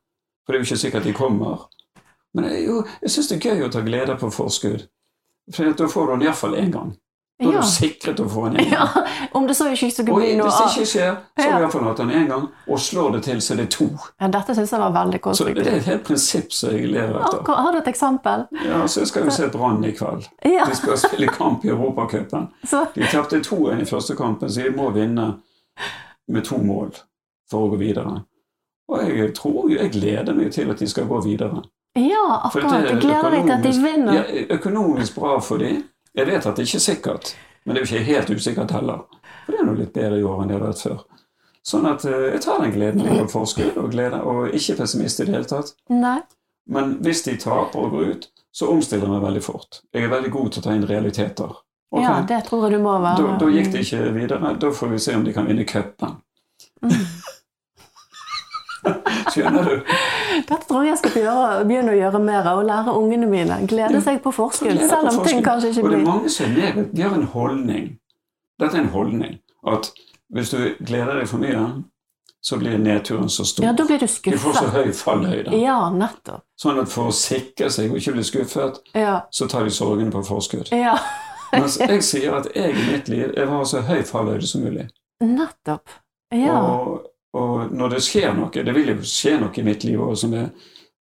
For 0.47 0.55
det 0.55 0.61
er 0.61 0.63
jo 0.63 0.69
ikke 0.69 0.83
sikkert 0.85 1.09
de 1.09 1.15
kommer. 1.17 1.65
Men 2.37 2.47
er 2.53 2.61
jo, 2.63 2.77
jeg 3.03 3.11
syns 3.11 3.33
det 3.33 3.41
er 3.41 3.57
gøy 3.57 3.67
å 3.67 3.73
ta 3.75 3.83
glede 3.83 4.15
på 4.21 4.31
forskudd. 4.31 4.87
For 5.57 5.75
da 5.79 5.89
får 5.91 6.07
du 6.07 6.13
den 6.15 6.27
iallfall 6.29 6.55
én 6.61 6.71
gang. 6.75 6.95
Da 7.39 7.45
er 7.49 7.53
Ja. 7.53 7.61
du 7.61 7.67
sikret 7.69 8.21
å 8.21 8.25
få 8.33 8.47
en 8.47 8.55
gjeng. 8.57 8.71
ja. 8.73 8.87
Om 9.37 9.47
det 9.47 9.57
så 9.57 9.67
ikke 9.69 10.11
Og 10.11 10.17
bli 10.21 10.37
noe 10.37 10.47
hvis 10.47 10.57
det 10.57 10.69
ikke 10.73 10.87
skjer, 10.89 11.17
så 11.37 11.43
har 11.51 11.59
vi 11.59 11.65
iallfall 11.67 11.85
hatt 11.85 11.97
den 12.01 12.11
én 12.11 12.29
gang. 12.31 12.47
Og 12.69 12.79
slår 12.81 13.13
det 13.13 13.23
til, 13.27 13.41
så 13.45 13.57
det 13.57 13.67
er 13.67 13.71
to. 13.75 13.89
Ja, 14.21 14.29
dette 14.29 14.55
syns 14.57 14.71
jeg 14.73 14.81
var 14.81 14.93
veldig 14.95 15.21
konstruktivt. 15.21 15.59
Så 15.59 15.65
det 15.65 15.73
er 15.73 15.77
et 15.77 15.91
helt 15.91 16.05
prinsipp 16.05 16.53
som 16.57 16.71
jeg 16.71 16.87
lever 16.89 17.19
etter. 17.21 17.41
Akkurat, 17.43 17.59
har 17.67 17.73
du 17.73 17.79
et 17.79 17.91
eksempel? 17.93 18.47
Ja, 18.65 18.87
så 18.89 19.05
skal 19.07 19.25
vi 19.29 19.31
se 19.37 19.49
Brann 19.53 19.85
i 19.85 19.93
kveld. 19.93 20.29
Ja, 20.49 20.65
De 20.65 20.77
skal 20.77 20.97
spille 20.97 21.29
kamp 21.29 21.65
i 21.65 21.69
Europacupen. 21.75 22.49
så 22.71 22.87
De 22.95 23.05
tapte 23.13 23.41
2-1 23.45 23.83
i 23.83 23.85
første 23.85 24.17
kampen, 24.17 24.49
så 24.51 24.63
de 24.65 24.71
må 24.71 24.89
vinne 24.97 25.35
med 26.29 26.45
to 26.45 26.57
mål 26.59 26.95
for 27.51 27.67
å 27.67 27.71
gå 27.75 27.77
videre. 27.85 28.23
Og 28.89 29.03
jeg 29.13 29.35
tror 29.35 29.69
jo, 29.69 29.77
jeg 29.77 29.93
gleder 29.93 30.33
meg 30.35 30.53
til 30.55 30.71
at 30.71 30.79
de 30.79 30.89
skal 30.89 31.05
gå 31.11 31.21
videre. 31.25 31.61
Ja, 31.97 32.41
akkurat. 32.49 32.81
Jeg 32.87 33.01
gleder 33.03 33.31
deg 33.31 33.45
til 33.45 33.53
at 33.53 33.63
de 33.63 33.73
vinner. 33.83 34.13
Ja, 34.15 34.25
økonomisk 34.57 35.15
bra 35.21 35.37
for 35.41 35.59
dem. 35.59 35.83
Jeg 36.17 36.27
vet 36.31 36.47
at 36.49 36.57
det 36.57 36.65
ikke 36.65 36.79
er 36.79 36.87
sikkert, 36.87 37.35
men 37.65 37.75
det 37.75 37.83
er 37.83 37.85
jo 37.85 37.91
ikke 37.91 38.09
helt 38.09 38.31
usikkert 38.33 38.73
heller. 38.73 39.05
For 39.45 39.53
det 39.53 39.61
er 39.61 39.69
noe 39.69 39.81
litt 39.81 39.93
bedre 39.93 40.21
i 40.21 40.25
år 40.25 40.43
enn 40.43 40.51
det 40.51 40.57
har 40.57 40.65
vært 40.65 40.85
før. 40.87 41.03
Sånn 41.67 41.87
at 41.91 42.07
eh, 42.07 42.31
jeg 42.33 42.41
tar 42.45 42.63
den 42.63 42.73
gleden 42.73 43.05
litt 43.05 43.33
forskudd, 43.33 43.77
og, 43.83 43.91
gleder, 43.93 44.23
og 44.23 44.55
ikke 44.55 44.79
pessimist 44.81 45.21
i 45.21 45.27
det 45.27 45.35
hele 45.35 45.51
tatt. 45.51 45.75
Nei. 45.93 46.19
Men 46.73 46.97
hvis 47.05 47.23
de 47.27 47.37
taper 47.43 47.85
og 47.85 47.95
går 47.95 48.11
ut, 48.15 48.29
så 48.57 48.71
omstiller 48.73 49.05
jeg 49.07 49.13
meg 49.13 49.25
veldig 49.27 49.43
fort. 49.45 49.81
Jeg 49.95 50.07
er 50.07 50.13
veldig 50.15 50.33
god 50.35 50.53
til 50.53 50.63
å 50.63 50.67
ta 50.67 50.77
inn 50.77 50.87
realiteter. 50.89 51.57
Okay. 51.93 52.07
Ja, 52.07 52.15
det 52.29 52.41
tror 52.49 52.67
jeg 52.67 52.79
du 52.79 52.85
må 52.87 52.97
være. 53.03 53.23
da, 53.23 53.37
da 53.43 53.51
gikk 53.53 53.69
det 53.75 53.85
ikke 53.85 54.13
videre. 54.17 54.55
Da 54.63 54.71
får 54.75 54.95
vi 54.95 55.03
se 55.05 55.15
om 55.19 55.27
de 55.27 55.35
kan 55.37 55.47
vinne 55.47 55.67
cupen. 55.69 56.17
Mm. 56.83 56.97
Skjønner 59.35 59.69
du? 59.69 59.95
Dette 60.37 60.67
tror 60.69 60.83
jeg 60.85 60.91
jeg 60.93 60.99
skal 61.01 61.17
gjøre, 61.23 61.65
begynne 61.69 61.93
å 61.95 61.97
gjøre 61.99 62.21
mer 62.23 62.47
av, 62.51 62.59
og 62.61 62.69
lære 62.69 62.95
ungene 62.99 63.27
mine. 63.31 63.59
Glede 63.71 64.01
seg 64.05 64.21
på 64.25 64.33
forskudd, 64.37 64.81
selv 64.89 65.11
om 65.13 65.25
ting 65.27 65.43
kanskje 65.45 65.73
ikke 65.73 65.83
blir 65.83 65.85
Og 65.85 65.91
det 65.97 66.01
er 66.01 66.07
mange 66.11 66.31
som 66.35 66.47
er 66.47 66.55
negative. 66.57 66.89
De 66.97 67.03
har 67.03 67.15
en 67.19 67.29
holdning. 67.35 67.91
Dette 68.61 68.77
er 68.77 68.81
en 68.85 68.89
holdning. 68.95 69.39
At 69.67 69.91
hvis 70.33 70.51
du 70.51 70.59
gleder 70.87 71.21
deg 71.21 71.29
for 71.29 71.39
mye, 71.43 71.67
så 72.47 72.59
blir 72.61 72.77
nedturen 72.79 73.29
så 73.33 73.45
stor. 73.45 73.65
Ja, 73.67 73.73
da 73.75 73.85
blir 73.89 73.99
du 73.99 74.07
skuffet. 74.07 74.33
De 74.37 74.39
får 74.39 74.53
så 74.61 74.69
høy 74.71 74.93
fallhøyde. 74.95 75.57
Ja, 75.59 75.79
nettopp. 75.91 76.45
Sånn 76.61 76.79
at 76.83 76.89
for 76.93 77.11
å 77.11 77.15
sikre 77.17 77.71
seg 77.75 77.91
og 77.91 77.99
ikke 77.99 78.13
bli 78.15 78.23
skuffet, 78.29 78.79
Ja. 78.95 79.21
så 79.31 79.49
tar 79.51 79.65
de 79.65 79.71
sorgene 79.75 80.11
på 80.15 80.23
forskudd. 80.27 80.71
ja. 80.73 80.99
Mens 81.53 81.77
jeg 81.79 82.03
sier 82.03 82.35
at 82.35 82.49
jeg 82.57 82.75
i 82.75 82.87
mitt 82.91 83.09
liv 83.09 83.33
jeg 83.37 83.47
har 83.49 83.65
så 83.65 83.81
høy 83.87 84.03
fallhøyde 84.05 84.47
som 84.47 84.63
mulig. 84.67 84.89
Nettopp. 85.23 85.89
Ja. 86.35 86.57
Og, 86.59 87.07
og 87.37 87.75
når 87.77 87.97
det 87.97 88.03
skjer 88.07 88.33
noe, 88.37 88.51
det 88.51 88.75
vil 88.75 88.95
jo 88.95 88.97
skje 89.05 89.37
noe 89.43 89.53
i 89.61 89.65
mitt 89.67 89.85
liv 89.85 90.01
også 90.01 90.27
som 90.27 90.35
er 90.41 90.49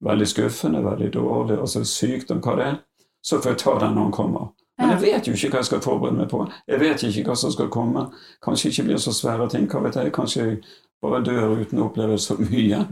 veldig 0.05 0.27
skuffende, 0.27 0.83
veldig 0.83 1.09
dårlig, 1.13 1.57
altså 1.59 1.83
sykdom, 1.87 2.41
hva 2.43 2.55
det 2.59 2.65
er, 2.69 2.77
så 3.25 3.39
får 3.41 3.53
jeg 3.53 3.61
ta 3.63 3.75
den 3.79 3.95
når 3.95 4.09
den 4.09 4.15
kommer. 4.15 4.49
Men 4.77 4.91
jeg 4.91 5.01
vet 5.05 5.27
jo 5.27 5.33
ikke 5.33 5.53
hva 5.53 5.61
jeg 5.61 5.69
skal 5.69 5.83
forberede 5.85 6.17
meg 6.17 6.27
på. 6.29 6.41
Jeg 6.67 6.81
vet 6.81 7.03
ikke 7.07 7.29
hva 7.29 7.37
som 7.39 7.53
skal 7.53 7.71
komme. 7.71 8.09
Kanskje 8.43 8.69
ikke 8.69 8.89
blir 8.89 8.99
så 8.99 9.13
svære 9.15 9.47
ting. 9.49 9.69
hva 9.71 9.79
vet 9.85 9.95
jeg, 9.95 10.11
Kanskje 10.13 10.43
jeg 10.43 10.57
bare 11.01 11.23
dør 11.23 11.55
uten 11.61 11.79
å 11.79 11.87
oppleve 11.87 12.17
så 12.19 12.35
mye. 12.41 12.83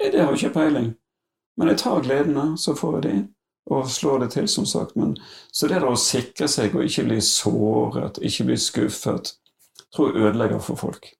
Det 0.00 0.18
har 0.18 0.32
jeg 0.32 0.40
ikke 0.40 0.56
peiling. 0.56 0.94
Men 1.60 1.68
jeg 1.68 1.82
tar 1.84 2.00
gledene, 2.00 2.46
så 2.56 2.74
får 2.74 2.96
jeg 2.96 3.02
de, 3.04 3.16
og 3.70 3.90
slår 3.92 4.24
det 4.24 4.30
til, 4.32 4.48
som 4.48 4.66
sagt. 4.66 4.96
Men, 4.96 5.12
så 5.52 5.68
det 5.68 5.82
å 5.84 5.92
sikre 6.00 6.48
seg 6.48 6.72
og 6.74 6.88
ikke 6.88 7.04
bli 7.10 7.20
såret, 7.20 8.22
ikke 8.24 8.48
bli 8.48 8.56
skuffet, 8.56 9.34
tror 9.92 10.10
jeg 10.16 10.30
ødelegger 10.30 10.64
for 10.64 10.80
folk. 10.80 11.12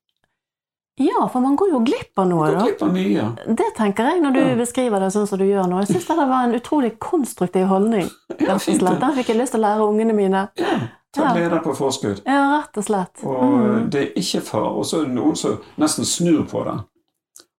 Ja, 1.01 1.27
for 1.33 1.41
man 1.41 1.55
går 1.57 1.69
jo 1.71 1.79
glipp 1.79 2.19
av 2.21 2.27
noe, 2.29 2.51
da. 2.53 2.63
glipp 2.67 2.81
av 2.85 2.91
mye. 2.93 3.23
Det 3.57 3.69
tenker 3.77 4.11
jeg 4.11 4.21
når 4.21 4.33
du 4.33 4.39
Ja. 4.39 4.55
beskriver 4.55 4.99
det 4.99 5.11
sånn 5.15 5.27
som 5.27 5.39
du 5.39 5.45
gjør 5.45 5.65
nå. 5.67 5.79
Jeg 5.81 5.95
syns 5.95 6.05
det 6.07 6.17
var 6.17 6.43
en 6.43 6.53
utrolig 6.53 6.99
konstruktiv 6.99 7.65
holdning. 7.67 8.09
Ja, 8.39 8.57
fint 8.59 8.79
det. 8.79 8.99
Den 8.99 9.15
fikk 9.15 9.27
jeg 9.33 9.37
lyst 9.37 9.51
til 9.55 9.61
å 9.61 9.65
lære 9.65 9.87
ungene 9.89 10.13
mine. 10.13 10.49
Ja, 10.57 10.79
ta 11.13 11.21
Ja. 11.23 11.33
glede 11.33 11.63
på 11.63 11.73
forskudd. 11.75 12.21
Ja, 12.25 12.59
rett 12.61 12.77
og 12.77 12.83
slett. 12.83 13.23
Og 13.23 13.41
Mm. 13.43 13.89
det 13.89 14.01
er 14.01 14.13
ikke 14.21 14.41
far. 14.41 14.69
Og 14.77 14.85
så 14.85 15.01
er 15.01 15.05
det 15.05 15.15
noen 15.15 15.35
som 15.35 15.57
nesten 15.77 16.05
snur 16.05 16.45
på 16.45 16.63
det. 16.65 16.83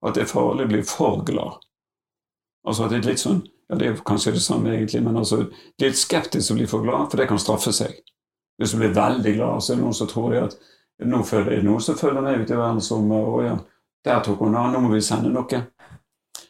At 0.05 0.15
det 0.15 0.23
er 0.23 0.27
farlig 0.27 0.67
å 0.67 0.69
bli 0.69 0.83
for 0.83 1.23
glad. 1.25 1.59
Altså 2.67 2.85
at 2.85 2.91
det 2.91 3.05
er 3.05 3.09
litt 3.11 3.19
sånn 3.19 3.43
Ja, 3.71 3.77
det 3.77 3.87
er 3.89 3.95
kanskje 4.05 4.33
det 4.33 4.43
samme, 4.43 4.69
egentlig, 4.69 5.03
men 5.03 5.15
altså 5.17 5.39
det 5.79 5.87
litt 5.89 5.97
skeptisk 5.97 6.51
å 6.53 6.55
bli 6.59 6.67
for 6.67 6.83
glad, 6.83 7.11
for 7.11 7.17
det 7.17 7.29
kan 7.29 7.39
straffe 7.39 7.73
seg. 7.73 7.95
Hvis 8.61 8.73
du 8.73 8.77
blir 8.79 8.93
veldig 8.95 9.35
glad, 9.37 9.63
så 9.63 9.73
er 9.73 9.77
det 9.77 9.85
noen 9.85 9.95
som 9.95 10.07
tror 10.07 10.31
det 10.31 10.43
at 10.43 10.57
nå 11.03 11.23
føler 11.27 11.51
det 11.51 11.59
er 11.59 11.65
noen 11.67 11.81
som 11.83 11.97
følger 11.99 12.23
meg 12.23 12.41
ut 12.45 12.51
i 12.51 12.59
verdensrommet. 12.59 13.29
Å 13.29 13.45
ja, 13.45 13.55
der 14.05 14.21
tok 14.27 14.39
hun 14.45 14.55
av, 14.57 14.71
nå 14.73 14.81
må 14.85 14.93
vi 14.95 15.01
sende 15.03 15.33
noe. 15.33 15.63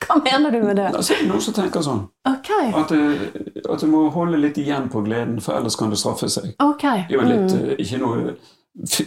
Hva 0.05 0.19
mener 0.21 0.51
du 0.53 0.59
med 0.63 0.77
det? 0.77 0.91
Altså, 0.95 1.15
noen 1.25 1.41
som 1.41 1.55
tenker 1.57 1.81
sånn. 1.81 2.03
Okay. 2.29 2.73
At, 2.77 2.91
at 2.93 3.81
du 3.81 3.87
må 3.89 4.03
holde 4.13 4.37
litt 4.43 4.59
igjen 4.61 4.91
på 4.93 5.01
gleden, 5.07 5.39
for 5.41 5.57
ellers 5.57 5.77
kan 5.81 5.89
det 5.95 5.97
straffe 5.99 6.29
seg. 6.29 6.51
Okay. 6.61 7.07
Det 7.09 7.17
er 7.17 7.23
jo 7.23 7.29
litt, 7.31 7.55
Mm. 7.55 7.71
eh, 7.71 7.81
ikke 7.81 8.01
noe 8.03 8.35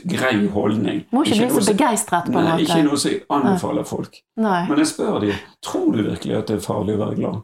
grei 0.07 0.47
holdning. 0.47 1.01
Må 1.11 1.23
ikke 1.25 1.37
bli 1.51 1.61
så 1.61 1.73
begeistret 1.73 2.31
på 2.31 2.39
en 2.39 2.45
måte. 2.47 2.63
ikke 2.63 2.83
noe 2.87 2.97
som 2.97 3.11
jeg 3.11 3.21
anbefaler 3.29 3.83
folk. 3.85 4.21
Nei. 4.37 4.61
Men 4.69 4.77
jeg 4.79 4.87
spør 4.93 5.19
dem 5.21 5.33
tror 5.61 5.91
du 5.93 6.03
virkelig 6.07 6.37
at 6.37 6.47
det 6.47 6.55
er 6.55 6.63
farlig 6.65 6.95
å 6.95 7.01
være 7.03 7.15
glad? 7.19 7.41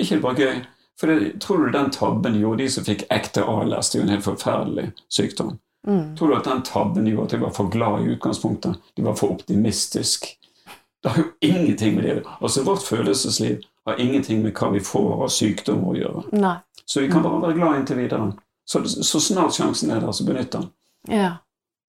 Ikke 0.00 0.20
bare 0.22 0.34
gøy? 0.36 0.62
For 1.00 1.06
det, 1.10 1.40
tror 1.40 1.66
du 1.66 1.72
den 1.74 1.90
tabben 1.90 2.34
gjorde 2.40 2.58
de 2.62 2.68
som 2.70 2.84
fikk 2.84 3.04
ekte 3.10 3.42
ALS, 3.42 3.90
det 3.90 3.98
er 3.98 4.02
jo 4.02 4.06
en 4.06 4.14
helt 4.14 4.24
forferdelig 4.24 4.86
sykdom. 5.10 5.58
Mm. 5.86 6.16
Tror 6.16 6.28
du 6.28 6.36
at 6.36 6.44
den 6.44 6.62
tabben 6.62 7.06
gjorde 7.06 7.24
at 7.24 7.30
de 7.30 7.40
var 7.42 7.50
for 7.50 7.68
glad 7.68 8.02
i 8.02 8.12
utgangspunktet? 8.14 8.76
De 8.94 9.02
var 9.02 9.14
for 9.18 9.30
optimistisk. 9.34 10.28
Det 11.02 11.08
har 11.10 11.18
jo 11.18 11.30
ingenting 11.40 11.96
med 11.96 12.04
det 12.04 12.22
Altså 12.40 12.62
Vårt 12.62 12.82
følelsesliv 12.86 13.60
har 13.86 13.98
ingenting 14.00 14.42
med 14.42 14.52
hva 14.54 14.68
vi 14.72 14.80
får 14.80 15.22
av 15.24 15.28
sykdom 15.34 15.80
å 15.90 15.94
gjøre. 15.98 16.22
Nei. 16.32 16.56
Så 16.86 17.00
vi 17.02 17.08
kan 17.10 17.22
bare 17.24 17.40
være 17.42 17.56
glad 17.58 17.76
inntil 17.80 17.96
videre. 17.98 18.32
Så, 18.64 18.84
så 18.86 19.20
snart 19.20 19.52
sjansen 19.56 19.90
er 19.90 20.00
der, 20.00 20.12
så 20.14 20.24
benytt 20.26 20.52
den. 20.54 20.68
Ja. 21.10 21.32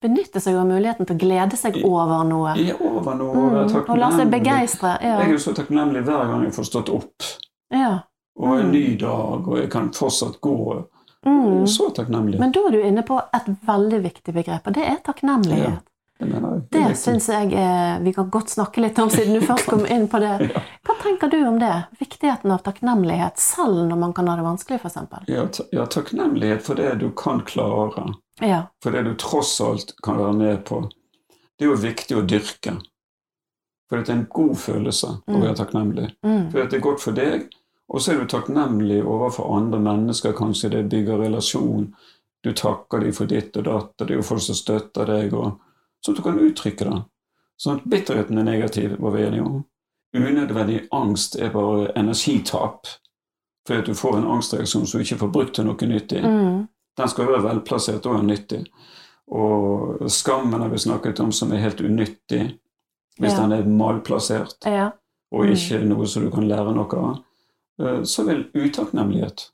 Benytte 0.02 0.42
seg 0.42 0.56
av 0.58 0.66
muligheten 0.68 1.06
til 1.06 1.16
å 1.16 1.20
glede 1.22 1.56
seg 1.58 1.78
over 1.86 2.24
noe. 2.28 2.56
Jeg 2.58 2.74
er 2.74 2.82
over 2.82 3.14
noe 3.16 3.36
Mm. 3.44 3.76
Og 3.88 3.98
la 3.98 4.10
seg 4.12 4.32
begeistre. 4.32 4.32
begeistre. 4.34 4.98
Jeg 5.04 5.28
er 5.28 5.32
jo 5.32 5.38
så 5.46 5.54
takknemlig 5.54 6.02
hver 6.04 6.26
gang 6.32 6.44
jeg 6.44 6.54
får 6.58 6.66
stått 6.72 6.90
opp. 6.90 7.30
ja. 7.72 8.00
Og 8.36 8.58
en 8.60 8.66
Mm. 8.66 8.72
ny 8.72 8.96
dag, 8.98 9.48
og 9.48 9.58
jeg 9.60 9.70
kan 9.70 9.92
fortsatt 9.94 10.40
gå. 10.42 10.86
Mm. 11.26 11.66
Så 11.68 11.90
takknemlig. 11.96 12.40
Men 12.40 12.52
da 12.52 12.60
er 12.68 12.72
du 12.76 12.82
inne 12.84 13.04
på 13.08 13.18
et 13.34 13.50
veldig 13.68 14.00
viktig 14.04 14.34
begrep, 14.36 14.68
og 14.68 14.74
det 14.78 14.84
er 14.90 14.98
takknemlighet. 15.06 15.82
Ja, 16.24 16.40
det 16.72 16.84
syns 16.96 17.26
jeg 17.28 17.52
eh, 17.58 17.98
vi 18.06 18.14
kan 18.16 18.30
godt 18.32 18.50
snakke 18.54 18.80
litt 18.84 19.00
om, 19.02 19.10
siden 19.12 19.34
du 19.40 19.42
først 19.50 19.66
kom 19.68 19.86
inn 19.92 20.06
på 20.08 20.20
det. 20.24 20.52
Hva 20.86 20.96
tenker 21.02 21.28
du 21.34 21.40
om 21.50 21.58
det? 21.60 21.72
Viktigheten 22.00 22.52
av 22.54 22.62
takknemlighet, 22.64 23.40
selv 23.42 23.82
når 23.90 24.00
man 24.06 24.14
kan 24.16 24.28
ha 24.32 24.36
det 24.40 24.46
vanskelig, 24.46 24.80
f.eks.? 24.84 24.98
Ja, 25.28 25.48
ta- 25.48 25.66
ja, 25.72 25.86
takknemlighet 25.86 26.64
for 26.64 26.80
det 26.80 26.94
du 27.02 27.10
kan 27.12 27.42
klare. 27.48 28.06
Ja. 28.42 28.62
For 28.84 28.92
det 28.96 29.04
du 29.10 29.14
tross 29.20 29.58
alt 29.62 29.96
kan 30.04 30.18
være 30.22 30.34
med 30.38 30.64
på. 30.70 30.84
Det 31.60 31.66
er 31.68 31.74
jo 31.74 31.82
viktig 31.82 32.18
å 32.18 32.24
dyrke. 32.28 32.78
For 33.90 34.00
det 34.00 34.10
er 34.10 34.16
en 34.22 34.28
god 34.34 34.56
følelse 34.58 35.10
å 35.28 35.34
Mm. 35.36 35.42
være 35.44 35.56
takknemlig. 35.60 36.08
Mm. 36.26 36.46
For 36.52 36.64
det 36.64 36.78
er 36.80 36.82
godt 36.88 37.02
for 37.04 37.12
deg, 37.18 37.50
og 37.90 38.02
så 38.02 38.12
er 38.14 38.20
du 38.20 38.26
takknemlig 38.28 39.02
overfor 39.06 39.56
andre 39.58 39.80
mennesker. 39.80 40.34
Kanskje 40.34 40.70
det 40.70 40.90
bygger 40.90 41.18
relasjon. 41.20 41.94
Du 42.44 42.52
takker 42.54 43.00
dem 43.00 43.14
for 43.14 43.26
ditt 43.26 43.56
og 43.58 43.64
datt, 43.64 43.94
og 44.02 44.08
det 44.08 44.12
er 44.12 44.18
jo 44.22 44.26
folk 44.28 44.42
som 44.42 44.56
støtter 44.56 45.06
deg. 45.06 45.34
Og, 45.34 45.60
sånn 46.04 46.16
at 46.16 46.18
du 46.18 46.24
kan 46.24 46.40
uttrykke 46.40 46.88
det. 46.90 47.04
Sånn 47.62 47.78
at 47.80 47.86
bitterheten 47.88 48.38
er 48.38 48.44
negativ, 48.44 48.98
var 49.00 49.12
vi 49.12 49.24
enige 49.28 49.46
om. 49.46 49.62
Unødvendig 50.16 50.88
angst 50.92 51.36
er 51.40 51.50
bare 51.54 51.92
energitap. 51.98 52.88
Fordi 53.68 53.80
at 53.80 53.86
du 53.86 53.94
får 53.96 54.18
en 54.18 54.28
angstreaksjon 54.36 54.86
som 54.88 55.00
du 55.00 55.04
ikke 55.06 55.20
får 55.22 55.32
brukt 55.32 55.54
til 55.56 55.66
noe 55.66 55.88
nyttig. 55.88 56.24
Mm. 56.24 56.68
Den 56.98 57.10
skal 57.10 57.28
være 57.28 57.44
velplassert 57.44 58.06
og 58.06 58.26
nyttig. 58.28 58.66
Og 59.32 60.04
skammen 60.12 60.62
har 60.62 60.70
vi 60.70 60.78
snakket 60.84 61.20
om 61.24 61.32
som 61.32 61.52
er 61.56 61.64
helt 61.64 61.82
unyttig 61.82 62.58
hvis 63.20 63.32
Ja. 63.34 63.42
den 63.42 63.52
er 63.54 63.64
malplassert 63.64 64.58
Ja. 64.66 64.92
og 65.32 65.46
Mm. 65.46 65.54
ikke 65.54 65.86
noe 65.88 66.06
som 66.08 66.24
du 66.24 66.32
kan 66.32 66.48
lære 66.48 66.74
noe 66.76 66.98
av. 66.98 67.24
Eh, 67.82 68.04
Så 68.04 68.24
vil 68.28 68.44
utakknemlighet 68.54 69.48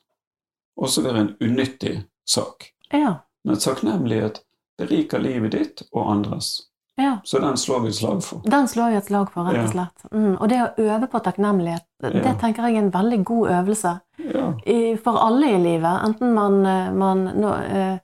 også 0.79 1.01
være 1.03 1.19
en 1.25 1.36
unyttig 1.41 2.03
sak. 2.27 2.71
Ja. 2.91 3.13
Men 3.45 3.55
takknemlighet 3.60 4.41
beriker 4.79 5.19
livet 5.19 5.51
ditt 5.51 5.82
og 5.91 6.12
andres. 6.12 6.62
ja. 6.99 7.19
Så 7.23 7.39
den 7.39 7.55
slår 7.58 7.79
vi 7.84 7.88
et 7.89 7.95
slag 7.95 8.23
for. 8.23 8.41
Den 8.45 8.67
slår 8.67 8.89
vi 8.91 8.95
et 8.97 9.05
slag 9.08 9.29
for, 9.32 9.43
rett 9.47 9.63
og 9.63 9.71
slett. 9.71 10.05
Mm. 10.12 10.36
Og 10.41 10.49
det 10.49 10.58
å 10.63 10.69
øve 10.84 11.08
på 11.08 11.19
takknemlighet, 11.23 11.86
det 12.01 12.34
tenker 12.41 12.67
jeg 12.67 12.75
er 12.75 12.84
en 12.84 12.91
veldig 12.91 13.23
god 13.25 13.49
øvelse 13.60 13.93
Ja, 14.34 14.53
i, 14.65 14.95
for 14.99 15.15
alle 15.19 15.53
i 15.55 15.60
livet. 15.63 16.03
Enten 16.03 16.34
man, 16.36 16.65
eh, 16.65 16.91
man 16.91 17.23
nå, 17.39 17.53
uh, 17.55 17.97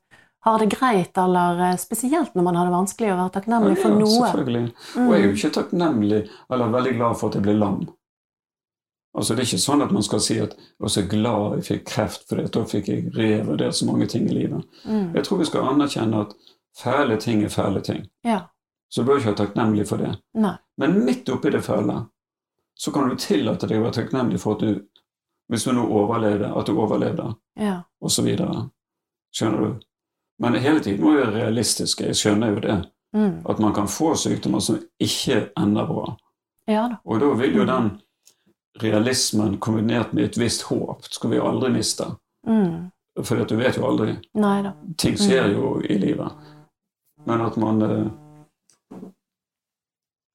har 0.46 0.60
det 0.60 0.70
greit, 0.72 1.18
eller 1.18 1.76
spesielt 1.78 2.36
når 2.36 2.44
man 2.44 2.56
har 2.56 2.66
det 2.70 2.76
vanskelig, 2.76 3.12
å 3.12 3.18
være 3.20 3.34
takknemlig 3.36 3.78
for 3.82 3.90
ja, 3.92 3.98
noe. 4.00 4.30
selvfølgelig. 4.30 4.74
Og 4.96 5.12
jeg 5.12 5.20
er 5.20 5.26
jo 5.26 5.32
Mm. 5.32 5.36
ikke 5.38 5.54
takknemlig 5.60 6.30
eller 6.52 6.68
veldig 6.72 6.96
glad 6.96 7.18
for 7.18 7.28
at 7.30 7.34
jeg 7.36 7.44
blir 7.44 7.60
lam. 7.60 7.88
Altså 9.18 9.36
Det 9.36 9.42
er 9.44 9.48
ikke 9.48 9.64
sånn 9.64 9.82
at 9.86 9.92
man 9.96 10.04
skal 10.04 10.20
si 10.20 10.36
at 10.44 10.56
jeg 10.58 10.80
var 10.80 10.92
så 10.92 11.02
glad 11.10 11.54
jeg 11.56 11.64
fikk 11.64 11.86
kreft, 11.88 12.26
for 12.30 12.36
da 12.52 12.64
fikk 12.68 12.88
jeg 12.92 13.12
revurdert 13.16 13.76
så 13.76 13.86
mange 13.88 14.08
ting 14.12 14.26
i 14.30 14.34
livet. 14.34 14.66
Mm. 14.86 15.14
Jeg 15.16 15.24
tror 15.24 15.38
vi 15.40 15.46
skal 15.46 15.70
anerkjenne 15.72 16.20
at 16.26 16.34
fæle 16.78 17.18
ting 17.18 17.44
er 17.44 17.50
fæle 17.54 17.82
ting. 17.82 18.06
Ja. 18.28 18.42
Så 18.90 19.02
du 19.02 19.08
bør 19.08 19.18
ikke 19.22 19.32
være 19.32 19.40
takknemlig 19.46 19.88
for 19.88 19.98
det. 19.98 20.12
Nei. 20.34 20.58
Men 20.78 21.06
midt 21.06 21.30
oppi 21.30 21.50
det 21.50 21.64
fæle 21.64 22.02
så 22.76 22.92
kan 22.92 23.10
du 23.10 23.16
tillate 23.16 23.68
deg 23.68 23.80
å 23.80 23.86
være 23.88 23.94
takknemlig 24.02 24.40
for 24.40 24.56
at 24.58 24.60
du, 24.66 24.82
hvis 25.50 25.64
du 25.64 25.72
nå 25.72 25.86
overlevde, 25.88 26.52
at 26.60 26.68
du 26.68 26.74
overlevde, 26.80 27.36
Ja. 27.58 27.82
videre. 28.24 28.70
Skjønner 29.34 29.58
du? 29.62 29.80
Men 30.40 30.54
hele 30.56 30.80
tiden 30.80 31.02
må 31.06 31.12
vi 31.12 31.22
være 31.22 31.36
realistiske. 31.46 32.04
Jeg 32.06 32.16
skjønner 32.16 32.50
jo 32.54 32.60
det. 32.60 32.78
Mm. 33.14 33.42
At 33.50 33.60
man 33.60 33.74
kan 33.74 33.88
få 33.88 34.16
sykdommer 34.16 34.60
som 34.60 34.80
ikke 35.00 35.50
ender 35.58 35.86
bra. 35.88 36.18
ja 36.68 36.88
da. 36.90 36.96
Og 37.06 37.20
da 37.20 37.26
vil 37.34 37.56
jo 37.56 37.64
Mm. 37.64 37.68
den 37.68 38.02
realismen 38.82 39.58
kombinert 39.60 40.14
med 40.14 40.24
et 40.26 40.38
visst 40.40 40.62
håp 40.70 41.06
skal 41.12 41.30
vi 41.32 41.40
aldri 41.40 41.70
miste. 41.72 42.06
Mm. 42.48 42.90
For 43.24 43.46
du 43.48 43.56
vet 43.56 43.78
jo 43.78 43.86
aldri. 43.88 44.18
Neida. 44.36 44.74
Ting 44.98 45.16
skjer 45.18 45.48
Mm. 45.48 45.54
jo 45.56 45.82
i 45.90 45.98
livet. 45.98 46.32
Men 47.26 47.42
at 47.42 47.58
man 47.58 47.82
eh, 47.82 48.08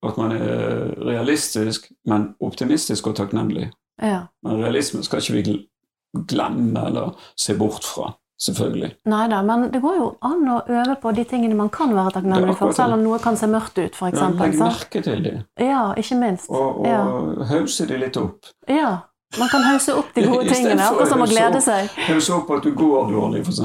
At 0.03 0.16
man 0.16 0.33
er 0.33 0.94
realistisk, 1.05 1.90
men 2.09 2.35
optimistisk 2.40 3.07
og 3.07 3.16
takknemlig. 3.16 3.66
Ja. 4.03 4.22
Men 4.42 4.62
realismen 4.64 5.03
skal 5.05 5.20
ikke 5.20 5.35
vi 5.42 6.22
glemme 6.26 6.87
eller 6.87 7.11
se 7.37 7.53
bort 7.59 7.85
fra. 7.85 8.07
Selvfølgelig. 8.40 8.94
Nei 9.12 9.24
da, 9.29 9.42
men 9.44 9.66
det 9.70 9.83
går 9.83 9.96
jo 9.98 10.07
an 10.24 10.46
å 10.48 10.55
øve 10.72 10.94
på 11.03 11.11
de 11.14 11.24
tingene 11.29 11.55
man 11.59 11.68
kan 11.68 11.90
være 11.92 12.14
takknemlig 12.14 12.55
for, 12.57 12.72
selv 12.72 12.94
om 12.96 13.03
noe 13.05 13.18
kan 13.20 13.37
se 13.37 13.46
mørkt 13.53 13.76
ut, 13.79 13.92
f.eks. 13.98 14.20
Legg 14.40 14.57
merke 14.62 15.03
til 15.05 15.22
det. 15.26 15.35
Ja, 15.61 15.83
ikke 16.00 16.16
minst. 16.16 16.48
og, 16.48 16.81
og 16.81 16.87
Ja. 16.88 17.03
hause 17.53 17.87
det 17.87 17.98
litt 18.00 18.16
opp. 18.16 18.48
ja. 18.68 18.98
Man 19.38 19.46
kan 19.48 19.62
hause 19.62 19.92
opp 19.94 20.09
de 20.14 20.24
gode 20.26 20.48
tingene, 20.55 20.83
akkurat 20.83 21.09
som 21.09 21.20
å 21.22 21.26
å 21.29 21.31
glede 21.31 21.61
seg. 21.62 21.90
Hause 22.09 22.33
opp 22.35 22.48
at 22.50 22.64
du 22.66 22.72
går 22.74 23.12
dårlig, 23.12 23.44
f.eks. 23.46 23.61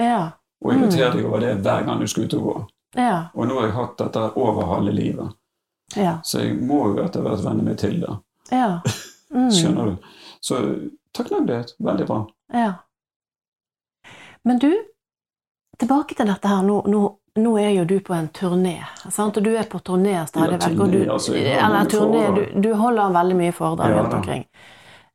Ja. 0.00 0.30
Og 0.64 0.72
irritere 0.72 1.12
deg 1.14 1.24
over 1.28 1.40
det 1.44 1.52
hver 1.62 1.84
gang 1.86 2.00
du 2.00 2.06
skal 2.10 2.24
ut 2.24 2.34
og 2.34 2.42
gå. 2.48 2.54
Ja. 2.96 3.28
Og 3.34 3.46
nå 3.46 3.60
har 3.60 3.68
jeg 3.68 3.76
hatt 3.76 3.94
dette 4.00 4.24
over 4.40 4.66
halve 4.72 4.90
livet, 4.96 5.36
Ja. 5.94 6.16
så 6.24 6.40
jeg 6.42 6.56
må 6.66 6.96
jo 6.96 7.04
etter 7.04 7.22
hvert 7.22 7.44
venne 7.44 7.62
meg 7.62 7.76
til 7.78 8.00
det. 8.00 8.16
ja. 8.50 8.80
Mm. 9.34 9.48
Skjønner 9.50 9.84
du? 9.86 9.96
Så 10.40 10.56
takknemlighet. 11.12 11.72
Veldig 11.82 12.04
bra. 12.06 12.18
Ja. 12.54 12.72
Men 14.44 14.58
du, 14.58 14.70
tilbake 15.78 16.14
til 16.14 16.26
dette 16.28 16.48
her. 16.48 16.62
Nå, 16.62 16.82
nå, 16.86 17.02
nå 17.40 17.56
er 17.58 17.70
jo 17.80 17.84
du 17.84 17.96
på 18.00 18.14
en 18.14 18.28
turné, 18.28 18.76
sant? 19.10 19.36
og 19.36 19.42
du 19.44 19.50
er 19.56 19.64
på 19.70 19.80
turné 19.82 20.20
stadig 20.28 20.58
vekk. 20.60 20.80
og 20.80 20.92
du, 20.92 21.00
altså, 21.10 21.34
eller 21.34 21.88
turné, 21.90 22.24
du, 22.36 22.60
du 22.60 22.74
holder 22.78 23.10
veldig 23.16 23.36
mye 23.40 23.52
foredrag 23.56 23.90
Ja, 23.90 24.02
rundt 24.02 24.14
omkring. 24.20 24.44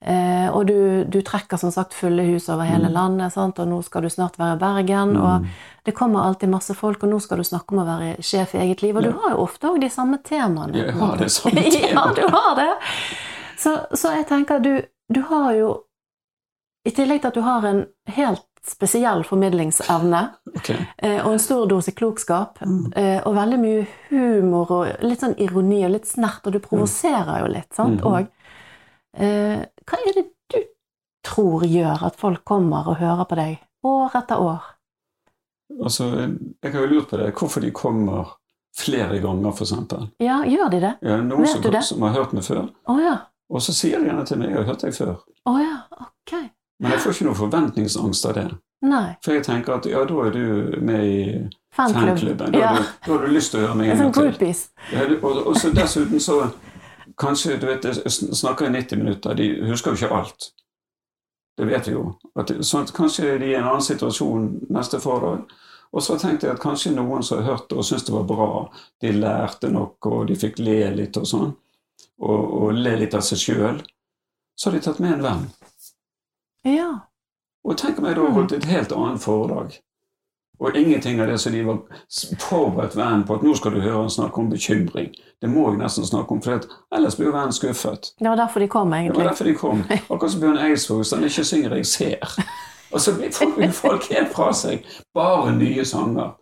Eh, 0.01 0.47
og 0.55 0.65
du, 0.67 1.03
du 1.11 1.17
trekker 1.27 1.59
som 1.59 1.71
sagt 1.75 1.93
fulle 1.93 2.23
hus 2.23 2.45
over 2.49 2.63
hele 2.63 2.87
Mm. 2.87 2.93
landet, 2.93 3.33
sant? 3.33 3.59
og 3.59 3.67
nå 3.67 3.81
skal 3.83 4.01
du 4.01 4.09
snart 4.09 4.37
være 4.39 4.55
i 4.55 4.59
Bergen. 4.59 5.17
og 5.17 5.41
Mm. 5.41 5.47
Det 5.85 5.93
kommer 5.95 6.23
alltid 6.27 6.49
masse 6.49 6.73
folk, 6.75 7.03
og 7.03 7.09
nå 7.09 7.19
skal 7.21 7.37
du 7.37 7.43
snakke 7.43 7.71
om 7.73 7.79
å 7.79 7.85
være 7.87 8.15
sjef 8.23 8.53
i 8.55 8.59
eget 8.59 8.81
liv. 8.81 8.95
Og 8.95 9.03
Ja. 9.03 9.11
du 9.11 9.17
har 9.19 9.31
jo 9.31 9.37
ofte 9.43 9.67
òg 9.67 9.79
de 9.81 9.89
samme 9.89 10.17
temaene. 10.23 10.73
Jeg 10.75 10.93
har 10.93 11.17
det 11.17 11.31
samme 11.31 11.63
ja, 11.93 12.13
du 12.13 12.21
har 12.27 12.55
det. 12.55 12.73
Så, 13.57 13.77
så 13.93 14.11
jeg 14.15 14.27
tenker, 14.27 14.59
du, 14.59 14.81
du 15.13 15.21
har 15.21 15.53
jo 15.53 15.83
I 16.89 16.93
tillegg 16.97 17.21
til 17.21 17.29
at 17.31 17.37
du 17.37 17.43
har 17.45 17.65
en 17.69 17.83
helt 18.15 18.45
spesiell 18.69 19.21
formidlingsevne 19.27 20.19
Ok. 20.57 20.69
eh, 20.97 21.19
og 21.25 21.31
en 21.35 21.39
stor 21.41 21.67
dose 21.69 21.93
klokskap. 21.95 22.59
Mm. 22.65 22.89
eh, 22.95 23.21
Og 23.25 23.35
veldig 23.37 23.59
mye 23.61 23.85
humor 24.09 24.71
og 24.75 25.05
litt 25.05 25.21
sånn 25.23 25.37
ironi 25.39 25.83
og 25.87 25.93
litt 25.95 26.09
snert, 26.09 26.41
og 26.49 26.53
du 26.53 26.59
provoserer 26.63 27.39
jo 27.43 27.51
litt, 27.53 27.69
sant, 27.77 28.01
òg. 28.01 28.27
Mm. 28.27 29.23
Eh, 29.23 29.63
Hva 29.85 29.97
er 30.01 30.13
det 30.13 30.25
du 30.53 30.59
tror 31.25 31.63
gjør 31.67 32.03
at 32.09 32.15
folk 32.19 32.43
kommer 32.47 32.87
og 32.87 32.99
hører 32.99 33.25
på 33.29 33.35
deg 33.39 33.57
år 33.85 34.15
etter 34.21 34.39
år? 34.43 34.61
Altså, 35.83 36.05
jeg 36.63 36.71
har 36.73 36.81
jo 36.81 36.87
lurt 36.95 37.09
på 37.11 37.17
det, 37.21 37.31
hvorfor 37.37 37.61
de 37.61 37.71
kommer 37.71 38.35
flere 38.79 39.19
ganger, 39.21 39.51
eksempel. 39.51 40.07
Ja, 40.23 40.39
gjør 40.47 40.69
de 40.73 40.79
det? 40.81 40.93
Ja, 41.05 41.17
noen 41.21 41.41
Vet 41.45 41.51
som, 41.57 41.61
du 41.61 41.69
det? 41.73 41.83
som 41.85 42.01
har 42.05 42.15
hørt 42.15 42.33
meg 42.33 42.43
før, 42.47 42.69
Oh, 42.89 42.99
ja. 43.01 43.17
og 43.49 43.61
så 43.61 43.73
sier 43.73 43.99
de 43.99 44.09
gjerne 44.09 44.25
til 44.25 44.37
meg 44.39 44.49
'jeg 44.49 44.57
har 44.57 44.65
hørt 44.71 44.81
deg 44.81 44.93
før'. 44.93 45.19
Oh, 45.45 45.59
ja, 45.61 45.77
ok. 46.01 46.49
Men 46.79 46.91
jeg 46.95 47.01
får 47.03 47.15
ikke 47.15 47.25
noe 47.27 47.35
forventningsangst 47.39 48.25
av 48.29 48.33
det. 48.37 48.47
Nei. 48.87 49.05
For 49.25 49.35
jeg 49.35 49.43
tenker 49.43 49.75
at 49.75 49.85
ja, 49.91 50.05
da 50.07 50.19
er 50.25 50.31
du 50.31 50.77
med 50.81 51.03
i 51.03 51.23
fanklubben. 51.75 52.53
Da, 52.53 52.59
Ja. 52.59 52.69
du, 52.77 52.83
da 53.05 53.11
har 53.17 53.25
du 53.25 53.33
lyst 53.33 53.51
til 53.51 53.59
å 53.59 53.67
høre 53.67 53.75
meg 53.75 53.89
en 53.91 54.11
gang 54.13 54.37
til. 54.39 54.55
Ja, 54.93 55.03
og, 55.21 55.41
og 55.47 55.57
så 55.59 55.73
dessuten 55.75 56.19
så 56.23 56.41
Kanskje, 57.19 57.57
du 57.59 57.65
vet, 57.67 57.83
jeg 57.83 58.11
snakker 58.37 58.69
i 58.69 58.71
90 58.71 58.95
minutter, 59.01 59.33
de 59.35 59.45
husker 59.67 59.91
jo 59.91 59.97
ikke 60.05 60.15
alt. 60.21 60.45
Det 61.57 61.65
vet 61.67 61.87
vi 61.89 61.91
jo. 61.97 62.13
At, 62.39 62.53
sånn 62.63 62.85
at 62.87 62.93
kanskje 62.95 63.25
de 63.25 63.31
er 63.33 63.43
i 63.43 63.55
en 63.57 63.65
annen 63.67 63.83
situasjon 63.83 64.45
neste 64.71 65.01
fredag. 65.03 65.41
Og 65.91 66.05
så 66.05 66.15
tenkte 66.21 66.47
jeg 66.47 66.55
at 66.55 66.61
kanskje 66.63 66.93
noen 66.95 67.25
som 67.25 67.41
har 67.41 67.49
hørt 67.57 67.65
det 67.67 67.75
og 67.81 67.83
syntes 67.83 68.05
det 68.07 68.13
var 68.15 68.23
bra, 68.29 68.47
de 69.03 69.11
lærte 69.17 69.67
nok, 69.73 69.97
og 70.07 70.27
de 70.29 70.37
fikk 70.39 70.61
le 70.63 70.77
litt 70.95 71.19
og 71.19 71.27
sånn, 71.27 71.51
og, 72.23 72.53
og 72.61 72.79
le 72.79 72.95
litt 73.01 73.17
av 73.19 73.25
seg 73.25 73.41
sjøl, 73.43 73.81
så 74.55 74.69
har 74.69 74.77
de 74.77 74.83
tatt 74.87 75.03
med 75.03 75.17
en 75.17 75.25
venn. 75.27 75.43
Ja. 76.67 76.89
Og 77.63 77.77
tenk 77.77 77.99
om 77.99 78.07
jeg 78.07 78.17
da 78.17 78.31
holdt 78.33 78.55
et 78.55 78.65
helt 78.69 78.91
annet 78.95 79.21
foredrag. 79.23 79.77
Og 80.59 80.75
ingenting 80.75 81.21
av 81.21 81.27
det 81.27 81.37
som 81.39 81.53
de 81.55 81.61
var 81.63 81.77
forberedt 82.39 82.95
vennen 82.99 83.23
på 83.27 83.37
at 83.37 83.43
nå 83.47 83.53
skal 83.55 83.77
du 83.77 83.79
høre 83.79 84.01
han 84.01 84.11
snakke 84.11 84.41
om 84.41 84.49
bekymring. 84.51 85.13
Det 85.39 85.47
må 85.47 85.69
jeg 85.69 85.79
nesten 85.79 86.07
snakke 86.07 86.35
om, 86.35 86.41
for 86.43 86.59
ellers 86.95 87.15
blir 87.15 87.29
jo 87.29 87.35
vennen 87.35 87.55
skuffet. 87.55 88.11
Det 88.19 88.27
var 88.27 88.35
derfor 88.41 88.59
de 88.59 88.67
kom, 88.67 88.91
Det 88.91 89.15
var 89.15 89.29
derfor 89.31 89.47
de 89.47 89.53
kom. 89.55 89.83
Akkurat 90.09 90.31
som 90.31 90.41
Bjørn 90.41 90.59
Eidsvåg, 90.59 91.05
så 91.05 91.15
han 91.15 91.25
ikke 91.25 91.43
synger 91.43 91.75
'Jeg 91.75 91.85
ser'. 91.85 92.43
Og 92.91 93.01
så 93.01 93.15
blir 93.15 93.31
folk 93.71 94.09
helt 94.11 94.33
fra 94.33 94.53
seg. 94.53 94.85
Bare 95.13 95.55
nye 95.55 95.85
sanger. 95.85 96.35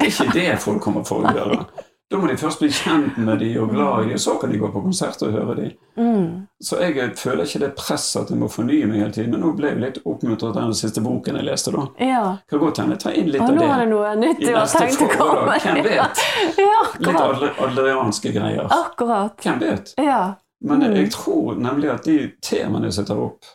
Det 0.00 0.06
er 0.06 0.24
ikke 0.24 0.32
det 0.32 0.58
folk 0.58 0.80
kommer 0.82 1.04
for 1.04 1.20
å 1.20 1.32
gjøre. 1.34 1.66
Da 2.12 2.18
må 2.20 2.28
de 2.28 2.34
først 2.36 2.60
bli 2.60 2.68
kjent 2.68 3.16
med 3.24 3.38
de 3.40 3.46
og 3.62 3.70
glad 3.72 4.02
i 4.04 4.08
de, 4.10 4.16
og 4.18 4.20
så 4.20 4.34
kan 4.40 4.50
de 4.52 4.58
gå 4.60 4.68
på 4.74 4.82
konsert 4.84 5.22
og 5.24 5.32
høre 5.32 5.54
de. 5.56 5.68
Mm. 5.96 6.42
Så 6.60 6.76
jeg 6.82 7.14
føler 7.16 7.46
ikke 7.48 7.60
det 7.62 7.70
presset 7.78 8.20
at 8.26 8.32
jeg 8.34 8.38
må 8.42 8.50
fornye 8.52 8.86
meg 8.90 9.00
hele 9.00 9.14
tiden. 9.16 9.30
Men 9.32 9.40
nå 9.46 9.52
ble 9.56 9.70
jeg 9.70 9.80
litt 9.80 10.00
oppmuntret 10.04 10.50
av 10.52 10.58
den 10.68 10.76
siste 10.76 11.00
boken 11.00 11.38
jeg 11.40 11.46
leste. 11.48 11.72
da. 11.72 11.86
Ja. 12.04 12.20
Kan 12.52 12.60
godt 12.60 12.82
hende 12.82 12.98
tar 13.00 13.16
inn 13.16 13.30
litt 13.32 13.40
av 13.40 13.54
nå 13.56 13.64
er 13.64 13.72
det 13.72 13.86
det 13.86 13.88
noe 13.94 14.12
nytt 14.20 14.44
du 14.44 14.52
har 14.58 14.68
tenkt 14.74 15.00
å 15.06 15.08
komme. 15.16 15.56
Hvem 15.64 15.80
vet? 15.88 16.22
Ja, 16.66 16.76
Litt 17.00 17.20
adler, 17.24 17.56
adlerianske 17.66 18.34
greier. 18.36 18.68
Akkurat. 18.76 19.40
Hvem 19.42 19.58
vet? 19.64 19.94
Ja. 19.96 20.20
Men 20.60 20.84
Mm. 20.84 20.94
jeg 21.00 21.10
tror 21.16 21.56
nemlig 21.58 21.90
at 21.96 22.04
de 22.04 22.18
temaene 22.44 22.92
jeg 22.92 23.06
tar 23.08 23.18
opp, 23.18 23.48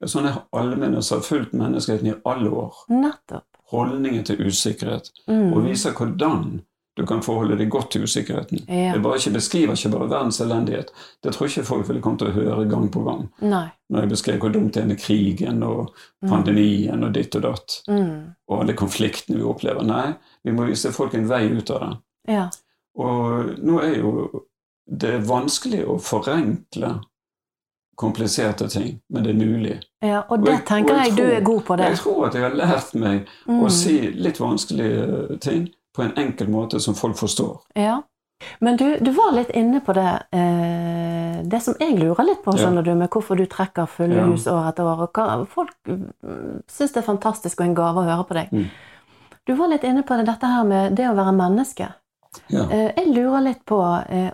er 0.00 0.06
sånne 0.08 0.30
allmenne 0.56 1.02
som 1.02 1.18
har 1.18 1.26
fulgt 1.26 1.52
menneskeheten 1.52 2.06
i 2.06 2.14
alle 2.24 2.48
år. 2.50 2.74
Nettopp. 2.88 3.44
Holdningen 3.74 4.24
til 4.24 4.40
usikkerhet. 4.46 5.10
Mm. 5.28 5.52
Og 5.52 5.64
viser 5.66 5.92
hvordan 5.92 6.60
du 7.00 7.06
kan 7.08 7.22
forholde 7.24 7.56
deg 7.58 7.70
godt 7.72 7.90
til 7.94 8.02
usikkerheten. 8.06 8.60
Ja. 8.68 8.92
Bare 9.02 9.16
ikke 9.18 9.32
beskriver 9.38 9.72
ikke 9.78 9.90
bare 9.94 10.08
verdens 10.10 10.40
elendighet. 10.44 10.90
Det 11.24 11.32
tror 11.34 11.46
jeg 11.48 11.54
ikke 11.56 11.66
folk 11.70 11.88
ville 11.88 12.02
komme 12.04 12.18
til 12.20 12.28
å 12.30 12.36
høre 12.36 12.66
gang 12.70 12.88
på 12.92 13.02
gang. 13.06 13.26
Nei. 13.42 13.64
Når 13.90 14.00
jeg 14.04 14.10
beskrev 14.12 14.38
hvor 14.44 14.52
dumt 14.54 14.74
det 14.74 14.82
er 14.82 14.86
med 14.92 15.00
krigen 15.00 15.62
og 15.66 15.94
pandemien 16.28 17.04
og 17.04 17.12
ditt 17.16 17.34
og 17.40 17.42
datt. 17.48 17.78
Mm. 17.88 18.34
Og 18.48 18.60
alle 18.60 18.74
konfliktene 18.78 19.40
vi 19.40 19.48
opplever. 19.48 19.82
Nei, 19.88 20.14
vi 20.44 20.52
må 20.52 20.68
vise 20.68 20.92
folk 20.92 21.14
en 21.14 21.28
vei 21.30 21.46
ut 21.56 21.70
av 21.70 21.80
det. 21.86 21.92
Ja. 22.36 22.48
Og 23.00 23.56
nå 23.64 23.80
er 23.82 23.96
jo 23.98 24.44
det 24.90 25.20
vanskelig 25.28 25.84
å 25.86 25.98
forenkle 26.02 26.98
kompliserte 28.00 28.68
ting, 28.72 29.00
men 29.12 29.22
det 29.24 29.30
er 29.30 29.38
mulig. 29.38 29.80
ja. 30.02 30.22
Og 30.28 30.38
Og 30.38 30.44
det 30.46 30.52
jeg- 30.54 30.64
tenker 30.66 30.94
og 30.94 30.98
jeg 31.00 31.08
jeg 31.08 31.16
du 31.16 31.22
er 31.36 31.40
god 31.40 31.62
på, 31.64 31.76
det. 31.76 31.84
Jeg 31.90 31.98
tror 31.98 32.26
at 32.26 32.34
jeg 32.34 32.42
har 32.42 32.50
lært 32.56 32.94
meg 32.94 33.26
Mm. 33.46 33.60
å 33.64 33.70
si 33.70 34.10
litt 34.10 34.38
vanskelige 34.40 35.38
ting 35.40 35.68
på 36.00 36.06
en 36.08 36.16
enkel 36.24 36.48
måte 36.52 36.80
som 36.80 36.96
folk 36.98 37.18
forstår. 37.20 37.60
Ja. 37.78 38.00
Men 38.64 38.76
du, 38.80 38.86
du 39.04 39.10
var 39.12 39.34
litt 39.36 39.50
inne 39.52 39.82
på 39.84 39.92
det 39.92 40.06
eh, 40.32 41.42
Det 41.44 41.58
som 41.60 41.74
jeg 41.80 41.98
lurer 41.98 42.24
litt 42.24 42.40
på, 42.44 42.54
Ja. 42.56 42.62
skjønner 42.64 42.84
du, 42.86 42.94
med 42.96 43.10
hvorfor 43.12 43.36
du 43.36 43.44
trekker 43.46 43.86
fulle 43.88 44.16
Ja. 44.16 44.24
hus 44.30 44.46
år 44.48 44.70
etter 44.70 44.88
år. 44.88 45.02
Og 45.04 45.12
hva, 45.12 45.44
folk 45.48 45.74
mm, 45.88 46.62
syns 46.68 46.92
det 46.94 47.02
er 47.02 47.06
fantastisk 47.08 47.60
og 47.60 47.66
en 47.66 47.74
gave 47.76 48.00
å 48.00 48.06
høre 48.08 48.24
på 48.28 48.34
deg. 48.38 48.52
Mm. 48.52 48.70
Du 49.46 49.54
var 49.58 49.68
litt 49.72 49.84
inne 49.84 50.02
på 50.06 50.16
det, 50.16 50.26
dette 50.28 50.46
her 50.48 50.64
med 50.64 50.96
det 50.96 51.08
å 51.10 51.14
være 51.16 51.32
menneske. 51.36 51.88
Ja. 52.48 52.64
Eh, 52.70 52.92
jeg 52.96 53.12
lurer 53.14 53.44
litt 53.44 53.64
på 53.68 53.80
eh, 54.08 54.30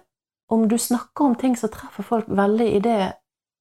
om 0.54 0.68
du 0.68 0.76
snakker 0.78 1.24
om 1.24 1.34
ting 1.34 1.56
som 1.58 1.70
treffer 1.74 2.04
folk 2.06 2.26
veldig 2.28 2.66
i 2.76 2.80
det, 2.84 2.98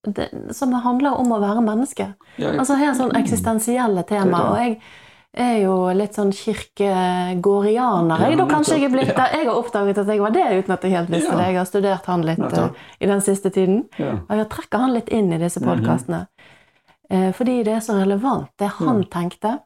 det 0.06 0.30
som 0.54 0.74
handler 0.74 1.18
om 1.18 1.32
å 1.34 1.40
være 1.42 1.64
menneske. 1.66 2.12
Jeg, 2.38 2.54
Altså 2.60 2.78
helt 2.78 2.98
sånn 3.00 3.16
eksistensielle 3.18 4.04
tema. 4.06 4.30
Det 4.30 4.36
er 4.36 4.44
det. 4.44 4.52
Og 4.52 4.58
jeg 4.62 4.82
er 5.38 5.62
jo 5.64 5.76
litt 5.94 6.14
sånn 6.16 6.32
kirkegårdianer. 6.32 8.18
Da 8.20 8.30
Ja, 8.30 8.46
kanskje 8.48 8.78
jeg 8.80 8.84
er 8.84 8.90
blitt 8.94 9.12
ja. 9.18 9.26
Jeg 9.34 9.48
har 9.48 9.56
oppdaget 9.56 9.98
at 9.98 10.08
jeg 10.08 10.20
var 10.22 10.32
det 10.32 10.46
uten 10.64 10.74
at 10.74 10.82
jeg 10.84 10.92
helt 10.92 11.10
visste 11.10 11.32
Ja. 11.32 11.38
det. 11.38 11.46
Jeg 11.48 11.58
har 11.58 11.66
studert 11.66 12.06
han 12.06 12.22
litt 12.22 12.38
Nettopp. 12.40 12.76
eh, 12.76 13.02
i 13.02 13.06
den 13.08 13.22
siste 13.22 13.50
tiden. 13.52 13.84
ja. 14.00 14.12
Og 14.30 14.38
jeg 14.38 14.50
trekker 14.50 14.80
han 14.80 14.94
litt 14.94 15.10
inn 15.10 15.32
i 15.34 15.38
disse 15.38 15.60
Mhm. 15.60 15.68
podkastene. 15.70 16.28
Eh, 17.10 17.32
fordi 17.32 17.64
det 17.64 17.74
er 17.74 17.80
så 17.82 17.94
relevant, 18.00 18.48
det 18.58 18.68
han 18.70 19.04
tenkte, 19.06 19.60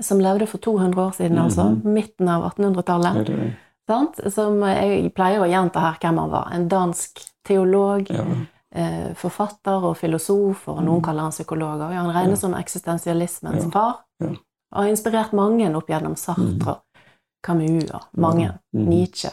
som 0.00 0.18
levde 0.18 0.46
for 0.48 0.58
200 0.58 0.96
år 0.96 1.12
siden, 1.14 1.38
altså. 1.38 1.64
Mhm. 1.76 1.84
Midten 1.92 2.28
av 2.28 2.42
1800-tallet. 2.54 3.16
Er 3.16 3.24
det 3.24 3.36
det? 3.36 3.56
Sant? 3.88 4.32
Som 4.32 4.60
jeg 4.62 5.14
pleier 5.14 5.40
å 5.40 5.48
gjenta 5.50 5.80
her 5.80 5.96
hvem 6.00 6.18
han 6.18 6.30
var. 6.30 6.48
En 6.52 6.68
dansk 6.68 7.18
teolog, 7.44 8.08
Ja. 8.10 8.24
eh, 8.72 9.12
forfatter 9.14 9.82
og 9.84 9.96
filosof, 9.96 10.68
og 10.68 10.82
noen 10.84 11.02
kaller 11.02 11.20
han 11.22 11.30
psykolog. 11.32 11.80
Og 11.80 11.92
han 11.92 12.06
regnes 12.14 12.38
som 12.38 12.54
eksistensialismens 12.54 13.64
Ja. 13.64 13.70
far. 13.70 13.96
Ja. 14.20 14.28
Og 14.70 14.82
har 14.82 14.92
inspirert 14.92 15.32
mange 15.36 15.68
opp 15.76 15.90
gjennom 15.90 16.16
Sartre, 16.16 16.76
og 16.76 17.06
Camus 17.46 17.90
og 17.90 18.06
mange. 18.12 18.52
Mhm. 18.72 18.88
Nietzsche. 18.88 19.30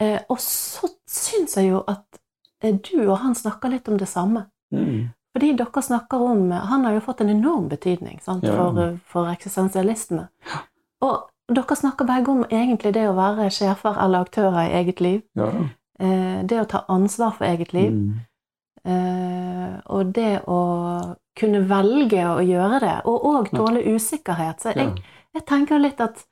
Eh, 0.00 0.20
og 0.28 0.40
så 0.40 0.88
syns 1.08 1.56
jeg 1.56 1.70
jo 1.70 1.82
at 1.88 2.20
eh, 2.62 2.74
du 2.74 3.08
og 3.08 3.18
han 3.22 3.34
snakker 3.34 3.72
litt 3.72 3.88
om 3.88 3.96
det 3.98 4.08
samme. 4.08 4.46
Mm. 4.74 5.08
Fordi 5.36 5.52
dere 5.56 5.82
snakker 5.82 6.16
om 6.18 6.50
Han 6.50 6.84
har 6.84 6.92
jo 6.96 7.00
fått 7.00 7.20
en 7.20 7.28
enorm 7.30 7.68
betydning 7.68 8.20
sant, 8.24 8.44
for, 8.44 8.98
for 9.06 9.28
eksistensialistene. 9.30 10.28
Og 11.04 11.28
dere 11.52 11.76
snakker 11.76 12.08
begge 12.08 12.32
om 12.32 12.44
egentlig 12.50 12.94
det 12.96 13.04
å 13.08 13.16
være 13.16 13.50
sjefer 13.54 13.98
eller 14.02 14.26
aktører 14.26 14.66
i 14.66 14.78
eget 14.80 15.00
liv. 15.00 15.20
Ja. 15.38 15.50
Eh, 16.00 16.40
det 16.44 16.60
å 16.60 16.68
ta 16.68 16.84
ansvar 16.92 17.36
for 17.36 17.46
eget 17.48 17.72
liv. 17.76 17.92
Mm. 17.92 18.24
Eh, 18.86 19.76
og 19.86 20.12
det 20.16 20.40
å 20.46 20.60
kunne 21.36 21.60
velge 21.68 22.22
å 22.26 22.40
gjøre 22.44 22.80
det. 22.80 22.94
Og 23.04 23.24
òg 23.34 23.50
tåle 23.54 23.82
usikkerhet. 23.94 24.60
Så 24.62 24.72
jeg, 24.76 24.92
jeg 25.34 25.44
tenker 25.46 25.78
litt 25.78 26.00
at 26.00 26.24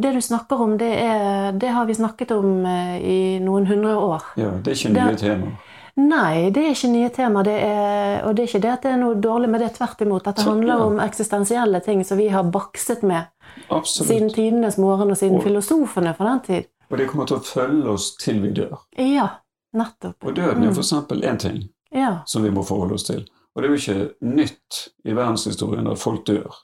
det 0.00 0.14
du 0.14 0.20
snakker 0.20 0.60
om, 0.60 0.76
det, 0.78 0.92
er, 1.02 1.52
det 1.60 1.68
har 1.74 1.84
vi 1.86 1.94
snakket 1.94 2.30
om 2.32 2.64
eh, 2.66 2.98
i 3.00 3.18
noen 3.44 3.66
hundre 3.66 3.96
år. 3.96 4.22
ja. 4.36 4.50
Det 4.62 4.72
er 4.72 4.78
ikke 4.78 4.94
Det- 4.94 5.04
nye 5.04 5.16
temaer. 5.16 5.58
Nei, 6.00 6.50
det 6.54 6.62
er 6.64 6.70
ikke 6.70 6.88
nye 6.88 7.08
tema. 7.12 7.42
Det 7.44 7.56
er, 7.60 8.22
og 8.24 8.36
det 8.36 8.42
er 8.44 8.46
ikke 8.48 8.60
det 8.62 8.70
at 8.72 8.82
det 8.86 8.90
er 8.92 8.96
noe 8.96 9.14
dårlig 9.20 9.48
med 9.50 9.60
det. 9.60 9.72
Tvert 9.74 10.00
imot. 10.00 10.26
At 10.30 10.36
det 10.36 10.44
handler 10.46 10.78
ja. 10.78 10.84
om 10.86 11.00
eksistensielle 11.02 11.80
ting 11.84 12.04
som 12.06 12.16
vi 12.16 12.28
har 12.32 12.44
bakset 12.44 13.02
med 13.02 13.24
Absolutt. 13.68 14.08
siden 14.08 14.30
tidenes 14.32 14.78
morgen 14.78 15.10
og 15.10 15.16
siden 15.18 15.36
Og- 15.36 15.42
filosofene 15.44 16.14
for 16.16 16.24
den 16.30 16.40
tid. 16.46 16.64
Og 16.90 16.96
det 16.98 17.08
kommer 17.10 17.26
til 17.26 17.36
å 17.36 17.40
følge 17.44 17.88
oss 17.90 18.16
til 18.16 18.40
vi 18.40 18.52
dør. 18.54 18.78
Ja, 18.96 19.26
nettopp. 19.74 20.24
Og 20.24 20.34
døden 20.36 20.62
er 20.62 20.70
Mm. 20.70 20.74
for 20.74 20.82
eksempel 20.82 21.20
én 21.24 21.36
ting 21.38 21.68
Ja. 21.92 22.22
som 22.26 22.42
vi 22.42 22.50
må 22.50 22.64
forholde 22.64 22.94
oss 22.94 23.04
til. 23.04 23.26
Og 23.54 23.62
det 23.62 23.68
er 23.68 23.72
jo 23.74 23.80
ikke 23.80 24.30
nytt 24.36 24.80
i 25.04 25.14
verdenshistorien 25.16 25.88
at 25.90 25.98
folk 25.98 26.22
dør. 26.28 26.54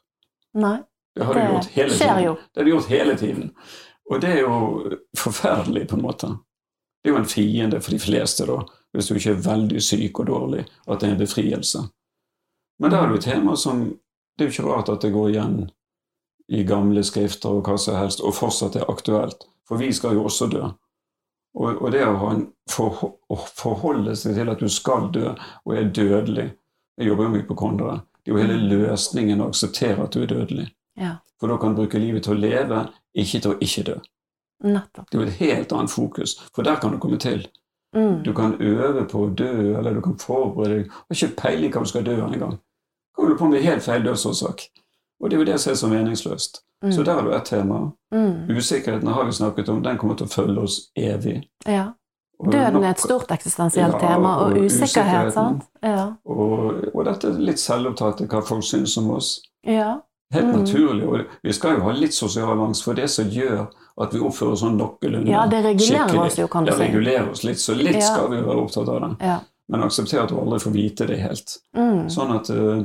Nei, 0.55 0.76
Det 1.16 1.24
har 1.26 1.34
de 1.34 1.41
det 1.41 1.51
gjort 1.51 1.70
hele 1.74 1.91
skjer 1.97 2.09
tiden. 2.14 2.24
jo. 2.24 2.34
Det 2.37 2.61
har 2.61 2.64
de 2.64 2.70
gjort 2.70 2.91
hele 2.93 3.16
tiden. 3.18 3.51
Og 4.11 4.20
det 4.22 4.30
er 4.30 4.41
jo 4.41 4.57
forferdelig, 5.18 5.89
på 5.91 5.97
en 5.97 6.03
måte. 6.03 6.26
Det 7.03 7.11
er 7.11 7.14
jo 7.16 7.18
en 7.22 7.28
fiende 7.30 7.80
for 7.82 7.91
de 7.91 7.99
fleste, 7.99 8.47
da, 8.47 8.61
hvis 8.95 9.09
du 9.09 9.14
ikke 9.18 9.30
er 9.34 9.43
veldig 9.49 9.82
syk 9.82 10.20
og 10.22 10.26
dårlig, 10.30 10.64
at 10.87 11.01
det 11.01 11.09
er 11.09 11.12
en 11.16 11.20
befrielse. 11.24 11.82
Men 12.78 12.91
da 12.93 13.01
er 13.01 13.07
det 13.09 13.16
jo 13.16 13.20
et 13.22 13.24
tema 13.30 13.57
som 13.57 13.87
Det 14.37 14.45
er 14.45 14.51
jo 14.51 14.53
ikke 14.53 14.70
rart 14.70 14.89
at 14.93 15.01
det 15.01 15.12
går 15.14 15.28
igjen 15.30 15.70
i 16.53 16.62
gamle 16.68 17.01
skrifter 17.05 17.49
og 17.57 17.62
hva 17.64 17.78
som 17.80 17.97
helst, 17.97 18.20
og 18.20 18.34
fortsatt 18.37 18.76
er 18.76 18.91
aktuelt. 18.93 19.47
For 19.66 19.80
vi 19.80 19.89
skal 19.97 20.12
jo 20.14 20.26
også 20.28 20.47
dø. 20.53 20.61
Og, 21.57 21.80
og 21.82 21.91
det 21.95 22.03
å, 22.05 22.34
for, 22.68 23.14
å 23.32 23.37
forholde 23.57 24.12
seg 24.16 24.34
til 24.37 24.51
at 24.53 24.61
du 24.61 24.68
skal 24.68 25.09
dø, 25.14 25.32
og 25.64 25.72
er 25.72 25.89
dødelig 25.89 26.51
Jeg 26.99 27.09
jobber 27.11 27.24
jo 27.24 27.30
mye 27.36 27.47
på 27.49 27.55
Kondre. 27.55 28.01
Det 28.24 28.32
er 28.32 28.34
jo 28.34 28.42
hele 28.42 28.59
løsningen 28.70 29.40
å 29.40 29.49
akseptere 29.53 30.03
at 30.03 30.12
du 30.16 30.22
er 30.22 30.30
dødelig. 30.32 30.68
Ja, 30.97 31.16
For 31.40 31.53
da 31.53 31.59
kan 31.61 31.74
du 31.74 31.82
bruke 31.82 31.99
livet 32.01 32.24
til 32.24 32.32
å 32.32 32.40
leve, 32.40 32.86
ikke 33.14 33.40
til 33.44 33.53
å 33.53 33.59
ikke 33.61 33.82
dø. 33.84 33.97
nettopp. 34.64 35.11
Det 35.11 35.18
er 35.18 35.22
jo 35.22 35.26
et 35.28 35.40
helt 35.40 35.72
annet 35.72 35.90
fokus, 35.92 36.32
for 36.55 36.62
der 36.64 36.76
kan 36.80 36.92
du 36.92 36.99
komme 36.99 37.18
til. 37.20 37.47
Mm. 37.97 38.22
Du 38.24 38.32
kan 38.32 38.57
øve 38.61 39.05
på 39.09 39.26
å 39.26 39.34
dø, 39.34 39.76
eller 39.78 39.94
du 39.94 40.01
kan 40.01 40.16
forberede 40.18 40.78
deg. 40.82 40.90
Har 40.90 41.16
ikke 41.16 41.36
peiling 41.42 41.72
hva 41.72 41.82
du 41.84 41.88
skal 41.90 42.05
dø 42.05 42.16
av 42.22 42.32
engang. 42.32 42.57
Kommer 43.14 43.30
du 43.30 43.36
på 43.38 43.49
med 43.49 43.62
helt 43.62 43.84
feil 43.84 44.05
dødsårsak. 44.05 44.66
Og 45.20 45.30
det 45.30 45.36
er 45.36 45.40
jo 45.40 45.49
det 45.53 45.61
som 45.61 45.70
er 45.72 45.76
så 45.80 45.88
meningsløst. 45.88 46.62
Mm. 46.84 46.92
Så 46.92 47.03
der 47.05 47.14
har 47.14 47.22
du 47.22 47.32
ett 47.36 47.44
tema. 47.44 47.92
Mm. 48.14 48.51
Usikkerheten 48.57 49.09
har 49.09 49.24
vi 49.24 49.32
snakket 49.32 49.68
om, 49.68 49.82
den 49.82 49.99
kommer 49.99 50.16
til 50.16 50.26
å 50.26 50.32
følge 50.32 50.61
oss 50.66 50.80
evig. 50.97 51.38
Ja. 51.64 51.92
Døden 52.45 52.84
er 52.84 52.91
et 52.91 53.01
stort 53.01 53.30
eksistensielt 53.32 53.93
Ja, 53.95 53.99
tema, 53.99 54.37
og 54.45 54.53
og 54.53 54.64
usikkerhet, 54.66 55.32
sant? 55.32 55.62
Ja. 55.82 56.12
Og, 56.26 56.84
og 56.95 57.05
dette 57.05 57.28
er 57.28 57.39
litt 57.39 57.59
selvopptatte, 57.59 58.26
hva 58.28 58.43
folk 58.45 58.62
syns 58.64 58.97
om 58.99 59.11
oss. 59.11 59.41
ja. 59.64 60.01
Helt 60.32 60.47
Mm. 60.47 60.59
naturlig. 60.64 61.07
Og 61.09 61.20
vi 61.45 61.53
skal 61.53 61.76
jo 61.76 61.82
ha 61.84 61.93
litt 61.93 62.12
sosial 62.14 62.59
angst 62.61 62.82
for 62.82 62.95
det 62.95 63.09
som 63.11 63.28
gjør 63.30 63.68
at 64.03 64.12
vi 64.12 64.18
oppfører 64.18 64.53
oss 64.53 64.61
sånn 64.64 64.76
noenlunde 64.76 65.30
Ja, 65.30 65.47
det 65.47 65.61
regulerer 65.64 66.09
skikkelig. 66.09 66.26
oss 66.26 66.37
jo, 66.39 66.47
kan 66.49 66.64
du 66.64 66.70
Det 66.72 66.80
regulerer 66.80 67.30
oss 67.30 67.45
litt, 67.45 67.57
så 67.59 67.76
litt 67.76 67.95
Ja. 67.95 68.01
skal 68.01 68.28
vi 68.30 68.37
være 68.43 68.57
opptatt 68.64 68.89
av 68.89 69.01
det. 69.01 69.16
Ja. 69.26 69.39
Men 69.68 69.82
akseptere 69.82 70.22
at 70.24 70.28
du 70.28 70.34
aldri 70.41 70.59
får 70.59 70.72
vite 70.72 71.07
det 71.07 71.18
helt. 71.20 71.59
Mm. 71.76 72.09
Sånn 72.11 72.34
at 72.34 72.51
uh, 72.51 72.82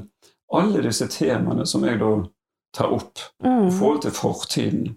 alle 0.53 0.81
disse 0.83 1.07
temaene 1.07 1.65
som 1.65 1.83
jeg 1.83 1.97
da 1.99 2.23
tar 2.73 2.93
opp 2.93 3.17
i 3.43 3.47
Mm. 3.47 3.71
forhold 3.71 4.01
til 4.03 4.11
fortiden 4.11 4.95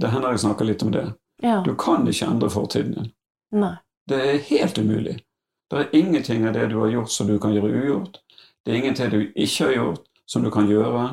Det 0.00 0.10
hender 0.10 0.30
jeg 0.30 0.38
snakker 0.38 0.64
litt 0.64 0.82
om 0.82 0.90
det. 0.90 1.14
Ja. 1.42 1.60
Du 1.62 1.74
kan 1.74 2.06
ikke 2.06 2.26
endre 2.30 2.48
fortiden 2.48 2.94
din. 2.94 3.12
Nei. 3.52 3.76
Det 4.08 4.18
er 4.24 4.44
helt 4.48 4.78
umulig. 4.78 5.18
Det 5.70 5.78
er 5.78 5.96
ingenting 5.96 6.46
av 6.48 6.54
det 6.56 6.66
du 6.72 6.78
har 6.80 6.92
gjort 6.92 7.12
som 7.12 7.28
du 7.28 7.38
kan 7.38 7.52
gjøre 7.52 7.72
ugjort. 7.82 8.20
Det 8.64 8.72
er 8.72 8.80
ingenting 8.80 9.10
du 9.12 9.20
ikke 9.34 9.66
har 9.66 9.72
gjort 9.72 10.06
som 10.28 10.44
du 10.44 10.50
kan 10.50 10.68
gjøre 10.68 11.08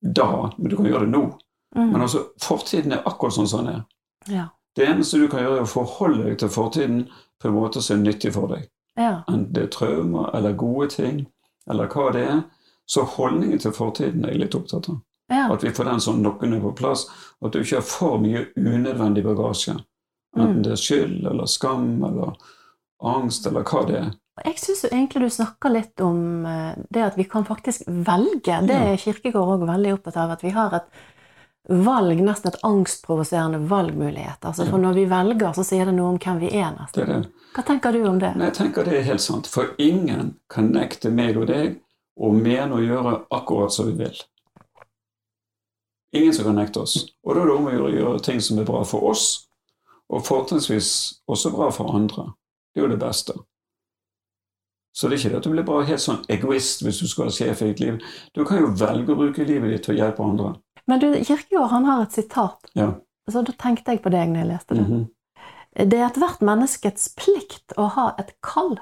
da, 0.00 0.30
men 0.56 0.70
du 0.70 0.76
kan 0.76 0.86
gjøre 0.86 1.06
det 1.06 1.12
nå. 1.14 1.24
Mm. 1.76 1.90
Men 1.92 2.02
altså, 2.02 2.24
fortiden 2.42 2.94
er 2.94 3.06
akkurat 3.06 3.34
sånn 3.34 3.50
som 3.50 3.66
den 3.66 3.74
er. 3.74 3.82
Ja. 4.30 4.46
Det 4.76 4.86
eneste 4.86 5.18
du 5.18 5.26
kan 5.30 5.42
gjøre, 5.42 5.60
er 5.60 5.66
å 5.66 5.70
forholde 5.70 6.24
deg 6.28 6.38
til 6.40 6.50
fortiden 6.50 7.02
på 7.42 7.50
en 7.50 7.56
måte 7.56 7.82
som 7.82 7.98
er 7.98 8.06
nyttig 8.06 8.32
for 8.34 8.50
deg. 8.50 8.68
Ja. 8.98 9.20
Enten 9.26 9.50
det 9.54 9.66
er 9.66 9.74
traumer 9.74 10.30
eller 10.36 10.56
gode 10.58 10.90
ting, 10.94 11.24
eller 11.70 11.90
hva 11.90 12.10
det 12.14 12.24
er. 12.26 12.42
Så 12.90 13.04
holdningen 13.06 13.62
til 13.62 13.74
fortiden 13.74 14.24
er 14.24 14.34
jeg 14.34 14.44
litt 14.44 14.56
opptatt 14.58 14.88
av. 14.90 14.98
Ja. 15.30 15.46
At 15.54 15.62
vi 15.62 15.70
får 15.74 15.86
den 15.86 16.02
sånn 16.02 16.24
noenlunde 16.24 16.58
på 16.64 16.72
plass. 16.80 17.04
At 17.38 17.54
du 17.54 17.60
ikke 17.60 17.78
har 17.78 17.86
for 17.86 18.18
mye 18.22 18.48
unødvendig 18.58 19.22
bagasje. 19.26 19.76
Enten 20.36 20.56
Mm. 20.56 20.62
det 20.62 20.72
er 20.72 20.76
skyld 20.76 21.26
eller 21.26 21.46
skam 21.50 22.04
eller 22.04 22.34
angst 23.02 23.46
eller 23.46 23.64
hva 23.66 23.86
det 23.88 23.96
er. 23.98 24.10
Jeg 24.44 24.58
syns 24.62 24.84
egentlig 24.88 25.20
du 25.26 25.30
snakker 25.30 25.72
litt 25.74 26.00
om 26.00 26.46
eh, 26.46 26.74
det 26.90 27.02
at 27.02 27.16
vi 27.18 27.24
kan 27.24 27.44
faktisk 27.44 27.82
velge. 27.86 28.60
Det 28.66 28.76
er 28.76 28.96
Kirkegård 28.96 29.56
òg 29.58 29.66
veldig 29.68 29.94
opptatt 29.98 30.16
av. 30.16 30.30
At 30.36 30.44
vi 30.44 30.50
har 30.54 30.72
et 30.78 30.86
valg, 31.68 32.22
nesten 32.24 32.48
et 32.48 32.60
angstprovoserende 32.64 33.58
valgmulighet. 33.68 34.38
Altså, 34.48 34.64
for 34.70 34.78
når 34.78 34.94
vi 34.96 35.04
velger, 35.10 35.52
så 35.52 35.64
sier 35.66 35.84
det 35.90 35.94
noe 35.98 36.14
om 36.14 36.18
hvem 36.18 36.38
vi 36.40 36.54
er, 36.56 36.70
nesten. 36.78 37.02
det, 37.04 37.04
er 37.04 37.20
det. 37.20 37.50
Hva 37.54 37.66
tenker 37.66 37.92
du 37.92 38.06
om 38.08 38.18
det? 38.22 38.32
Nei, 38.38 38.46
jeg 38.48 38.56
tenker 38.62 38.84
det 38.88 38.96
er 38.96 39.06
helt 39.10 39.20
sant. 39.26 39.46
For 39.50 39.74
ingen 39.78 40.36
kan 40.48 40.70
nekte 40.72 41.10
meg 41.12 41.36
og 41.36 41.50
deg 41.50 41.76
å 42.16 42.32
mene 42.32 42.78
og 42.78 42.86
gjøre 42.86 43.14
akkurat 43.30 43.72
som 43.74 43.90
vi 43.90 43.98
vil. 44.04 44.22
Ingen 46.16 46.34
som 46.34 46.44
kan 46.48 46.56
nekte 46.58 46.80
oss. 46.82 46.96
Og 47.26 47.34
da 47.36 47.42
er 47.42 47.46
det 47.50 47.54
om 47.54 47.68
å 47.68 47.74
gjøre, 47.76 47.92
gjøre 47.98 48.24
ting 48.24 48.40
som 48.42 48.58
er 48.58 48.66
bra 48.66 48.80
for 48.88 49.10
oss, 49.12 49.28
og 50.10 50.24
fortrinnsvis 50.26 50.90
også 51.30 51.52
bra 51.54 51.68
for 51.74 51.92
andre. 51.94 52.32
Det 52.74 52.80
er 52.82 52.86
jo 52.86 52.90
det 52.92 53.00
beste. 53.02 53.34
Så 54.92 55.08
det 55.08 55.14
er 55.14 55.20
ikke 55.20 55.30
det 55.30 55.38
at 55.38 55.44
du 55.46 55.52
blir 55.52 55.66
bare 55.68 55.86
helt 55.86 56.02
sånn 56.02 56.24
egoist 56.34 56.82
hvis 56.82 56.98
du 56.98 57.06
skal 57.08 57.28
være 57.28 57.36
sjef 57.36 57.62
i 57.62 57.68
ditt 57.70 57.80
liv. 57.84 58.00
Du 58.34 58.42
kan 58.44 58.58
jo 58.58 58.72
velge 58.74 59.14
å 59.14 59.18
bruke 59.20 59.46
livet 59.46 59.70
ditt 59.70 59.84
til 59.86 59.94
å 59.94 60.00
hjelpe 60.00 60.24
andre. 60.26 60.50
Men 60.90 61.02
du, 61.02 61.06
Kirkegård 61.24 61.70
han 61.70 61.86
har 61.86 62.02
et 62.02 62.16
sitat, 62.16 62.70
Ja. 62.74 62.88
så 63.30 63.44
da 63.46 63.52
tenkte 63.54 63.94
jeg 63.94 64.02
på 64.02 64.10
deg 64.10 64.28
når 64.32 64.42
jeg 64.42 64.48
leste 64.50 64.74
det. 64.74 64.86
Mhm. 64.88 65.08
Det 65.90 65.98
er 66.00 66.08
ethvert 66.08 66.40
menneskets 66.42 67.12
plikt 67.14 67.76
å 67.78 67.86
ha 67.94 68.08
et 68.18 68.32
kall. 68.42 68.80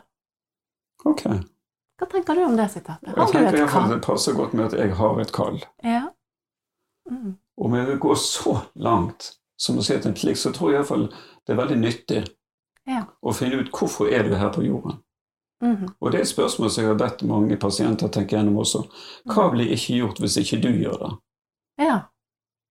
Ok. 1.05 1.27
Hva 1.99 2.07
tenker 2.09 2.35
du 2.35 2.45
om 2.47 2.57
det 2.57 2.71
sitatet? 2.73 3.11
Jeg 3.13 3.29
tenker 3.29 3.53
du 3.53 3.63
et 3.65 3.71
kall? 3.71 3.91
det 3.91 4.01
passer 4.07 4.33
godt 4.33 4.55
med 4.55 4.73
at 4.73 4.79
jeg 4.79 4.95
har 4.97 5.21
et 5.21 5.33
kall. 5.33 5.61
Ja. 5.85 6.07
Mm. 7.11 7.37
Om 7.59 7.75
jeg 7.75 7.87
vil 7.87 7.99
gå 7.99 8.15
så 8.17 8.63
langt 8.77 9.35
som 9.59 9.79
å 9.79 9.83
si 9.85 9.95
at 9.95 10.07
en 10.07 10.15
plikt, 10.15 10.39
så 10.39 10.53
tror 10.55 10.71
jeg 10.73 10.81
iallfall 10.81 11.09
det 11.11 11.53
er 11.55 11.59
veldig 11.61 11.79
nyttig 11.83 12.25
Ja. 12.89 13.05
å 13.23 13.35
finne 13.35 13.61
ut 13.61 13.71
hvorfor 13.75 14.09
er 14.13 14.23
du 14.29 14.35
her 14.37 14.51
på 14.55 14.63
jorden. 14.65 15.01
Mhm. 15.63 15.89
Og 16.01 16.13
det 16.13 16.19
er 16.21 16.23
et 16.23 16.29
spørsmål 16.37 16.71
som 16.71 16.85
jeg 16.85 16.93
har 16.93 16.99
bedt 17.09 17.23
mange 17.27 17.57
pasienter 17.59 18.09
tenke 18.09 18.37
gjennom 18.37 18.57
også. 18.63 18.85
Hva 19.27 19.51
blir 19.51 19.73
ikke 19.75 19.99
gjort 19.99 20.21
hvis 20.23 20.37
ikke 20.39 20.61
du 20.63 20.69
gjør 20.71 20.99
det? 21.03 21.11
Ja. 21.85 22.01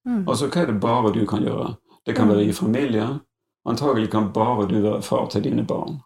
Mm. 0.07 0.23
Altså, 0.27 0.47
hva 0.47 0.61
er 0.61 0.65
det 0.71 0.79
bare 0.81 1.11
du 1.13 1.25
kan 1.25 1.43
gjøre? 1.43 1.75
Det 2.05 2.15
kan 2.15 2.27
Mm. 2.27 2.33
være 2.35 2.45
i 2.47 2.51
familie. 2.53 3.19
Antagelig 3.65 4.09
kan 4.11 4.31
bare 4.31 4.67
du 4.69 4.81
være 4.81 5.01
far 5.03 5.27
til 5.27 5.41
dine 5.43 5.65
barn. 5.67 6.01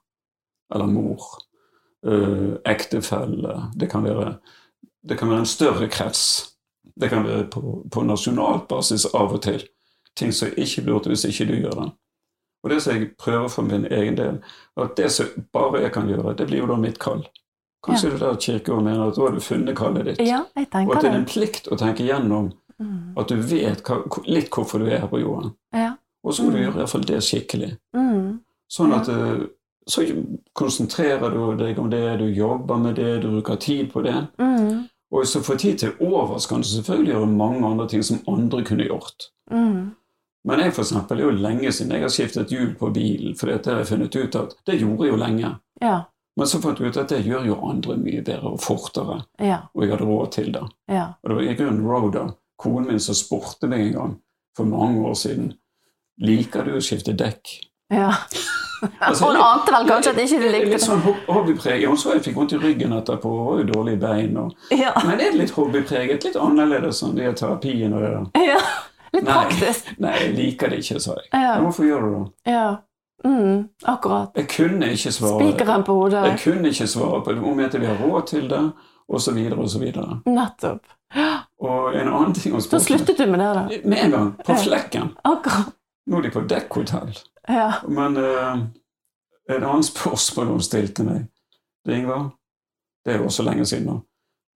Eller 0.74 0.88
mor. 0.88 1.22
Uh, 2.04 2.58
ektefelle. 2.66 3.72
Det 3.78 3.90
kan 3.92 4.04
være, 4.04 4.40
det 5.08 5.18
kan 5.20 5.30
være 5.30 5.40
en 5.40 5.46
større 5.46 5.88
krets. 5.88 6.56
Det 7.00 7.10
kan 7.10 7.24
være 7.24 7.48
på, 7.52 7.88
på 7.92 8.04
nasjonalt 8.04 8.68
basis 8.68 9.06
av 9.14 9.34
og 9.34 9.42
til. 9.42 9.62
Ting 10.16 10.32
som 10.32 10.48
ikke 10.58 10.82
blir 10.84 10.94
gjort 10.94 11.08
hvis 11.08 11.26
ikke 11.26 11.48
du 11.48 11.54
gjør 11.62 11.78
det. 11.84 11.92
Og 12.64 12.70
det 12.70 12.82
som 12.84 12.94
jeg 12.94 13.12
prøver 13.18 13.48
for 13.50 13.62
min 13.66 13.86
egen 13.86 14.18
del, 14.18 14.42
at 14.78 14.96
det 14.98 15.12
som 15.12 15.26
bare 15.54 15.82
jeg 15.82 15.92
kan 15.94 16.08
gjøre, 16.10 16.36
det 16.38 16.48
blir 16.48 16.60
jo 16.60 16.68
da 16.68 16.76
mitt 16.78 17.00
kall. 17.00 17.24
Kanskje 17.84 18.12
det 18.12 18.22
er 18.22 18.26
der 18.28 18.36
Kirkeåret 18.38 18.84
mener 18.84 19.08
at 19.08 19.16
da 19.16 19.22
har 19.22 19.32
du 19.32 19.40
funnet 19.42 19.76
kallet 19.78 20.06
ditt. 20.06 20.20
ja, 20.22 20.44
jeg 20.56 20.68
Og 20.88 20.96
at 20.96 21.02
det 21.02 21.12
er 21.12 21.16
en 21.18 21.26
plikt 21.26 21.68
å 21.72 21.78
tenke 21.78 22.06
gjennom 22.06 22.52
Mm. 22.82 23.14
at 23.18 23.28
du 23.28 23.36
vet 23.36 23.84
hva, 23.84 23.98
litt 24.26 24.50
hvorfor 24.50 24.80
du 24.80 24.86
er 24.86 25.00
her 25.00 25.08
på 25.08 25.20
jorden. 25.22 25.52
Ja. 25.74 25.96
Og 26.24 26.34
så 26.34 26.44
må 26.44 26.52
du 26.52 26.58
Mm. 26.58 26.64
gjøre 26.64 26.74
i 26.74 26.78
hvert 26.78 26.90
fall 26.90 27.02
det 27.02 27.18
skikkelig. 27.24 27.78
Mm. 27.96 28.40
Sånn 28.72 28.94
at 28.94 29.08
eh, 29.10 29.48
Så 29.88 30.02
konsentrerer 30.54 31.30
du 31.34 31.56
deg 31.58 31.80
om 31.80 31.90
det, 31.90 32.18
du 32.20 32.26
jobber 32.26 32.78
med 32.78 32.96
det, 32.96 33.22
du 33.22 33.28
bruker 33.32 33.56
tid 33.56 33.92
på 33.92 34.04
det. 34.04 34.28
Mm. 34.40 34.88
Og 35.12 35.20
hvis 35.24 35.34
du 35.34 35.40
får 35.40 35.58
tid 35.58 35.78
til 35.80 35.92
overs, 36.00 36.46
kan 36.46 36.62
du 36.62 36.68
selvfølgelig 36.68 37.14
gjøre 37.14 37.28
mange 37.28 37.66
andre 37.68 37.88
ting 37.88 38.04
som 38.04 38.20
andre 38.28 38.64
kunne 38.64 38.86
gjort. 38.88 39.30
Mm. 39.52 39.92
Men 40.46 40.60
jeg 40.60 40.74
for 40.74 40.82
eksempel, 40.82 41.18
det 41.18 41.24
er 41.26 41.30
jo 41.32 41.42
lenge 41.44 41.72
siden 41.72 41.92
jeg 41.94 42.02
har 42.02 42.10
skiftet 42.10 42.50
hjul 42.52 42.72
på 42.80 42.90
bilen, 42.94 43.36
for 43.38 43.48
det 43.52 43.66
har 43.66 43.78
jeg 43.84 43.88
funnet 43.92 44.16
ut 44.16 44.36
at 44.40 44.56
det 44.66 44.80
gjorde 44.82 45.06
jeg 45.06 45.14
jo 45.14 45.20
lenge. 45.22 45.52
Ja. 45.82 46.00
Men 46.38 46.48
så 46.48 46.62
fant 46.64 46.80
jeg 46.80 46.90
ut 46.94 46.98
at 46.98 47.10
det 47.14 47.20
gjør 47.28 47.46
jo 47.46 47.58
andre 47.70 47.98
mye 48.02 48.22
bedre 48.26 48.54
og 48.56 48.60
fortere, 48.64 49.20
Ja. 49.40 49.60
og 49.76 49.84
jeg 49.84 49.92
hadde 49.92 50.06
råd 50.10 50.32
til 50.32 50.52
det. 50.56 50.64
Ja. 50.90 51.06
Og 51.24 51.30
det 51.30 51.36
var 51.38 51.44
i 51.44 51.54
grunnen 51.60 51.86
Roda, 51.88 52.24
konen 52.58 52.88
min, 52.88 53.00
som 53.00 53.16
spurte 53.16 53.68
meg 53.70 53.88
en 53.88 53.94
gang 53.94 54.16
for 54.58 54.66
mange 54.66 55.06
år 55.08 55.14
siden 55.16 55.54
Liker 56.22 56.64
du 56.66 56.76
å 56.78 56.82
skifte 56.82 57.14
dekk? 57.18 57.60
ja. 57.92 58.12
Altså, 59.00 59.28
Hun 59.30 59.36
ante 59.38 59.70
vel 59.76 59.86
kanskje 59.86 60.10
at 60.10 60.20
ikke 60.24 60.38
du 60.42 60.46
Litt 60.48 60.54
likte 60.64 60.70
det. 60.74 60.78
sånn 60.82 61.02
hobbypreget. 61.06 61.28
hobbypreg. 61.36 61.84
Hun 61.86 61.98
så 62.02 62.14
jeg 62.16 62.24
fikk 62.26 62.36
vondt 62.40 62.54
i 62.56 62.58
ryggen 62.58 62.94
etterpå, 62.98 63.30
og 63.30 63.46
var 63.46 63.60
jo 63.60 63.66
dårlige 63.70 64.00
bein. 64.02 64.38
Og... 64.42 64.56
Ja. 64.74 64.90
Men 65.06 65.20
det 65.20 65.28
er 65.28 65.36
litt 65.38 65.52
hobbypreget, 65.54 66.24
litt 66.26 66.36
annerledes 66.42 67.04
enn 67.06 67.14
det 67.14 67.28
er 67.30 67.36
terapien 67.38 67.94
og 67.94 68.02
det 68.02 68.10
der. 68.16 68.48
ja. 68.56 68.58
Litt 69.14 69.24
Nei. 69.24 69.34
praktisk. 69.34 69.92
Nei, 70.04 70.14
jeg 70.20 70.34
liker 70.38 70.70
det 70.72 70.80
ikke, 70.84 71.00
sa 71.04 71.18
jeg. 71.20 71.28
Ja. 71.34 71.58
Hvorfor 71.64 71.84
gjør 71.88 72.02
du 72.08 72.14
det? 72.16 72.54
Ja. 72.54 72.70
Mm. 73.26 73.68
Akkurat. 73.86 74.32
Jeg 74.36 74.48
kunne 74.50 74.92
ikke 74.96 75.12
svare. 75.14 75.42
Spikeren 75.52 75.84
på 75.86 75.94
hodet. 75.94 76.24
Jeg 76.26 76.40
kunne 76.44 76.72
ikke 76.72 76.88
svare 76.88 77.22
på 77.24 77.32
det. 77.36 77.42
jeg 77.74 77.82
vi 77.82 77.86
har 77.86 78.00
råd 78.02 78.28
til 78.28 78.50
det, 78.50 78.64
og 79.10 79.22
så 79.22 79.34
og 79.60 79.70
så 79.70 79.80
videre. 79.80 80.20
Nettopp. 80.26 80.86
Og 81.62 81.94
en 81.96 82.08
annen 82.08 82.34
ting 82.34 82.54
hun 82.54 82.62
Så 82.62 82.68
spurte 82.80 82.84
sluttet 82.86 83.18
du 83.18 83.26
med 83.30 83.40
det, 83.40 83.50
da? 83.56 83.90
Med 83.90 83.98
en 84.06 84.12
gang. 84.12 84.30
På 84.46 84.52
Ja. 84.52 84.58
flekken. 84.58 85.10
Akkurat. 85.24 85.74
Nå 86.08 86.18
er 86.18 86.22
de 86.22 86.30
på 86.32 86.42
dekkhotell. 86.50 87.18
Ja. 87.50 87.72
Men 87.88 88.18
uh, 88.18 88.58
et 89.50 89.64
annet 89.64 89.86
spørsmål 89.86 90.46
hun 90.46 90.62
stilte 90.62 91.04
meg, 91.04 91.28
det 91.86 91.98
Ingvar, 91.98 92.32
det 93.06 93.14
er 93.14 93.18
jo 93.18 93.26
også 93.30 93.44
lenge 93.44 93.66
siden 93.66 93.86
nå. 93.86 94.00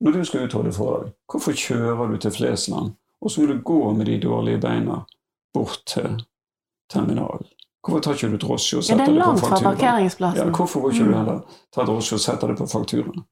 Når 0.01 0.11
du 0.11 0.23
skal 0.23 0.47
utholde 0.47 0.71
foredrag, 0.73 1.11
hvorfor 1.31 1.51
kjører 1.51 2.07
du 2.11 2.17
til 2.17 2.31
Flesland, 2.31 2.91
og 3.21 3.31
så 3.31 3.41
må 3.41 3.47
du 3.47 3.61
gå 3.61 3.93
med 3.93 4.05
de 4.05 4.19
dårlige 4.21 4.61
beina 4.61 4.99
bort 5.53 5.81
til 5.85 6.25
terminalen? 6.91 7.45
Hvorfor 7.85 8.01
tar 8.01 8.13
ikke 8.17 8.31
du 8.31 8.37
drosje 8.37 8.77
og 8.77 8.83
ja, 8.83 8.87
setter 8.87 9.05
det 9.05 9.21
er 9.21 9.33
det 9.33 9.41
på 9.41 9.47
fakturaen? 9.47 10.37
Ja, 10.37 10.43
hvorfor 10.49 10.81
går 10.81 10.91
ikke 10.91 11.03
du 11.05 11.09
Mm. 11.09 11.17
heller 11.17 11.39
ta 11.73 11.83
drosje 11.85 12.13
og 12.15 12.19
setter 12.19 12.47
det 12.47 12.57
på 12.57 12.65
fakturaen? 12.67 13.25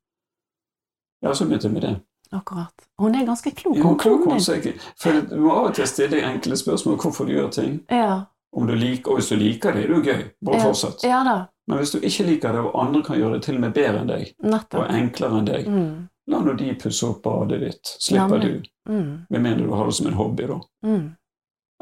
Ja, 1.23 1.33
så 1.33 1.45
begynte 1.45 1.67
jeg 1.67 1.73
med 1.73 1.81
det. 1.81 1.95
Akkurat. 2.33 2.73
Hun 2.99 3.15
er 3.15 3.25
ganske 3.25 3.51
klok. 3.51 3.75
Ja, 3.77 3.83
hun 3.83 3.97
klok 3.97 4.23
hun 4.25 4.33
er 4.35 4.39
så 4.39 4.55
For 4.97 5.11
du 5.21 5.35
må 5.39 5.51
av 5.51 5.65
og 5.69 5.73
til 5.75 5.87
stille 5.87 6.09
deg 6.15 6.23
enkle 6.23 6.57
spørsmål 6.57 6.97
hvorfor 6.97 7.25
du 7.25 7.31
gjør 7.33 7.49
ting. 7.51 7.79
Ja. 7.91 8.21
Om 8.53 8.67
du 8.67 8.73
liker, 8.75 9.11
og 9.11 9.17
hvis 9.17 9.29
du 9.29 9.35
liker 9.35 9.71
det, 9.73 9.83
er 9.83 9.87
det 9.87 9.95
jo 9.97 10.01
gøy. 10.11 10.23
Bare 10.45 10.55
Ja. 10.57 10.63
fortsett. 10.63 11.03
ja 11.03 11.23
da. 11.23 11.45
Men 11.67 11.77
hvis 11.77 11.91
du 11.91 11.99
ikke 11.99 12.23
liker 12.25 12.51
det, 12.51 12.59
og 12.61 12.85
andre 12.87 13.03
kan 13.03 13.17
gjøre 13.17 13.33
det 13.33 13.43
til 13.43 13.55
og 13.55 13.61
med 13.61 13.73
bedre 13.73 13.99
enn 14.01 14.07
deg, 14.07 14.33
og 14.73 14.89
enklere 14.89 15.39
enn 15.39 15.45
deg, 15.45 15.67
Mm. 15.67 16.09
La 16.27 16.39
nå 16.39 16.53
de 16.57 16.73
pusse 16.75 17.03
opp 17.03 17.21
badet 17.23 17.59
ditt. 17.61 17.95
Slipper 17.99 18.37
Nemlig. 18.39 18.63
du. 18.87 18.93
Mm. 18.93 19.25
Med 19.29 19.41
mindre 19.41 19.65
du 19.67 19.73
har 19.73 19.85
det 19.85 19.93
som 19.93 20.07
en 20.07 20.13
hobby, 20.13 20.47
da. 20.47 20.59
Mm. 20.85 21.15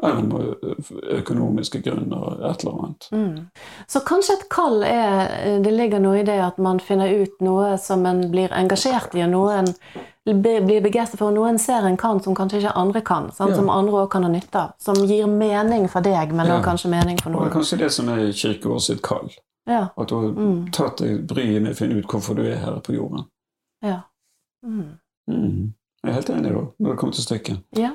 Eller 0.02 0.54
økonomiske 1.18 1.78
grunner, 1.84 2.50
et 2.50 2.62
eller 2.64 2.72
annet. 2.84 3.08
Mm. 3.12 3.46
Så 3.86 4.00
kanskje 4.00 4.32
et 4.34 4.48
kall 4.50 4.82
er 4.82 5.60
Det 5.62 5.70
ligger 5.72 6.00
noe 6.02 6.18
i 6.20 6.24
det 6.26 6.40
at 6.42 6.58
man 6.58 6.80
finner 6.82 7.12
ut 7.22 7.36
noe 7.40 7.76
som 7.78 8.02
en 8.06 8.24
blir 8.32 8.50
engasjert 8.50 9.14
i, 9.14 9.22
og 9.22 9.30
noe 9.30 9.60
en 9.60 10.40
blir 10.42 10.82
begeistret 10.82 11.18
for, 11.18 11.28
og 11.30 11.34
noe 11.38 11.48
en 11.52 11.58
ser 11.58 11.86
en 11.86 11.96
kan 11.96 12.20
som 12.22 12.34
kanskje 12.34 12.58
ikke 12.64 12.74
andre 12.78 13.00
kan? 13.02 13.30
Ja. 13.38 13.54
som 13.54 13.70
andre 13.70 13.92
òg 14.04 14.10
kan 14.10 14.22
ha 14.26 14.28
nytte 14.30 14.58
av. 14.58 14.72
Som 14.82 14.94
gir 15.06 15.26
mening 15.26 15.88
for 15.90 16.00
deg, 16.02 16.32
men 16.32 16.46
Ja. 16.46 16.58
også 16.58 16.64
kanskje 16.64 16.90
mening 16.90 17.18
for 17.22 17.30
noen. 17.30 17.42
Og 17.42 17.44
det 17.44 17.52
er 17.52 17.58
kanskje 17.60 17.78
det 17.78 17.92
som 17.92 18.08
er 18.08 18.32
Kirkegård 18.32 18.80
sitt 18.82 19.02
kall. 19.02 19.30
Ja. 19.68 19.88
At 19.96 20.08
du 20.08 20.14
har 20.16 20.32
Mm. 20.32 20.70
tatt 20.72 20.96
deg 20.98 21.26
bryet 21.28 21.62
med 21.62 21.72
å 21.72 21.76
finne 21.76 21.98
ut 21.98 22.06
hvorfor 22.06 22.34
du 22.34 22.42
er 22.42 22.56
her 22.56 22.80
på 22.80 22.92
jorden. 22.94 23.24
ja. 23.84 24.00
Mm. 24.62 24.98
Mm. 25.30 25.74
Jeg 26.02 26.10
er 26.10 26.14
helt 26.18 26.30
enig, 26.30 26.52
da, 26.54 26.62
når 26.78 26.90
det 26.90 26.98
kommer 26.98 27.14
til 27.14 27.26
stykket. 27.26 27.60
Ja. 27.78 27.92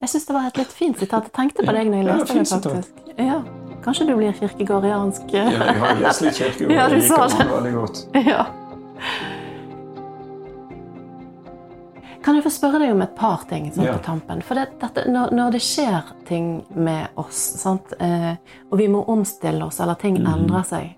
Jeg 0.00 0.08
syns 0.08 0.26
det 0.30 0.34
var 0.34 0.46
et 0.48 0.56
litt 0.56 0.72
fint 0.72 0.96
sitat. 1.00 1.26
Jeg 1.28 1.34
tenkte 1.36 1.64
på 1.66 1.72
deg 1.76 1.90
når 1.90 1.98
jeg 2.00 2.06
leste 2.08 2.36
ja, 2.36 2.40
det, 2.40 2.48
faktisk. 2.54 2.92
Ja. 3.20 3.42
Kanskje 3.84 4.06
du 4.08 4.14
blir 4.16 4.32
kirkegårdiansk? 4.36 5.32
Ja, 5.32 5.44
jeg 5.52 5.76
har 5.82 6.00
lest 6.00 6.24
litt 6.24 6.40
kirkegård, 6.40 6.72
Ja, 6.76 6.86
jeg 6.88 7.02
liker 7.02 7.26
det. 7.26 7.36
han 7.36 7.52
veldig 7.52 7.74
godt. 7.76 8.00
Ja. 8.28 8.46
Kan 12.20 12.36
jeg 12.36 12.44
få 12.44 12.52
spørre 12.52 12.80
deg 12.82 12.92
om 12.92 13.00
et 13.04 13.14
par 13.16 13.44
ting 13.48 13.70
sånn 13.72 13.86
Ja. 13.88 13.96
på 13.96 14.04
tampen? 14.04 14.42
For 14.44 14.60
det, 14.60 14.66
dette, 14.80 15.06
når, 15.08 15.32
når 15.36 15.56
det 15.56 15.62
skjer 15.64 16.10
ting 16.28 16.50
med 16.76 17.20
oss, 17.20 17.40
sant? 17.60 17.92
Eh, 18.00 18.34
og 18.68 18.80
vi 18.80 18.88
må 18.92 19.04
omstille 19.08 19.64
oss, 19.64 19.80
eller 19.80 19.96
ting 20.00 20.18
mm. 20.20 20.28
endrer 20.32 20.66
seg 20.68 20.90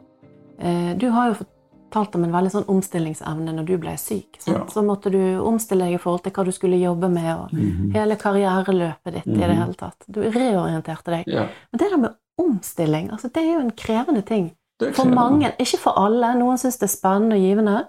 eh, 0.58 0.94
Du 0.98 1.08
har 1.14 1.30
jo 1.30 1.46
fortalt 1.92 2.14
om 2.14 2.24
en 2.24 2.32
veldig 2.32 2.50
sånn 2.50 2.68
omstillingsevne 2.68 3.52
når 3.54 3.64
du 3.66 3.76
ble 3.78 3.96
syk. 3.98 4.38
Ja. 4.46 4.64
Så 4.66 4.82
måtte 4.84 5.10
du 5.12 5.38
omstille 5.40 5.84
deg 5.84 5.94
i 5.94 5.98
forhold 5.98 6.22
til 6.24 6.32
hva 6.32 6.44
du 6.44 6.52
skulle 6.52 6.76
jobbe 6.80 7.10
med, 7.10 7.36
og 7.36 7.52
Mhm. 7.52 7.92
hele 7.94 8.16
karriereløpet 8.16 9.12
ditt 9.12 9.26
i 9.26 9.30
det 9.38 9.48
Mhm. 9.48 9.56
hele 9.62 9.74
tatt. 9.74 9.96
Du 10.10 10.20
reorienterte 10.22 11.04
deg. 11.10 11.24
Ja, 11.26 11.48
Men 11.72 11.78
det 11.78 11.90
der 11.90 11.96
med 11.98 12.14
omstilling, 12.38 13.10
altså 13.10 13.28
det 13.32 13.42
er 13.42 13.54
jo 13.54 13.60
en 13.60 13.70
krevende 13.70 14.22
ting. 14.26 14.52
er 14.80 14.92
For 14.92 15.04
mange, 15.04 15.52
ikke 15.60 15.78
for 15.78 15.90
alle. 15.98 16.34
Noen 16.34 16.56
syns 16.58 16.78
det 16.78 16.82
er 16.90 16.96
spennende 16.96 17.36
og 17.36 17.40
givende. 17.40 17.86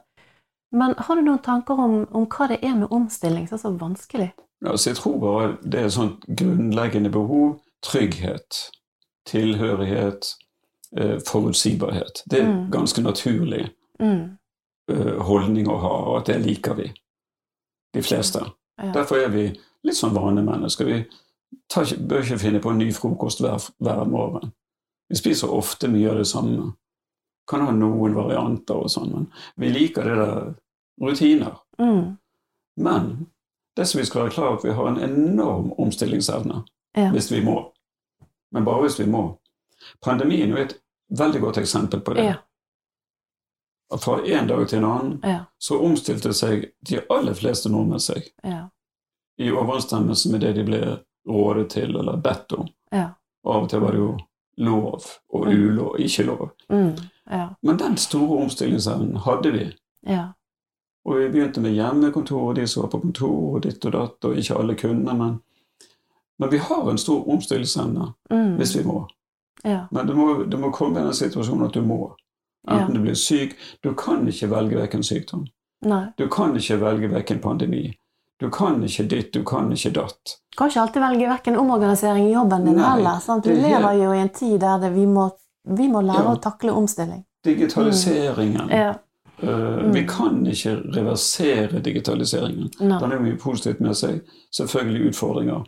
Men 0.72 0.94
har 0.98 1.16
du 1.16 1.22
noen 1.22 1.40
tanker 1.42 1.74
om, 1.80 2.08
om 2.12 2.26
hva 2.28 2.48
det 2.50 2.60
er 2.64 2.76
med 2.76 2.90
omstilling 2.92 3.48
som 3.48 3.56
er 3.56 3.62
så 3.62 3.78
vanskelig? 3.80 4.32
Altså, 4.66 4.90
jeg 4.90 4.96
tror 4.98 5.20
bare 5.20 5.58
det 5.64 5.76
er 5.82 5.86
et 5.86 5.92
sånt 5.94 6.20
grunnleggende 6.36 7.10
behov. 7.12 7.60
Trygghet, 7.84 8.70
tilhørighet, 9.28 10.36
eh, 10.98 11.20
forutsigbarhet. 11.28 12.22
Det 12.30 12.40
er 12.42 12.46
Mm. 12.48 12.70
ganske 12.72 13.02
naturlig 13.02 13.70
Mm. 14.04 15.20
holdning 15.24 15.68
å 15.72 15.78
ha, 15.80 15.92
og 16.10 16.18
at 16.20 16.26
det 16.28 16.42
liker 16.44 16.74
vi. 16.76 16.90
De 17.94 18.02
fleste. 18.04 18.42
Ja. 18.78 18.92
Derfor 18.92 19.22
er 19.22 19.30
vi 19.32 19.46
litt 19.84 19.96
sånn 19.96 20.16
vanemennesker. 20.16 20.86
Vi 20.90 20.98
tar 21.72 21.88
bør 22.00 22.24
ikke 22.24 22.40
finne 22.42 22.60
på 22.60 22.72
en 22.74 22.82
ny 22.82 22.90
frokost 22.92 23.40
hver, 23.44 23.64
hver 23.80 24.04
morgen. 24.10 24.52
Vi 25.10 25.16
spiser 25.20 25.52
ofte 25.54 25.88
mye 25.88 26.10
av 26.12 26.18
det 26.18 26.28
samme. 26.28 26.74
Kan 27.48 27.62
ha 27.62 27.72
noen 27.76 28.16
varianter 28.16 28.76
og 28.86 28.90
sånn, 28.92 29.12
men 29.14 29.26
vi 29.60 29.70
liker 29.74 30.08
det 30.08 30.16
der 30.20 30.54
rutiner. 31.04 31.58
Mm. 31.80 32.18
Men 32.78 33.10
det 33.78 33.88
som 33.88 34.00
vi 34.00 34.06
skal 34.06 34.24
være 34.26 34.36
klar 34.36 34.48
over, 34.48 34.58
at 34.58 34.66
vi 34.66 34.76
har 34.78 34.88
en 34.88 35.04
enorm 35.04 35.72
omstillingsevne 35.78 36.64
Ja. 36.96 37.10
hvis 37.12 37.32
vi 37.32 37.42
må. 37.42 37.72
Men 38.52 38.66
bare 38.66 38.82
hvis 38.82 39.00
vi 39.00 39.06
må. 39.06 39.38
Pandemien 40.02 40.52
er 40.52 40.58
jo 40.58 40.64
et 40.64 40.78
veldig 41.10 41.42
godt 41.42 41.58
eksempel 41.58 42.00
på 42.02 42.14
det. 42.14 42.24
Ja. 42.26 42.36
At 43.92 44.02
Fra 44.04 44.20
en 44.26 44.48
dag 44.48 44.68
til 44.70 44.78
en 44.80 44.86
annen 44.86 45.20
Ja. 45.24 45.40
så 45.60 45.80
omstilte 45.86 46.34
seg 46.34 46.72
de 46.90 47.02
aller 47.10 47.34
fleste 47.34 47.70
nordmenn 47.70 48.00
seg 48.00 48.24
Ja. 48.44 48.70
i 49.38 49.50
overensstemmelse 49.52 50.32
med 50.32 50.42
det 50.42 50.54
de 50.56 50.64
ble 50.64 51.00
rådet 51.28 51.70
til 51.70 51.96
eller 51.98 52.18
bedt 52.18 52.54
om. 52.54 52.68
Ja. 52.92 53.10
Av 53.46 53.64
og 53.64 53.70
til 53.70 53.80
var 53.80 53.92
det 53.92 53.98
jo 54.00 54.18
lov 54.58 55.06
og 55.34 55.46
Mm. 55.48 55.52
ulov, 55.54 55.96
ikke 56.00 56.24
lov. 56.26 56.50
Mm. 56.70 56.96
Ja. 57.32 57.50
Men 57.62 57.78
den 57.78 57.98
store 57.98 58.42
omstillingsevnen 58.44 59.16
hadde 59.18 59.52
vi. 59.52 59.76
Ja. 60.08 60.28
Og 61.06 61.16
vi 61.18 61.30
begynte 61.30 61.62
med 61.62 61.74
hjemmekontor, 61.74 62.50
og 62.50 62.56
de 62.56 62.68
som 62.68 62.84
var 62.84 62.90
på 62.90 63.02
kontor, 63.02 63.56
og 63.56 63.62
ditt 63.62 63.86
og 63.86 63.92
datt, 63.92 64.26
og 64.26 64.36
ikke 64.38 64.58
alle 64.60 64.76
kunne, 64.76 65.14
men 65.18 65.42
Men 66.40 66.50
vi 66.50 66.58
har 66.58 66.90
en 66.90 66.98
stor 66.98 67.30
omstillingsevne 67.30 68.14
Mm. 68.32 68.58
hvis 68.58 68.76
vi 68.76 68.84
må. 68.84 69.08
Ja. 69.64 69.88
Men 69.92 70.08
det 70.08 70.16
må, 70.16 70.44
det 70.50 70.60
må 70.60 70.72
komme 70.74 71.00
i 71.00 71.04
den 71.04 71.14
situasjonen 71.14 71.66
at 71.68 71.74
du 71.74 71.82
må. 71.82 72.16
Enten 72.68 72.88
Ja. 72.88 72.94
du 72.94 73.00
blir 73.02 73.16
syk 73.16 73.56
Du 73.84 73.94
kan 73.94 74.28
ikke 74.28 74.48
velge 74.50 74.76
vekk 74.82 74.94
en 74.96 75.04
sykdom. 75.04 75.46
Nei. 75.82 76.06
Du 76.18 76.28
kan 76.30 76.56
ikke 76.56 76.80
velge 76.80 77.10
vekk 77.12 77.32
en 77.32 77.40
pandemi. 77.40 77.94
Du 78.40 78.50
kan 78.50 78.82
ikke 78.84 79.08
ditt, 79.10 79.32
du 79.34 79.44
kan 79.44 79.70
ikke 79.72 79.92
datt. 79.94 80.38
Du 80.52 80.58
Kan 80.58 80.70
ikke 80.70 80.82
alltid 80.82 81.02
velge 81.02 81.28
vekk 81.30 81.48
en 81.48 81.58
omorganisering 81.58 82.28
i 82.30 82.34
jobben 82.34 82.66
din 82.66 82.76
Nei, 82.76 82.90
heller. 82.90 83.20
Sant? 83.20 83.46
Vi 83.46 83.52
er 83.52 83.56
helt- 83.56 83.82
lever 83.82 84.04
jo 84.04 84.12
i 84.14 84.18
en 84.22 84.30
tid 84.30 84.60
der 84.62 84.90
vi, 84.90 85.06
må, 85.06 85.30
vi 85.68 85.88
må 85.88 86.02
lære 86.02 86.24
Ja. 86.24 86.36
å 86.36 86.40
takle 86.42 86.72
omstilling. 86.72 87.26
Digitaliseringen 87.44 88.70
Ja. 88.70 88.96
eh, 89.42 89.92
Vi 89.92 90.06
kan 90.08 90.46
ikke 90.46 90.96
reversere 90.96 91.82
digitaliseringen. 91.82 92.70
Nei. 92.80 93.00
Den 93.00 93.12
jo 93.12 93.20
mye 93.20 93.38
positivt 93.38 93.82
med 93.82 93.96
seg. 93.96 94.22
Selvfølgelig 94.52 95.08
utfordringer. 95.10 95.66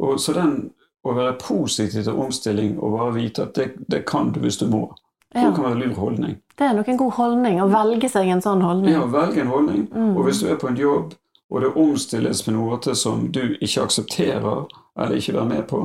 Og 0.00 0.18
så 0.18 0.32
den 0.34 0.70
å 1.04 1.14
være 1.14 1.38
positiv 1.38 2.02
til 2.04 2.12
omstilling 2.14 2.78
og 2.82 2.98
bare 2.98 3.12
vite 3.14 3.42
at 3.42 3.54
det, 3.54 3.72
det 3.90 4.06
kan 4.06 4.32
du 4.32 4.40
hvis 4.40 4.58
du 4.58 4.66
må, 4.66 4.90
Ja. 5.34 5.48
det 5.48 5.54
kan 5.56 5.64
være 5.64 5.72
en 5.72 5.82
lur 5.82 5.94
holdning. 5.94 6.36
Det 6.58 6.66
er 6.66 6.74
nok 6.76 6.88
en 6.88 6.96
god 6.96 7.12
holdning 7.12 7.60
å 7.62 7.66
velge 7.66 8.08
seg 8.08 8.28
en 8.30 8.42
sånn 8.42 8.62
holdning. 8.62 8.92
Ja, 8.94 9.04
velge 9.10 9.42
en 9.42 9.50
holdning. 9.50 9.88
Mm. 9.90 10.12
Og 10.14 10.28
hvis 10.28 10.40
du 10.40 10.48
er 10.48 10.60
på 10.60 10.68
en 10.70 10.78
jobb, 10.78 11.14
og 11.50 11.60
det 11.60 11.72
omstilles 11.78 12.48
en 12.48 12.56
måte 12.56 12.94
som 12.94 13.26
du 13.32 13.56
ikke 13.60 13.82
aksepterer 13.82 14.64
eller 14.98 15.16
ikke 15.18 15.34
være 15.34 15.50
med 15.50 15.66
på, 15.68 15.82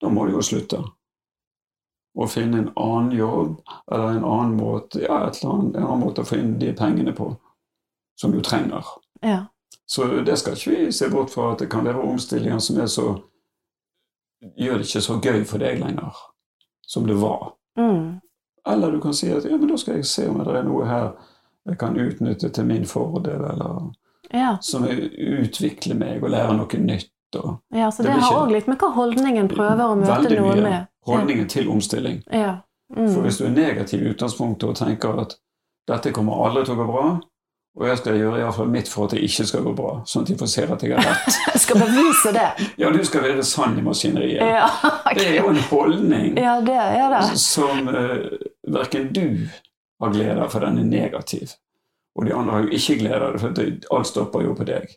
da 0.00 0.08
må 0.08 0.26
du 0.26 0.32
jo 0.36 0.42
slutte. 0.42 0.80
Og 2.16 2.30
finne 2.30 2.58
en 2.58 2.70
annen 2.76 3.12
jobb 3.16 3.60
eller 3.92 4.16
en 4.16 4.24
annen 4.24 4.56
måte, 4.56 5.04
ja, 5.04 5.22
et 5.26 5.38
eller 5.40 5.52
annet, 5.52 5.76
en 5.76 5.86
annen 5.86 6.04
måte 6.04 6.24
å 6.24 6.28
få 6.28 6.40
inn 6.40 6.58
de 6.60 6.72
pengene 6.76 7.12
på 7.16 7.30
som 8.20 8.32
du 8.32 8.40
trenger. 8.40 8.84
Ja. 9.20 9.44
Så 9.86 10.08
det 10.24 10.36
skal 10.40 10.56
ikke 10.56 10.70
vi 10.70 10.92
se 10.92 11.08
bort 11.12 11.32
fra 11.32 11.52
at 11.52 11.60
det 11.60 11.70
kan 11.72 11.84
være 11.84 12.00
omstillinger 12.00 12.60
som 12.64 12.80
er 12.80 12.88
så 12.88 13.06
gjør 14.56 14.80
det 14.80 14.88
ikke 14.88 15.04
så 15.04 15.18
gøy 15.22 15.44
for 15.48 15.62
deg 15.62 15.80
lenger 15.80 16.16
som 16.88 17.06
det 17.06 17.16
var. 17.20 17.54
Mm. 17.78 18.21
Eller 18.68 18.92
du 18.92 19.00
kan 19.00 19.14
si 19.14 19.30
at 19.32 19.44
ja, 19.44 19.56
men 19.56 19.68
da 19.68 19.78
skal 19.80 19.98
jeg 19.98 20.06
se 20.06 20.28
om 20.30 20.38
det 20.38 20.54
er 20.54 20.66
noe 20.66 20.86
her 20.86 21.12
jeg 21.66 21.78
kan 21.78 21.98
utnytte 21.98 22.50
til 22.50 22.66
min 22.66 22.86
fordel, 22.86 23.44
eller 23.46 23.92
ja. 24.30 24.56
som 24.60 24.86
utvikler 24.86 25.98
meg 25.98 26.22
og 26.24 26.32
lærer 26.34 26.56
noe 26.58 26.80
nytt. 26.82 27.10
Ja, 27.72 27.90
så 27.90 28.02
Det 28.02 28.10
det, 28.10 28.20
har 28.20 28.38
òg 28.42 28.50
litt 28.52 28.66
med 28.68 28.76
hva 28.82 28.90
holdningen 28.92 29.46
prøver 29.48 29.86
å 29.86 29.94
møte 29.96 30.34
noe 30.34 30.50
mye 30.52 30.62
med. 30.62 30.88
holdningen 31.06 31.46
til 31.48 31.70
omstilling. 31.72 32.18
Ja. 32.28 32.58
Mm. 32.92 33.08
For 33.08 33.24
hvis 33.24 33.38
du 33.40 33.46
er 33.46 33.54
negativ 33.54 34.02
i 34.02 34.10
utgangspunktet 34.10 34.68
og 34.68 34.76
tenker 34.76 35.22
at 35.22 35.38
dette 35.88 36.12
kommer 36.12 36.44
aldri 36.44 36.66
til 36.66 36.74
å 36.74 36.82
gå 36.82 36.88
bra, 36.90 37.06
og 37.78 37.86
jeg 37.88 37.98
skal 38.02 38.18
gjøre 38.20 38.36
i 38.36 38.42
hvert 38.44 38.56
fall 38.58 38.68
mitt 38.68 38.88
for 38.92 39.06
at 39.08 39.14
det 39.16 39.22
ikke 39.24 39.46
skal 39.48 39.62
gå 39.64 39.72
bra, 39.76 39.92
sånn 40.04 40.26
at 40.26 40.30
de 40.32 40.36
får 40.42 40.50
se 40.52 40.64
at 40.74 40.82
jeg 40.84 40.92
har 40.92 41.06
rett. 41.08 41.38
Jeg 41.54 41.62
skal 41.62 41.80
bevise 41.80 42.32
det. 42.36 42.48
Ja, 42.82 42.90
du 42.92 42.98
skal 43.08 43.24
være 43.24 43.44
sann 43.48 43.78
i 43.80 43.84
maskineriet. 43.86 44.44
Ja, 44.44 44.68
Det 45.16 45.24
er 45.24 45.38
jo 45.38 45.52
en 45.52 45.60
holdning 45.70 46.36
ja 46.40 46.58
det 46.64 46.76
er 46.76 47.14
det. 47.14 47.38
som 47.40 47.88
uh, 47.88 48.28
verken 48.76 49.08
du 49.16 49.24
har 50.02 50.12
glede 50.12 50.36
av, 50.42 50.50
for 50.52 50.64
den 50.66 50.82
er 50.82 50.88
negativ. 50.90 51.54
Og 52.18 52.26
de 52.28 52.34
andre 52.36 52.58
har 52.58 52.66
jo 52.66 52.76
ikke 52.76 52.98
glede 53.00 53.20
av 53.24 53.32
det, 53.36 53.40
for 53.40 53.56
det, 53.56 53.68
alt 53.94 54.10
stopper 54.10 54.44
jo 54.44 54.56
på 54.58 54.66
deg. 54.68 54.90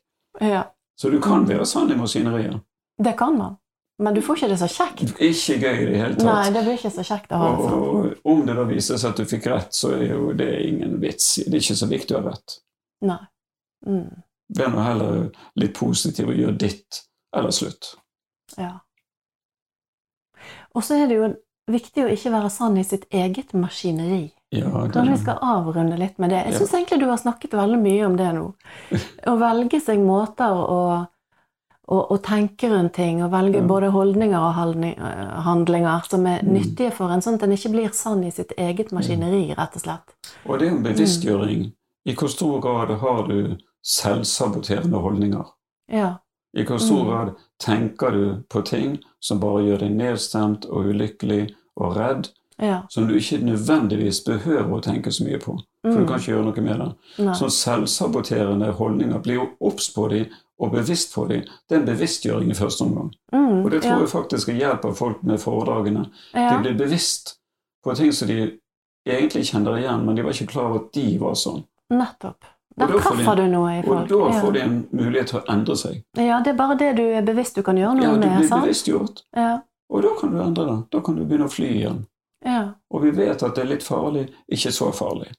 Ja. 0.43 0.65
Så 0.99 1.11
du 1.13 1.21
kan 1.23 1.47
være 1.47 1.67
sann 1.69 1.91
i 1.91 1.99
maskineriet. 1.99 2.59
Det 2.99 3.15
kan 3.19 3.37
man. 3.39 3.55
Men 4.03 4.15
du 4.15 4.19
får 4.21 4.41
ikke 4.41 4.51
det 4.51 4.59
så 4.59 4.67
kjekt. 4.67 5.15
Ikke 5.23 5.55
gøy 5.61 5.77
i 5.85 5.87
det 5.87 5.99
hele 6.01 6.27
Nei, 6.27 6.49
det 6.51 6.65
blir 6.65 6.75
ikke 6.75 6.91
så 6.91 7.03
kjekt 7.07 7.31
å 7.31 7.39
ha 7.39 7.51
det 7.55 7.67
sånn. 7.69 7.83
og 7.85 8.31
om 8.33 8.41
det 8.47 8.55
da 8.57 8.65
viser 8.67 8.99
seg 8.99 9.13
at 9.13 9.21
du 9.21 9.29
fikk 9.29 9.47
rett, 9.53 9.71
så 9.75 9.93
er 9.95 10.09
jo 10.09 10.33
det 10.35 10.51
ingen 10.67 10.97
vits. 10.99 11.37
Det 11.45 11.53
er 11.53 11.63
ikke 11.63 11.79
så 11.79 11.87
viktig 11.91 12.17
å 12.17 12.19
ha 12.19 12.33
rett. 12.33 12.57
Nei. 13.01 13.19
Mm. 13.85 14.21
Vær 14.57 14.69
nå 14.69 14.81
heller 14.85 15.31
litt 15.55 15.73
positiv 15.77 16.29
og 16.29 16.35
gjør 16.37 16.57
ditt, 16.57 17.03
eller 17.35 17.51
slutt. 17.51 17.95
Ja. 18.57 18.79
Og 20.75 20.83
så 20.83 20.97
er 21.01 21.07
det 21.09 21.15
jo 21.17 21.29
viktig 21.71 22.03
å 22.05 22.11
ikke 22.13 22.31
være 22.33 22.49
sann 22.53 22.77
i 22.77 22.83
sitt 22.85 23.07
eget 23.11 23.53
maskineri. 23.57 24.31
Ja, 24.53 24.69
det, 24.69 24.91
Kanskje 24.93 25.11
vi 25.15 25.21
skal 25.23 25.39
avrunde 25.41 25.97
litt 25.97 26.19
med 26.21 26.29
det. 26.29 26.43
Jeg 26.45 26.53
Ja. 26.61 26.67
egentlig 26.77 26.99
du 26.99 27.07
har 27.09 27.17
snakket 27.17 27.51
veldig 27.57 27.79
mye 27.81 28.05
om 28.05 28.15
det 28.15 28.33
nå. 28.35 28.53
Å 29.31 29.37
velge 29.39 29.81
seg 29.81 29.99
måter 29.99 30.53
å, 30.53 31.07
å, 31.87 31.97
å 32.13 32.17
tenke 32.21 32.69
rundt 32.69 32.93
ting, 32.93 33.23
og 33.23 33.31
velge 33.31 33.57
Ja. 33.57 33.65
både 33.67 33.89
holdninger 33.91 34.39
og 34.39 34.53
handlinger 35.43 36.05
som 36.07 36.25
er 36.27 36.41
Mm. 36.43 36.53
nyttige 36.53 36.91
for 36.93 37.09
en, 37.11 37.21
sånn 37.21 37.35
at 37.35 37.43
en 37.43 37.51
ikke 37.51 37.71
blir 37.71 37.89
sann 37.93 38.23
i 38.23 38.29
sitt 38.31 38.53
eget 38.57 38.91
maskineri, 38.91 39.55
rett 39.57 39.75
og 39.75 39.81
slett. 39.81 40.15
og 40.45 40.59
det 40.59 40.67
er 40.67 40.71
en 40.75 40.83
bevisstgjøring. 40.83 41.73
I 42.05 42.13
hvor 42.15 42.27
stor 42.29 42.59
grad 42.61 42.91
har 43.01 43.27
du 43.27 43.55
selvsaboterende 43.85 44.97
holdninger? 44.97 45.45
Ja. 45.91 46.13
I 46.57 46.63
hvor 46.63 46.77
stor 46.79 47.03
Mm. 47.03 47.07
grad 47.09 47.33
tenker 47.59 48.11
du 48.11 48.43
på 48.49 48.61
ting 48.65 48.97
som 49.19 49.39
bare 49.39 49.63
gjør 49.63 49.79
deg 49.79 49.91
nedstemt 49.91 50.65
og 50.65 50.85
ulykkelig 50.85 51.53
og 51.77 51.95
redd, 51.97 52.29
ja. 52.61 52.81
som 52.89 53.07
du 53.07 53.13
ikke 53.15 53.41
nødvendigvis 53.43 54.21
behøver 54.25 54.71
å 54.77 54.81
tenke 54.81 55.11
så 55.11 55.23
mye 55.25 55.39
på? 55.39 55.57
For 55.83 55.91
du 55.91 55.99
Mm. 55.99 56.07
kan 56.07 56.19
ikke 56.19 56.31
gjøre 56.31 56.45
noe 56.45 56.61
med 56.61 56.79
det. 56.79 56.95
Nei. 57.25 57.33
Sånn 57.33 57.51
selvsaboterende 57.51 58.71
holdninger, 58.73 59.19
blir 59.21 59.33
jo 59.35 59.49
obs 59.61 59.89
på 59.93 60.07
dem 60.09 60.25
og 60.59 60.71
bevisst 60.71 61.13
på 61.13 61.27
dem. 61.27 61.41
Det 61.69 61.75
er 61.75 61.79
en 61.79 61.85
bevisstgjøring 61.87 62.49
i 62.51 62.53
første 62.53 62.81
omgang. 62.83 63.11
Mm, 63.33 63.65
Og 63.65 63.71
det 63.71 63.81
tror 63.83 63.91
ja. 63.91 63.99
jeg 63.99 64.07
faktisk 64.09 64.47
hjelper 64.47 64.93
folk 64.95 65.23
med 65.23 65.39
foredragene. 65.39 66.09
Ja. 66.33 66.57
De 66.57 66.63
blir 66.63 66.77
bevisst 66.87 67.37
på 67.83 67.95
ting 67.95 68.11
som 68.13 68.27
de 68.27 68.57
egentlig 69.05 69.45
kjenner 69.45 69.77
igjen, 69.77 70.05
men 70.05 70.15
de 70.15 70.23
var 70.23 70.31
ikke 70.31 70.47
klar 70.47 70.65
over 70.69 70.79
at 70.85 70.93
de 70.93 71.17
var 71.19 71.33
sånn. 71.33 71.63
Nettopp. 71.93 72.45
Da 72.75 72.87
kaffer 72.87 73.35
du 73.39 73.45
noe 73.47 73.77
i 73.77 73.83
folk. 73.85 74.11
Og 74.11 74.31
da 74.33 74.41
får 74.41 74.51
de 74.51 74.61
en 74.65 74.75
mulighet 74.91 75.31
til 75.31 75.39
å 75.39 75.43
endre 75.53 75.75
seg. 75.79 76.01
ja, 76.19 76.41
det 76.43 76.51
er 76.51 76.57
bare 76.59 76.75
det 76.79 76.89
du 76.97 77.03
er 77.05 77.23
bevisst 77.23 77.55
du 77.55 77.63
kan 77.63 77.77
gjøre 77.79 77.95
noe 78.01 78.17
med. 78.17 78.27
Ja, 78.27 78.33
du 78.41 78.47
blir 78.47 78.51
bevisstgjort, 78.51 79.23
Ja. 79.35 79.53
og 79.89 80.03
da 80.03 80.11
kan 80.19 80.31
du 80.33 80.41
endre 80.43 80.65
det. 80.65 80.77
Da 80.91 81.01
kan 81.01 81.15
du 81.15 81.23
begynne 81.23 81.47
å 81.47 81.53
fly 81.53 81.69
igjen. 81.71 82.05
Ja. 82.45 82.73
Og 82.91 83.01
vi 83.03 83.11
vet 83.15 83.43
at 83.43 83.55
det 83.55 83.63
er 83.63 83.71
litt 83.71 83.83
farlig, 83.83 84.27
ikke 84.51 84.71
så 84.71 84.91
farlig. 84.91 85.31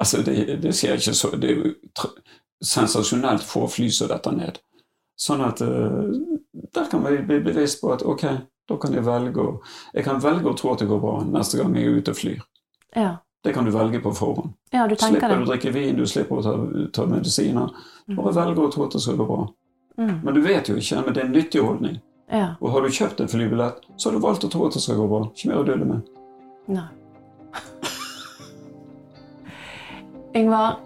Altså, 0.00 0.22
det, 0.22 0.62
det 0.62 0.72
skjer 0.74 0.98
ikke 0.98 1.14
så 1.14 1.28
Det 1.38 1.50
er 1.50 1.60
jo 1.60 1.74
sensasjonelt 2.64 3.44
få 3.46 3.68
fly 3.68 3.90
som 3.90 4.08
detter 4.10 4.32
ned. 4.34 4.58
Sånn 5.20 5.44
at 5.46 5.60
uh, 5.62 6.08
der 6.74 6.88
kan 6.90 7.04
vi 7.04 7.20
bli 7.22 7.38
bevisst 7.44 7.80
på 7.82 7.92
at 7.94 8.02
ok, 8.02 8.24
da 8.68 8.78
kan 8.80 8.96
jeg 8.96 9.04
velge 9.06 9.42
å 9.42 9.60
Jeg 9.94 10.04
kan 10.04 10.22
velge 10.22 10.50
å 10.50 10.56
tro 10.58 10.72
at 10.72 10.82
det 10.82 10.88
går 10.88 11.00
bra 11.02 11.20
neste 11.28 11.60
gang 11.60 11.76
jeg 11.76 11.86
er 11.86 12.00
ute 12.00 12.14
og 12.14 12.18
flyr. 12.18 12.42
Ja. 12.96 13.12
Det 13.44 13.52
kan 13.52 13.64
du 13.64 13.70
velge 13.70 14.00
på 14.00 14.10
forhånd. 14.16 14.54
ja, 14.72 14.86
du 14.88 14.96
Slipper 14.96 15.36
du 15.36 15.42
å 15.42 15.48
drikke 15.50 15.70
vin, 15.70 15.96
du 15.96 16.06
slipper 16.08 16.38
å 16.40 16.42
ta, 16.42 16.52
ta 16.96 17.04
medisiner. 17.06 17.74
Bare 18.16 18.32
velger 18.32 18.62
å 18.64 18.70
tro 18.72 18.86
at 18.86 18.96
det 18.96 19.02
skal 19.04 19.18
gå 19.20 19.26
bra. 19.28 19.42
Mm. 19.98 20.14
Men 20.24 20.34
du 20.34 20.40
vet 20.40 20.68
jo 20.68 20.76
ikke, 20.80 21.02
men 21.04 21.14
det 21.14 21.20
er 21.20 21.26
en 21.26 21.36
nyttig 21.36 21.60
holdning. 21.60 21.98
Ja. 22.32 22.54
Og 22.60 22.72
har 22.72 22.80
du 22.80 22.88
kjøpt 22.88 23.20
en 23.20 23.28
flybillett, 23.28 23.84
så 23.96 24.08
har 24.08 24.16
du 24.16 24.24
valgt 24.24 24.48
å 24.48 24.50
tro 24.54 24.64
at 24.64 24.78
det 24.78 24.80
skal 24.80 24.96
gå 24.96 25.10
bra. 25.12 25.20
Ikke 25.28 25.52
mer 25.52 25.60
å 25.60 25.68
dulle 25.68 25.90
med. 25.92 26.08
Nei. 26.72 26.88
Yngvar, 30.40 30.80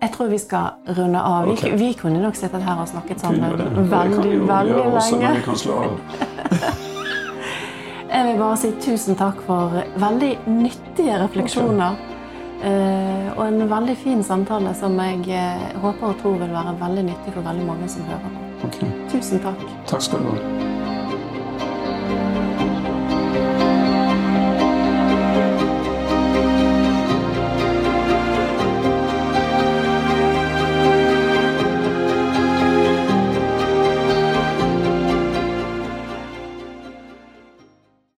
jeg 0.00 0.14
tror 0.14 0.30
vi 0.30 0.38
skal 0.38 0.94
runde 0.94 1.26
av. 1.34 1.50
Okay. 1.50 1.74
Vi, 1.74 1.82
vi 1.82 1.92
kunne 1.98 2.22
nok 2.22 2.38
sittet 2.38 2.62
her 2.62 2.78
og 2.78 2.88
snakket 2.94 3.26
sammen 3.26 3.58
det. 3.58 3.68
Det 3.74 3.90
veldig, 3.90 4.40
veldig 4.48 4.78
gjøre 4.78 4.98
også 5.02 5.18
lenge. 5.18 5.28
når 5.28 5.38
vi 5.42 5.46
kan 5.50 5.64
slå 5.66 5.84
av. 5.84 6.90
Jeg 8.14 8.26
vil 8.28 8.36
bare 8.38 8.56
si 8.56 8.68
tusen 8.78 9.16
takk 9.18 9.40
for 9.46 9.72
veldig 9.98 10.32
nyttige 10.46 11.16
refleksjoner. 11.18 11.96
eh, 12.64 13.38
og 13.38 13.46
en 13.48 13.70
veldig 13.70 13.96
fin 13.96 14.22
samtale 14.22 14.74
som 14.74 14.94
jeg 15.02 15.26
eh, 15.28 15.64
håper 15.82 16.06
og 16.12 16.20
tror 16.22 16.38
vil 16.38 16.54
være 16.54 16.76
veldig 16.80 17.04
nyttig 17.10 17.34
for 17.34 17.42
veldig 17.42 17.66
mange 17.66 17.88
som 17.88 18.06
hører 18.06 18.22
på. 18.22 18.68
Okay. 18.68 18.94
Tusen 19.10 19.42
takk. 19.42 19.66
Takk 19.90 20.06
skal 20.06 20.22
du 20.22 20.30
ha. 20.30 20.73